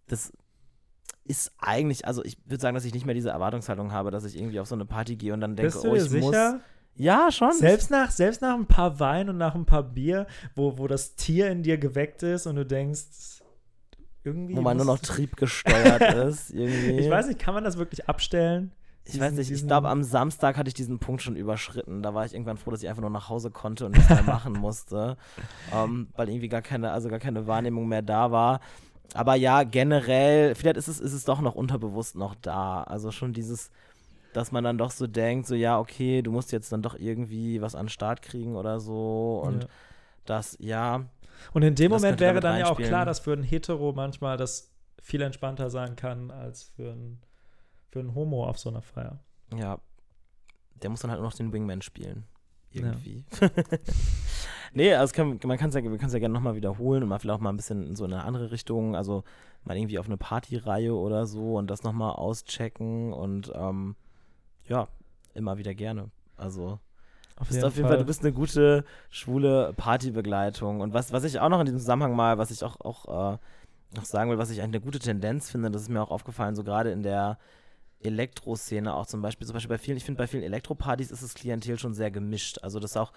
Das 0.09 0.33
ist 1.25 1.53
eigentlich, 1.59 2.07
also 2.07 2.25
ich 2.25 2.39
würde 2.45 2.61
sagen, 2.63 2.75
dass 2.75 2.85
ich 2.85 2.95
nicht 2.95 3.07
mehr 3.07 3.15
diese 3.15 3.31
Erwartungshaltung 3.31 3.93
habe, 3.93 4.11
dass 4.11 4.25
ich 4.25 4.37
irgendwie 4.37 4.61
auf 4.61 4.69
so 4.69 4.75
eine 4.75 4.85
Party 4.85 5.17
gehe 5.17 5.33
und 5.35 5.41
dann 5.41 5.57
denke, 5.57 5.73
Bist 5.73 5.85
du 5.85 5.91
oh, 5.91 5.95
ich 5.95 6.03
muss. 6.11 6.31
sicher? 6.31 6.61
Ja, 6.95 7.31
schon. 7.31 7.53
Selbst 7.53 7.91
nach, 7.91 8.11
selbst 8.11 8.41
nach 8.41 8.55
ein 8.55 8.67
paar 8.67 8.99
Wein 9.01 9.29
und 9.29 9.37
nach 9.37 9.55
ein 9.55 9.67
paar 9.67 9.83
Bier, 9.83 10.27
wo, 10.55 10.79
wo 10.79 10.87
das 10.87 11.15
Tier 11.15 11.51
in 11.51 11.63
dir 11.63 11.77
geweckt 11.79 12.23
ist 12.23 12.47
und 12.47 12.57
du 12.57 12.65
denkst, 12.65 13.43
irgendwie. 14.25 14.57
wo 14.57 14.61
man 14.63 14.77
nur 14.77 14.87
noch 14.87 14.99
muss- 15.01 15.03
triebgesteuert 15.09 16.15
ist. 16.27 16.51
Irgendwie. 16.55 16.99
Ich 17.01 17.11
weiß 17.11 17.27
nicht, 17.27 17.39
kann 17.39 17.55
man 17.55 17.65
das 17.65 17.77
wirklich 17.77 18.09
abstellen? 18.09 18.73
Ich 19.09 19.21
weiß 19.21 19.33
nicht, 19.35 19.51
ich 19.51 19.67
glaube, 19.67 19.89
am 19.89 20.03
Samstag 20.03 20.57
hatte 20.57 20.69
ich 20.69 20.75
diesen 20.75 20.99
Punkt 20.99 21.23
schon 21.23 21.37
überschritten. 21.37 22.03
Da 22.03 22.13
war 22.15 22.25
ich 22.25 22.35
irgendwann 22.35 22.57
froh, 22.57 22.71
dass 22.73 22.83
ich 22.83 22.89
einfach 22.89 23.03
nur 23.03 23.11
nach 23.11 23.29
Hause 23.29 23.51
konnte 23.51 23.87
und 23.87 23.93
nichts 23.93 24.11
mehr 24.11 24.23
machen 24.25 24.53
musste. 24.53 25.17
Ähm, 25.73 26.09
weil 26.17 26.29
irgendwie 26.29 26.49
gar 26.49 26.63
keine, 26.63 26.91
also 26.91 27.09
gar 27.09 27.21
keine 27.21 27.47
Wahrnehmung 27.47 27.87
mehr 27.89 28.03
da 28.03 28.31
war. 28.33 28.61
Aber 29.15 29.37
ja, 29.37 29.63
generell, 29.63 30.55
vielleicht 30.55 30.77
ist 30.77 30.89
es, 30.89 30.99
ist 30.99 31.13
es 31.13 31.25
doch 31.25 31.41
noch 31.41 31.55
unterbewusst 31.55 32.17
noch 32.17 32.35
da. 32.35 32.83
Also 32.83 33.13
schon 33.13 33.33
dieses, 33.33 33.71
dass 34.33 34.51
man 34.53 34.65
dann 34.65 34.77
doch 34.77 34.91
so 34.91 35.07
denkt, 35.07 35.47
so 35.47 35.55
ja, 35.55 35.79
okay, 35.79 36.23
du 36.23 36.33
musst 36.33 36.51
jetzt 36.53 36.73
dann 36.73 36.83
doch 36.83 36.97
irgendwie 36.99 37.63
was 37.63 37.75
an 37.75 37.87
den 37.87 37.91
Start 37.91 38.23
kriegen 38.23 38.57
oder 38.57 38.81
so. 38.81 39.41
Und 39.45 39.63
Ja. 39.63 39.69
das, 40.25 40.57
ja, 40.61 41.05
Und 41.53 41.63
in 41.63 41.75
dem 41.77 41.93
Moment 41.93 42.19
wäre 42.19 42.41
dann 42.41 42.59
ja 42.59 42.67
auch 42.67 42.79
klar, 42.79 43.05
dass 43.05 43.21
für 43.21 43.33
einen 43.33 43.45
Hetero 43.45 43.93
manchmal 43.93 44.37
das 44.37 44.73
viel 45.01 45.23
entspannter 45.23 45.71
sein 45.71 45.95
kann 45.95 46.31
als 46.33 46.65
für 46.65 46.91
einen, 46.93 47.21
für 47.97 48.01
einen 48.01 48.15
Homo 48.15 48.45
auf 48.45 48.59
so 48.59 48.69
einer 48.69 48.83
Feier. 48.83 49.19
Ja. 49.57 49.79
Der 50.83 50.91
muss 50.91 51.01
dann 51.01 51.11
halt 51.11 51.19
nur 51.19 51.31
noch 51.31 51.37
den 51.37 51.51
Wingman 51.51 51.81
spielen. 51.81 52.25
Ja. 52.73 52.83
Irgendwie. 52.83 53.25
nee, 54.75 54.93
also 54.93 55.15
kann, 55.15 55.41
man 55.43 55.57
kann 55.57 55.71
es 55.71 55.75
ja, 55.75 55.83
wir 55.83 55.89
können 55.97 56.09
es 56.09 56.13
ja 56.13 56.19
gerne 56.19 56.35
nochmal 56.35 56.57
wiederholen 56.57 57.03
und 57.03 57.09
mal 57.09 57.19
vielleicht 57.19 57.39
auch 57.39 57.43
mal 57.43 57.49
ein 57.49 57.57
bisschen 57.57 57.87
in 57.87 57.97
so 57.97 58.05
eine 58.05 58.25
andere 58.25 58.51
Richtung, 58.51 58.95
also 58.95 59.25
mal 59.65 59.79
irgendwie 59.79 59.99
auf 59.99 60.05
eine 60.05 60.19
Partyreihe 60.19 60.95
oder 60.95 61.25
so 61.25 61.57
und 61.57 61.71
das 61.71 61.85
nochmal 61.85 62.17
auschecken 62.17 63.15
und 63.15 63.51
ähm, 63.55 63.97
ja, 64.67 64.89
immer 65.33 65.57
wieder 65.57 65.73
gerne. 65.75 66.11
Also 66.37 66.79
Auf 67.37 67.49
bist 67.49 67.65
auf 67.65 67.77
jeden 67.77 67.89
Fall, 67.89 67.97
du 67.97 68.05
bist 68.05 68.21
eine 68.21 68.35
gute 68.35 68.85
schwule 69.09 69.73
Partybegleitung. 69.75 70.83
Und 70.83 70.93
was, 70.93 71.15
was 71.15 71.25
ich 71.25 71.41
auch 71.41 71.49
noch 71.49 71.61
in 71.61 71.67
diesem 71.67 71.81
Zusammenhang 71.81 72.15
mal, 72.15 72.37
was 72.37 72.51
ich 72.51 72.63
auch, 72.63 72.79
auch 72.83 73.35
äh, 73.35 73.39
noch 73.97 74.05
sagen 74.05 74.31
will, 74.31 74.37
was 74.37 74.51
ich 74.51 74.61
eigentlich 74.61 74.83
eine 74.83 74.85
gute 74.85 74.99
Tendenz 74.99 75.51
finde, 75.51 75.71
das 75.71 75.81
ist 75.81 75.89
mir 75.89 76.03
auch 76.03 76.11
aufgefallen, 76.11 76.57
so 76.57 76.63
gerade 76.63 76.91
in 76.91 77.03
der 77.03 77.39
Elektroszene 78.03 78.95
auch 78.95 79.07
zum 79.07 79.23
Beispiel, 79.23 79.47
zum 79.47 79.55
Beispiel 79.55 79.77
bei 79.77 79.79
vielen, 79.79 79.97
ich 79.97 80.05
finde 80.05 80.19
bei 80.19 80.27
vielen 80.27 80.43
Elektropartys 80.43 81.11
ist 81.11 81.23
das 81.23 81.35
Klientel 81.35 81.79
schon 81.79 81.95
sehr 81.95 82.11
gemischt. 82.11 82.59
Also 82.63 82.79
das 82.79 82.93
ist 82.93 82.97
auch 82.97 83.13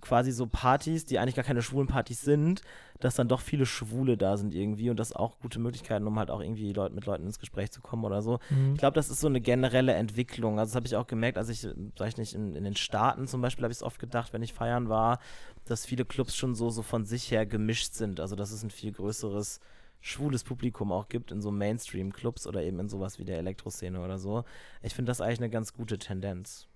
quasi 0.00 0.30
so 0.30 0.46
Partys, 0.46 1.04
die 1.04 1.18
eigentlich 1.18 1.34
gar 1.34 1.44
keine 1.44 1.62
schwulen 1.62 1.86
Partys 1.86 2.20
sind, 2.20 2.62
dass 3.00 3.14
dann 3.14 3.28
doch 3.28 3.40
viele 3.40 3.66
Schwule 3.66 4.16
da 4.16 4.36
sind 4.36 4.54
irgendwie 4.54 4.90
und 4.90 4.98
das 4.98 5.12
auch 5.12 5.38
gute 5.38 5.58
Möglichkeiten, 5.58 6.06
um 6.06 6.18
halt 6.18 6.30
auch 6.30 6.40
irgendwie 6.40 6.72
Leut, 6.72 6.94
mit 6.94 7.06
Leuten 7.06 7.24
ins 7.24 7.38
Gespräch 7.38 7.70
zu 7.70 7.80
kommen 7.80 8.04
oder 8.04 8.22
so. 8.22 8.38
Mhm. 8.50 8.74
Ich 8.74 8.78
glaube, 8.78 8.94
das 8.94 9.08
ist 9.08 9.20
so 9.20 9.26
eine 9.26 9.40
generelle 9.40 9.94
Entwicklung. 9.94 10.58
Also 10.58 10.70
das 10.70 10.76
habe 10.76 10.86
ich 10.86 10.96
auch 10.96 11.06
gemerkt, 11.06 11.38
als 11.38 11.48
ich, 11.48 11.66
sag 11.96 12.08
ich 12.08 12.16
nicht, 12.16 12.34
in, 12.34 12.54
in 12.54 12.64
den 12.64 12.76
Staaten 12.76 13.26
zum 13.26 13.40
Beispiel 13.40 13.64
habe 13.64 13.72
ich 13.72 13.78
es 13.78 13.82
oft 13.82 13.98
gedacht, 13.98 14.32
wenn 14.32 14.42
ich 14.42 14.52
feiern 14.52 14.88
war, 14.88 15.18
dass 15.64 15.86
viele 15.86 16.04
Clubs 16.04 16.36
schon 16.36 16.54
so, 16.54 16.70
so 16.70 16.82
von 16.82 17.04
sich 17.04 17.30
her 17.30 17.46
gemischt 17.46 17.94
sind. 17.94 18.20
Also 18.20 18.36
dass 18.36 18.50
es 18.50 18.62
ein 18.62 18.70
viel 18.70 18.92
größeres 18.92 19.60
schwules 20.00 20.44
Publikum 20.44 20.92
auch 20.92 21.08
gibt 21.08 21.32
in 21.32 21.40
so 21.42 21.50
Mainstream-Clubs 21.50 22.46
oder 22.46 22.62
eben 22.62 22.78
in 22.80 22.88
sowas 22.88 23.18
wie 23.18 23.24
der 23.24 23.38
Elektroszene 23.38 24.00
oder 24.00 24.18
so. 24.18 24.44
Ich 24.82 24.94
finde 24.94 25.10
das 25.10 25.20
eigentlich 25.20 25.40
eine 25.40 25.50
ganz 25.50 25.72
gute 25.72 25.98
Tendenz. 25.98 26.68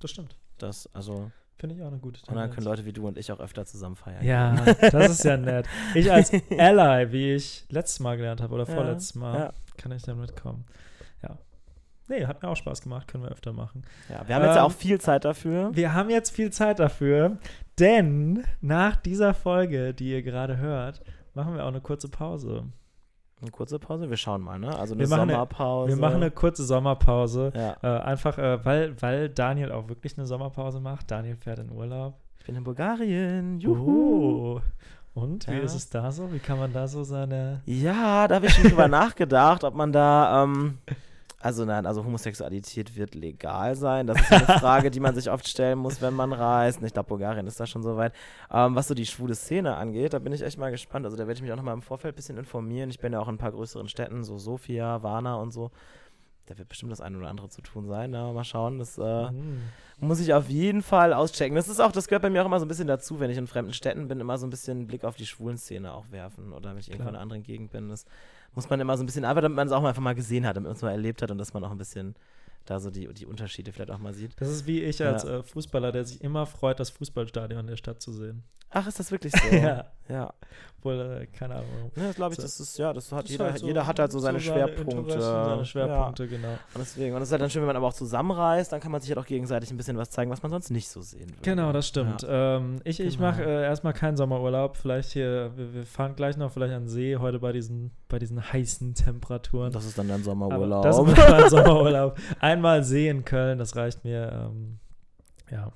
Das 0.00 0.12
stimmt. 0.12 0.36
Das, 0.58 0.88
also, 0.94 1.32
Finde 1.56 1.74
ich 1.74 1.82
auch 1.82 1.88
eine 1.88 1.98
gute 1.98 2.20
und 2.20 2.28
dann 2.28 2.36
Tendenz. 2.36 2.54
können 2.54 2.66
Leute 2.66 2.84
wie 2.84 2.92
du 2.92 3.08
und 3.08 3.18
ich 3.18 3.32
auch 3.32 3.40
öfter 3.40 3.66
zusammen 3.66 3.96
feiern. 3.96 4.24
Ja, 4.24 4.52
das 4.92 5.10
ist 5.10 5.24
ja 5.24 5.36
nett. 5.36 5.66
Ich 5.92 6.12
als 6.12 6.30
Ally, 6.56 7.10
wie 7.10 7.34
ich 7.34 7.64
letztes 7.68 7.98
Mal 7.98 8.16
gelernt 8.16 8.40
habe 8.40 8.54
oder 8.54 8.68
Ja, 8.68 8.74
vorletztes 8.76 9.16
Mal, 9.16 9.36
Ja, 9.36 9.52
kann 9.76 9.90
ich 9.90 10.02
dann 10.04 10.20
mitkommen. 10.20 10.64
Ja. 11.20 11.36
Nee, 12.06 12.26
hat 12.26 12.40
mir 12.42 12.48
auch 12.48 12.54
Spaß 12.56 12.80
gemacht, 12.80 13.08
können 13.08 13.24
wir 13.24 13.32
öfter 13.32 13.52
machen. 13.52 13.82
ja. 14.08 14.22
Wir 14.28 14.36
haben 14.36 14.44
jetzt 14.44 14.54
ja 14.54 14.60
Ähm, 14.60 14.66
auch 14.66 14.72
viel 14.72 15.00
Zeit 15.00 15.24
dafür. 15.24 15.70
Wir 15.74 15.92
haben 15.94 16.10
jetzt 16.10 16.30
viel 16.30 16.52
Zeit 16.52 16.78
dafür, 16.78 17.38
denn 17.80 18.44
nach 18.60 18.94
dieser 18.94 19.34
Folge, 19.34 19.94
die 19.94 20.10
ihr 20.12 20.22
gerade 20.22 20.58
hört, 20.58 21.00
machen 21.38 21.54
wir 21.54 21.64
auch 21.64 21.68
eine 21.68 21.80
kurze 21.80 22.08
Pause. 22.08 22.64
Eine 23.40 23.50
kurze 23.52 23.78
Pause, 23.78 24.10
wir 24.10 24.16
schauen 24.16 24.42
mal, 24.42 24.58
ne? 24.58 24.76
Also 24.76 24.94
eine 24.94 25.04
Wir 25.04 25.08
machen 25.08 25.22
eine- 25.22 25.32
Sommerpause. 25.32 25.88
Wir 25.94 26.00
machen 26.00 26.16
eine 26.16 26.30
kurze 26.32 26.64
Sommerpause. 26.64 27.52
Ja, 27.54 27.76
Äh, 27.82 28.00
einfach, 28.02 28.36
äh, 28.36 28.64
weil, 28.64 29.00
weil 29.00 29.28
Daniel 29.28 29.70
auch 29.72 29.88
wirklich 29.88 30.18
eine 30.18 30.26
Sommerpause 30.26 30.80
macht. 30.80 31.10
Daniel 31.10 31.36
fährt 31.36 31.60
in 31.60 31.70
Urlaub. 31.70 32.14
ich 32.40 32.44
bin 32.46 32.56
in 32.56 32.64
Bulgarien. 32.64 33.60
Juhu. 33.60 33.74
Juhu. 34.56 34.60
Und 35.14 35.46
wie 35.48 35.52
Ja. 35.52 35.58
ist 35.60 35.74
es 35.74 35.88
da 35.90 36.10
so? 36.10 36.32
Wie 36.32 36.38
kann 36.38 36.58
man 36.58 36.72
da 36.72 36.86
so 36.88 37.02
seine. 37.04 37.60
Ja, 37.66 38.26
da 38.26 38.36
habe 38.36 38.46
ich 38.46 38.54
schon 38.54 38.64
drüber 38.70 38.88
nachgedacht, 38.88 39.62
ob 39.64 39.74
man 39.74 39.92
da, 39.92 40.44
ähm, 40.44 40.78
also 41.40 41.64
nein, 41.64 41.86
also 41.86 42.04
Homosexualität 42.04 42.96
wird 42.96 43.14
legal 43.14 43.76
sein. 43.76 44.08
Das 44.08 44.20
ist 44.20 44.32
eine 44.32 44.46
Frage, 44.58 44.90
die 44.90 44.98
man 44.98 45.14
sich 45.14 45.30
oft 45.30 45.46
stellen 45.46 45.78
muss, 45.78 46.02
wenn 46.02 46.14
man 46.14 46.32
reist. 46.32 46.82
Ich 46.82 46.92
glaube, 46.92 47.08
Bulgarien 47.08 47.46
ist 47.46 47.60
da 47.60 47.66
schon 47.66 47.82
soweit. 47.82 48.12
Ähm, 48.50 48.74
was 48.74 48.88
so 48.88 48.94
die 48.94 49.06
schwule 49.06 49.36
Szene 49.36 49.76
angeht, 49.76 50.14
da 50.14 50.18
bin 50.18 50.32
ich 50.32 50.42
echt 50.42 50.58
mal 50.58 50.72
gespannt. 50.72 51.04
Also 51.04 51.16
da 51.16 51.28
werde 51.28 51.34
ich 51.34 51.42
mich 51.42 51.52
auch 51.52 51.56
noch 51.56 51.62
mal 51.62 51.74
im 51.74 51.82
Vorfeld 51.82 52.14
ein 52.14 52.16
bisschen 52.16 52.38
informieren. 52.38 52.90
Ich 52.90 52.98
bin 52.98 53.12
ja 53.12 53.20
auch 53.20 53.28
in 53.28 53.36
ein 53.36 53.38
paar 53.38 53.52
größeren 53.52 53.88
Städten, 53.88 54.24
so 54.24 54.36
Sofia, 54.38 55.02
Varna 55.02 55.36
und 55.36 55.52
so. 55.52 55.70
Da 56.48 56.58
wird 56.58 56.68
bestimmt 56.68 56.90
das 56.92 57.00
eine 57.00 57.16
oder 57.18 57.28
andere 57.28 57.48
zu 57.48 57.60
tun 57.62 57.86
sein. 57.86 58.10
Na, 58.10 58.32
mal 58.32 58.44
schauen. 58.44 58.78
Das 58.78 58.96
äh, 58.98 59.28
Hm. 59.28 59.60
muss 60.00 60.20
ich 60.20 60.32
auf 60.34 60.48
jeden 60.48 60.82
Fall 60.82 61.12
auschecken. 61.12 61.54
Das 61.56 61.68
ist 61.68 61.80
auch, 61.80 61.92
das 61.92 62.08
gehört 62.08 62.22
bei 62.22 62.30
mir 62.30 62.42
auch 62.42 62.46
immer 62.46 62.58
so 62.58 62.64
ein 62.64 62.68
bisschen 62.68 62.86
dazu, 62.86 63.20
wenn 63.20 63.30
ich 63.30 63.36
in 63.36 63.46
fremden 63.46 63.72
Städten 63.72 64.08
bin, 64.08 64.20
immer 64.20 64.38
so 64.38 64.46
ein 64.46 64.50
bisschen 64.50 64.78
einen 64.78 64.86
Blick 64.86 65.04
auf 65.04 65.16
die 65.16 65.26
schwulen 65.26 65.58
Szene 65.58 65.92
auch 65.92 66.10
werfen. 66.10 66.52
Oder 66.52 66.70
wenn 66.70 66.78
ich 66.78 66.88
irgendwo 66.88 67.08
in 67.10 67.14
einer 67.14 67.22
anderen 67.22 67.42
Gegend 67.42 67.70
bin. 67.72 67.88
Das 67.88 68.06
muss 68.54 68.68
man 68.70 68.80
immer 68.80 68.96
so 68.96 69.02
ein 69.02 69.06
bisschen, 69.06 69.24
einfach 69.24 69.42
damit 69.42 69.56
man 69.56 69.66
es 69.66 69.72
auch 69.72 69.82
mal 69.82 69.90
einfach 69.90 70.02
mal 70.02 70.14
gesehen 70.14 70.46
hat, 70.46 70.56
damit 70.56 70.68
man 70.68 70.76
es 70.76 70.82
mal 70.82 70.90
erlebt 70.90 71.20
hat 71.22 71.30
und 71.30 71.38
dass 71.38 71.52
man 71.52 71.62
auch 71.64 71.70
ein 71.70 71.78
bisschen 71.78 72.14
da 72.70 72.80
so 72.80 72.90
die, 72.90 73.12
die 73.14 73.26
Unterschiede 73.26 73.72
vielleicht 73.72 73.90
auch 73.90 73.98
mal 73.98 74.14
sieht. 74.14 74.32
Das 74.40 74.48
ist 74.48 74.66
wie 74.66 74.82
ich 74.82 74.98
Ja. 74.98 75.12
als 75.12 75.24
äh, 75.24 75.42
Fußballer, 75.42 75.92
der 75.92 76.04
sich 76.04 76.22
immer 76.22 76.46
freut, 76.46 76.78
das 76.80 76.90
Fußballstadion 76.90 77.66
der 77.66 77.76
Stadt 77.76 78.00
zu 78.02 78.12
sehen. 78.12 78.42
Ach, 78.70 78.86
ist 78.86 78.98
das 79.00 79.10
wirklich 79.10 79.32
so? 79.50 79.56
Ja. 79.56 79.86
Ja. 80.10 80.32
Obwohl, 80.78 81.20
äh, 81.22 81.26
keine 81.26 81.54
Ahnung. 81.56 81.90
Ja, 81.96 82.12
glaube 82.12 82.32
ich, 82.34 82.36
So. 82.36 82.42
das 82.42 82.60
ist, 82.60 82.78
ja, 82.78 82.92
das 82.92 83.10
hat 83.12 83.24
Das 83.24 83.30
jeder, 83.30 83.44
halt 83.46 83.58
so- 83.58 83.66
jeder 83.66 83.86
hat 83.86 83.98
halt 83.98 84.12
so 84.12 84.18
seine 84.20 84.40
Schwerpunkte. 84.40 84.96
Interessen, 84.96 85.20
Seine 85.44 85.64
Schwerpunkte, 85.64 86.28
genau. 86.28 86.48
Ja. 86.48 86.58
Und 86.74 86.78
deswegen, 86.80 87.14
und 87.14 87.20
es 87.22 87.28
ist 87.28 87.32
halt 87.32 87.42
dann 87.42 87.50
schön, 87.50 87.62
wenn 87.62 87.66
man 87.66 87.76
aber 87.76 87.88
auch 87.88 87.92
zusammenreißt, 87.94 88.72
dann 88.72 88.80
kann 88.80 88.92
man 88.92 89.00
sich 89.00 89.10
halt 89.10 89.18
auch 89.18 89.26
gegenseitig 89.26 89.70
ein 89.70 89.76
bisschen 89.76 89.96
was 89.98 90.10
zeigen, 90.10 90.30
was 90.30 90.42
man 90.42 90.50
sonst 90.50 90.70
nicht 90.70 90.88
so 90.88 91.02
sehen 91.02 91.28
würde. 91.30 91.42
Genau, 91.42 91.72
das 91.72 91.88
stimmt. 91.88 92.22
Ja. 92.22 92.56
Ähm, 92.56 92.76
ich 92.84 93.00
ich 93.00 93.16
Genau. 93.16 93.30
mache 93.30 93.42
äh, 93.44 93.62
erstmal 93.64 93.92
keinen 93.92 94.16
Sommerurlaub. 94.16 94.76
Vielleicht 94.76 95.10
hier, 95.12 95.50
wir, 95.56 95.74
wir 95.74 95.84
fahren 95.86 96.14
gleich 96.16 96.36
noch 96.36 96.52
vielleicht 96.52 96.72
an 96.74 96.84
den 96.84 96.88
See, 96.88 97.16
heute 97.16 97.38
bei 97.40 97.52
diesen, 97.52 97.90
bei 98.08 98.18
diesen 98.18 98.40
heißen 98.52 98.94
Temperaturen. 98.94 99.72
Das 99.72 99.84
ist 99.84 99.98
dann 99.98 100.08
dein 100.08 100.16
Aber 100.16 100.24
Sommerurlaub. 100.24 100.82
Das 100.84 100.98
ist 100.98 101.04
mein 101.16 101.50
Sommerurlaub. 101.50 102.16
Einmal 102.58 102.82
See 102.82 103.08
in 103.08 103.24
Köln, 103.24 103.58
das 103.58 103.76
reicht 103.76 104.04
mir. 104.04 104.32
Ähm, 104.50 104.78
ja, 105.50 105.72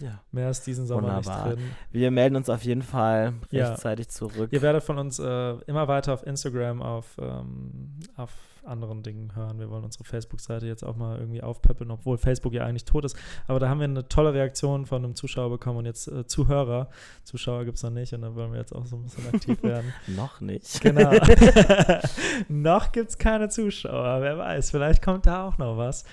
ja. 0.00 0.20
mehr 0.32 0.48
ist 0.48 0.66
diesen 0.66 0.86
Sommer 0.86 1.16
Wunderbar. 1.16 1.48
nicht 1.50 1.58
drin. 1.58 1.70
Wir 1.92 2.10
melden 2.10 2.36
uns 2.36 2.48
auf 2.48 2.62
jeden 2.64 2.82
Fall 2.82 3.34
Ja. 3.50 3.68
rechtzeitig 3.68 4.08
zurück. 4.08 4.50
Ihr 4.52 4.62
werdet 4.62 4.82
von 4.82 4.96
uns 4.98 5.18
äh, 5.18 5.50
immer 5.66 5.86
weiter 5.86 6.14
auf 6.14 6.26
Instagram, 6.26 6.80
auf, 6.80 7.16
ähm, 7.20 7.92
auf 8.16 8.30
anderen 8.68 9.02
Dingen 9.02 9.34
hören. 9.34 9.58
Wir 9.58 9.70
wollen 9.70 9.84
unsere 9.84 10.04
Facebook-Seite 10.04 10.66
jetzt 10.66 10.84
auch 10.84 10.96
mal 10.96 11.18
irgendwie 11.18 11.42
aufpeppeln, 11.42 11.90
obwohl 11.90 12.18
Facebook 12.18 12.52
ja 12.52 12.64
eigentlich 12.64 12.84
tot 12.84 13.04
ist. 13.04 13.16
Aber 13.46 13.58
da 13.58 13.68
haben 13.68 13.80
wir 13.80 13.84
eine 13.84 14.08
tolle 14.08 14.34
Reaktion 14.34 14.86
von 14.86 15.04
einem 15.04 15.14
Zuschauer 15.14 15.50
bekommen 15.50 15.78
und 15.78 15.86
jetzt 15.86 16.08
äh, 16.08 16.26
Zuhörer. 16.26 16.88
Zuschauer 17.24 17.64
gibt 17.64 17.76
es 17.76 17.82
noch 17.82 17.90
nicht 17.90 18.12
und 18.14 18.22
da 18.22 18.34
wollen 18.34 18.52
wir 18.52 18.58
jetzt 18.58 18.74
auch 18.74 18.86
so 18.86 18.96
ein 18.96 19.02
bisschen 19.02 19.28
aktiv 19.34 19.62
werden. 19.62 19.92
Noch 20.06 20.40
nicht. 20.40 20.80
Genau. 20.80 21.10
noch 22.48 22.92
gibt 22.92 23.10
es 23.10 23.18
keine 23.18 23.48
Zuschauer, 23.48 24.20
wer 24.20 24.38
weiß. 24.38 24.70
Vielleicht 24.70 25.02
kommt 25.02 25.26
da 25.26 25.46
auch 25.46 25.58
noch 25.58 25.76
was. 25.76 26.04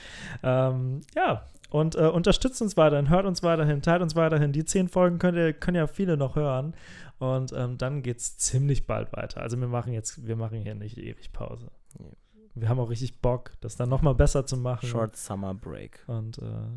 Ähm, 0.43 1.01
ja, 1.15 1.43
und 1.69 1.95
äh, 1.95 2.07
unterstützt 2.07 2.61
uns 2.61 2.77
weiterhin, 2.77 3.09
hört 3.09 3.25
uns 3.25 3.43
weiterhin, 3.43 3.81
teilt 3.81 4.01
uns 4.01 4.15
weiterhin. 4.15 4.51
Die 4.51 4.65
zehn 4.65 4.87
Folgen 4.87 5.19
könnt 5.19 5.37
ihr, 5.37 5.53
können 5.53 5.75
ja 5.75 5.87
viele 5.87 6.17
noch 6.17 6.35
hören. 6.35 6.73
Und 7.17 7.53
ähm, 7.53 7.77
dann 7.77 8.01
geht 8.01 8.17
es 8.17 8.37
ziemlich 8.37 8.87
bald 8.87 9.13
weiter. 9.13 9.41
Also 9.41 9.59
wir 9.59 9.67
machen 9.67 9.93
jetzt, 9.93 10.25
wir 10.25 10.35
machen 10.35 10.59
hier 10.59 10.75
nicht 10.75 10.97
ewig 10.97 11.31
Pause. 11.31 11.71
Nee. 11.97 12.15
Wir 12.55 12.69
haben 12.69 12.79
auch 12.79 12.89
richtig 12.89 13.21
Bock, 13.21 13.51
das 13.59 13.75
dann 13.75 13.89
nochmal 13.89 14.15
besser 14.15 14.45
zu 14.45 14.55
machen. 14.57 14.87
Short 14.87 15.15
Summer 15.17 15.53
Break. 15.53 16.03
Und 16.07 16.37
äh, 16.37 16.67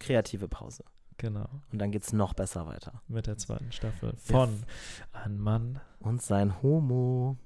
Kreative 0.00 0.48
Pause. 0.48 0.84
genau, 1.18 1.48
Und 1.72 1.78
dann 1.80 1.90
geht's 1.92 2.12
noch 2.12 2.34
besser 2.34 2.66
weiter. 2.66 3.02
mit 3.08 3.26
der 3.26 3.36
zweiten 3.36 3.70
Staffel 3.72 4.14
von 4.16 4.62
Ein 5.12 5.38
Mann. 5.38 5.80
Und 6.00 6.20
sein 6.22 6.62
Homo. 6.62 7.36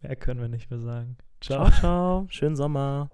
Mehr 0.00 0.16
können 0.16 0.40
wir 0.40 0.48
nicht 0.48 0.70
mehr 0.70 0.80
sagen. 0.80 1.16
Ciao, 1.40 1.70
ciao. 1.70 2.26
Schönen 2.28 2.56
Sommer. 2.56 3.10